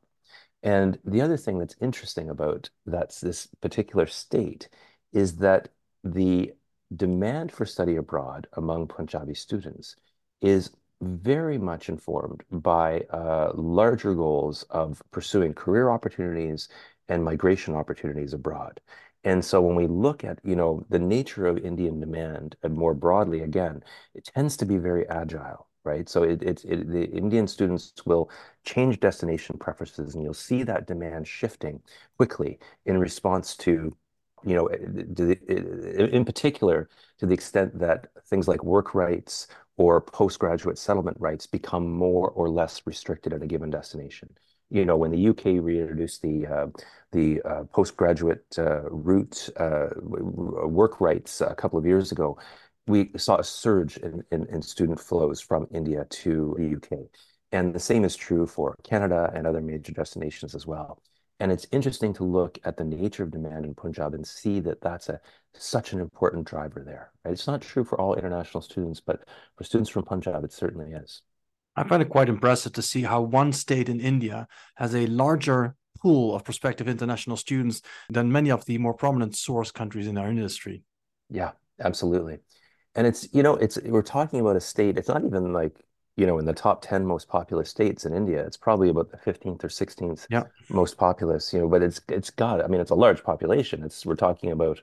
And 0.63 0.99
the 1.05 1.21
other 1.21 1.37
thing 1.37 1.59
that's 1.59 1.77
interesting 1.81 2.29
about 2.31 2.71
that's 2.87 3.21
this 3.21 3.47
particular 3.61 4.07
state 4.07 4.69
is 5.13 5.37
that 5.37 5.69
the 6.03 6.53
demand 6.95 7.53
for 7.53 7.67
study 7.67 7.97
abroad 7.97 8.47
among 8.55 8.89
Punjabi 8.89 9.35
students 9.35 9.97
is 10.41 10.71
very 11.01 11.59
much 11.59 11.89
informed 11.89 12.43
by 12.51 13.01
uh, 13.11 13.53
larger 13.55 14.15
goals 14.15 14.63
of 14.71 15.03
pursuing 15.11 15.53
career 15.53 15.91
opportunities 15.91 16.69
and 17.09 17.25
migration 17.25 17.75
opportunities 17.75 18.33
abroad. 18.33 18.81
And 19.25 19.45
so 19.45 19.61
when 19.61 19.77
we 19.77 19.87
look 19.87 20.25
at, 20.25 20.39
you 20.45 20.57
know, 20.57 20.85
the 20.89 20.99
nature 20.99 21.47
of 21.47 21.59
Indian 21.59 22.01
demand 22.01 22.57
and 22.63 22.75
more 22.75 22.95
broadly, 22.95 23.43
again, 23.43 23.83
it 24.15 24.31
tends 24.35 24.57
to 24.59 24.67
be 24.67 24.79
very 24.79 25.09
agile 25.09 25.66
right? 25.87 26.09
So 26.09 26.25
it, 26.25 26.43
it, 26.43 26.65
it, 26.65 26.91
the 26.91 27.05
Indian 27.11 27.47
students 27.47 27.93
will 28.05 28.31
change 28.65 29.01
destination 29.01 29.57
preferences, 29.57 30.15
and 30.15 30.25
you'll 30.25 30.35
see 30.35 30.63
that 30.65 30.87
demand 30.87 31.27
shifting 31.29 31.81
quickly 32.17 32.59
in 32.85 32.99
response 32.99 33.57
to, 33.59 33.97
you 34.45 34.55
know, 34.55 34.67
in 34.67 36.25
particular, 36.25 36.89
to 37.19 37.27
the 37.27 37.35
extent 37.35 37.79
that 37.79 38.09
things 38.27 38.49
like 38.49 38.63
work 38.65 38.95
rights 38.95 39.47
or 39.77 40.01
postgraduate 40.01 40.79
settlement 40.79 41.17
rights 41.21 41.47
become 41.47 41.91
more 41.91 42.31
or 42.31 42.49
less 42.49 42.83
restricted 42.85 43.33
at 43.33 43.43
a 43.43 43.47
given 43.47 43.71
destination. 43.71 44.29
You 44.69 44.85
know, 44.85 44.97
when 44.97 45.13
the 45.13 45.29
UK 45.29 45.63
reintroduced 45.63 46.23
the 46.23 46.47
uh, 46.47 46.67
the 47.13 47.41
uh, 47.43 47.65
postgraduate 47.73 48.47
uh, 48.59 48.83
route 48.91 49.49
uh, 49.59 49.89
work 50.01 51.01
rights 51.01 51.41
a 51.41 51.55
couple 51.55 51.79
of 51.79 51.87
years 51.87 52.11
ago, 52.11 52.37
we 52.87 53.11
saw 53.17 53.39
a 53.39 53.45
surge 53.45 53.97
in, 53.99 54.23
in, 54.31 54.47
in, 54.47 54.63
student 54.63 55.01
flows 55.01 55.41
from 55.41 55.67
India 55.73 56.07
to 56.09 56.55
the 56.59 56.77
UK. 56.77 57.07
And 57.53 57.75
the 57.75 57.81
same 57.81 58.05
is 58.05 58.17
true 58.17 58.47
for 58.47 58.77
Canada 58.85 59.31
and 59.35 59.47
other 59.47 59.61
major 59.61 59.93
destinations 59.93 60.55
as 60.55 60.67
well. 60.67 61.03
And 61.39 61.53
it's 61.53 61.67
interesting 61.71 62.15
to 62.15 62.25
look 62.25 62.59
at 62.65 62.77
the 62.77 62.85
nature 62.85 63.23
of 63.23 63.31
demand 63.31 63.65
in 63.65 63.75
Punjab 63.75 64.15
and 64.15 64.27
see 64.27 64.61
that 64.61 64.81
that's 64.81 65.09
a 65.09 65.21
such 65.55 65.93
an 65.93 66.01
important 66.01 66.47
driver 66.47 66.83
there. 66.85 67.13
Right? 67.25 67.33
It's 67.33 67.47
not 67.47 67.61
true 67.61 67.85
for 67.85 68.01
all 68.01 68.15
international 68.15 68.63
students, 68.63 69.01
but 69.01 69.29
for 69.57 69.65
students 69.65 69.91
from 69.91 70.05
Punjab, 70.05 70.45
it 70.45 70.53
certainly 70.53 70.93
is. 70.93 71.23
I 71.75 71.85
find 71.85 72.01
it 72.01 72.09
quite 72.09 72.31
impressive 72.31 72.73
to 72.73 72.83
see 72.83 73.03
how 73.03 73.21
one 73.21 73.53
state 73.53 73.89
in 73.89 74.01
India 74.01 74.49
has 74.77 74.95
a 74.95 75.07
larger 75.07 75.75
pool 76.01 76.35
of 76.35 76.45
prospective 76.45 76.89
international 76.89 77.37
students 77.37 77.83
than 78.09 78.33
many 78.33 78.51
of 78.51 78.65
the 78.65 78.79
more 78.79 78.95
prominent 78.95 79.37
source 79.37 79.71
countries 79.71 80.07
in 80.07 80.17
our 80.17 80.29
industry. 80.29 80.85
Yeah, 81.29 81.53
absolutely 81.81 82.39
and 82.97 83.07
it's 83.07 83.29
you 83.33 83.43
know 83.43 83.55
it's 83.57 83.79
we're 83.85 84.03
talking 84.03 84.41
about 84.41 84.57
a 84.57 84.61
state 84.61 84.99
it's 84.99 85.09
not 85.09 85.25
even 85.25 85.53
like 85.53 85.85
you 86.17 86.27
know 86.27 86.39
in 86.39 86.45
the 86.45 86.53
top 86.53 86.83
10 86.83 87.07
most 87.07 87.29
populous 87.29 87.71
states 87.71 88.05
in 88.05 88.13
india 88.13 88.45
it's 88.45 88.57
probably 88.57 88.89
about 88.89 89.11
the 89.11 89.19
15th 89.19 89.63
or 89.63 89.69
16th 89.69 90.27
yeah. 90.31 90.45
most 90.69 90.97
populous 90.97 91.53
you 91.53 91.61
know 91.61 91.69
but 91.69 91.83
it's 91.83 92.01
it's 92.09 92.31
got 92.31 92.65
i 92.65 92.67
mean 92.67 92.81
it's 92.81 92.91
a 92.91 92.95
large 92.95 93.23
population 93.23 93.83
it's 93.85 94.05
we're 94.05 94.17
talking 94.17 94.51
about 94.51 94.81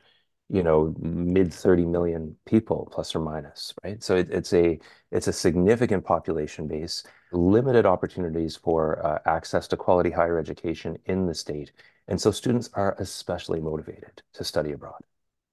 you 0.49 0.61
know 0.61 0.93
mid 0.99 1.53
30 1.53 1.85
million 1.85 2.35
people 2.45 2.87
plus 2.91 3.15
or 3.15 3.19
minus 3.19 3.73
right? 3.83 4.03
So 4.03 4.17
it, 4.17 4.29
it's 4.29 4.53
a 4.53 4.79
it's 5.11 5.27
a 5.27 5.33
significant 5.33 6.05
population 6.05 6.67
base 6.67 7.03
limited 7.31 7.85
opportunities 7.85 8.55
for 8.55 9.03
uh, 9.05 9.19
access 9.25 9.67
to 9.69 9.77
quality 9.77 10.11
higher 10.11 10.37
education 10.37 10.97
in 11.05 11.25
the 11.25 11.33
state. 11.33 11.71
And 12.07 12.21
so 12.21 12.29
students 12.29 12.69
are 12.73 12.95
especially 12.99 13.59
motivated 13.59 14.21
to 14.33 14.43
study 14.43 14.73
abroad 14.73 15.01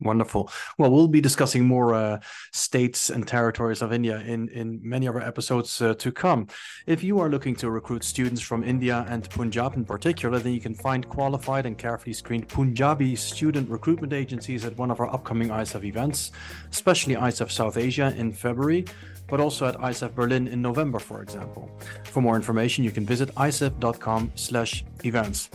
Wonderful. 0.02 0.50
Well, 0.78 0.90
we'll 0.90 1.08
be 1.08 1.20
discussing 1.20 1.66
more 1.66 1.94
uh, 1.94 2.20
states 2.52 3.10
and 3.10 3.26
territories 3.28 3.82
of 3.82 3.92
India 3.92 4.20
in, 4.20 4.48
in 4.48 4.80
many 4.82 5.06
of 5.06 5.14
our 5.14 5.20
episodes 5.20 5.82
uh, 5.82 5.92
to 5.94 6.10
come. 6.10 6.46
If 6.86 7.04
you 7.04 7.20
are 7.20 7.28
looking 7.28 7.54
to 7.56 7.70
recruit 7.70 8.02
students 8.02 8.40
from 8.40 8.64
India 8.64 9.04
and 9.10 9.28
Punjab 9.28 9.74
in 9.74 9.84
particular, 9.84 10.38
then 10.38 10.54
you 10.54 10.60
can 10.60 10.74
find 10.74 11.06
qualified 11.06 11.66
and 11.66 11.76
carefully 11.76 12.14
screened 12.14 12.48
Punjabi 12.48 13.14
student 13.14 13.68
recruitment 13.68 14.14
agencies 14.14 14.64
at 14.64 14.76
one 14.78 14.90
of 14.90 15.00
our 15.00 15.12
upcoming 15.12 15.48
ICEF 15.48 15.84
events, 15.84 16.32
especially 16.70 17.16
ICEF 17.16 17.50
South 17.50 17.76
Asia 17.76 18.14
in 18.16 18.32
February. 18.32 18.86
But 19.30 19.40
also 19.40 19.66
at 19.66 19.76
ICEF 19.76 20.14
Berlin 20.14 20.48
in 20.48 20.60
November, 20.60 20.98
for 20.98 21.22
example. 21.22 21.70
For 22.04 22.20
more 22.20 22.36
information, 22.36 22.84
you 22.84 22.90
can 22.90 23.06
visit 23.06 23.34
icef.com/events. 23.36 25.50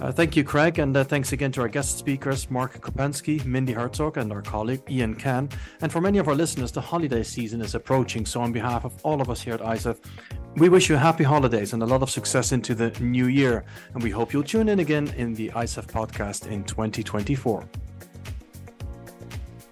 Uh, 0.00 0.10
thank 0.10 0.34
you, 0.34 0.42
Craig, 0.42 0.78
and 0.78 0.96
uh, 0.96 1.04
thanks 1.04 1.32
again 1.32 1.52
to 1.52 1.60
our 1.60 1.68
guest 1.68 1.98
speakers, 1.98 2.50
Mark 2.50 2.80
Kopenski, 2.80 3.44
Mindi 3.44 3.74
Hertzog, 3.74 4.16
and 4.16 4.32
our 4.32 4.40
colleague 4.40 4.80
Ian 4.88 5.14
Cann. 5.14 5.50
And 5.82 5.92
for 5.92 6.00
many 6.00 6.16
of 6.16 6.26
our 6.26 6.34
listeners, 6.34 6.72
the 6.72 6.80
holiday 6.80 7.22
season 7.22 7.60
is 7.60 7.74
approaching. 7.74 8.24
So, 8.24 8.40
on 8.40 8.50
behalf 8.50 8.86
of 8.86 8.94
all 9.04 9.20
of 9.20 9.28
us 9.28 9.42
here 9.42 9.54
at 9.54 9.60
ICEF, 9.60 9.98
we 10.56 10.70
wish 10.70 10.88
you 10.88 10.96
happy 10.96 11.24
holidays 11.24 11.74
and 11.74 11.82
a 11.82 11.86
lot 11.86 12.02
of 12.02 12.10
success 12.10 12.52
into 12.52 12.74
the 12.74 12.90
new 13.00 13.26
year. 13.26 13.64
And 13.92 14.02
we 14.02 14.08
hope 14.08 14.32
you'll 14.32 14.42
tune 14.42 14.70
in 14.70 14.80
again 14.80 15.12
in 15.18 15.34
the 15.34 15.50
ICEF 15.50 15.86
podcast 15.86 16.50
in 16.50 16.64
2024. 16.64 17.68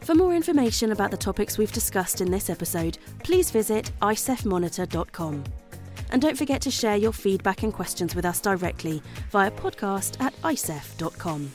For 0.08 0.14
more 0.14 0.34
information 0.34 0.92
about 0.92 1.10
the 1.10 1.18
topics 1.18 1.58
we've 1.58 1.70
discussed 1.70 2.22
in 2.22 2.30
this 2.30 2.48
episode, 2.48 2.96
please 3.22 3.50
visit 3.50 3.92
icefmonitor.com. 4.00 5.44
And 6.10 6.22
don't 6.22 6.38
forget 6.38 6.62
to 6.62 6.70
share 6.70 6.96
your 6.96 7.12
feedback 7.12 7.62
and 7.62 7.74
questions 7.74 8.14
with 8.14 8.24
us 8.24 8.40
directly 8.40 9.02
via 9.30 9.50
podcast 9.50 10.18
at 10.22 10.32
icef.com. 10.40 11.50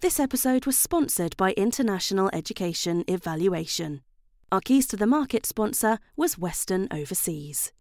This 0.00 0.20
episode 0.20 0.66
was 0.66 0.78
sponsored 0.78 1.36
by 1.36 1.50
International 1.56 2.30
Education 2.32 3.02
Evaluation. 3.08 4.02
Our 4.52 4.60
Keys 4.60 4.86
to 4.86 4.96
the 4.96 5.08
Market 5.08 5.46
sponsor 5.46 5.98
was 6.16 6.38
Western 6.38 6.86
Overseas. 6.92 7.72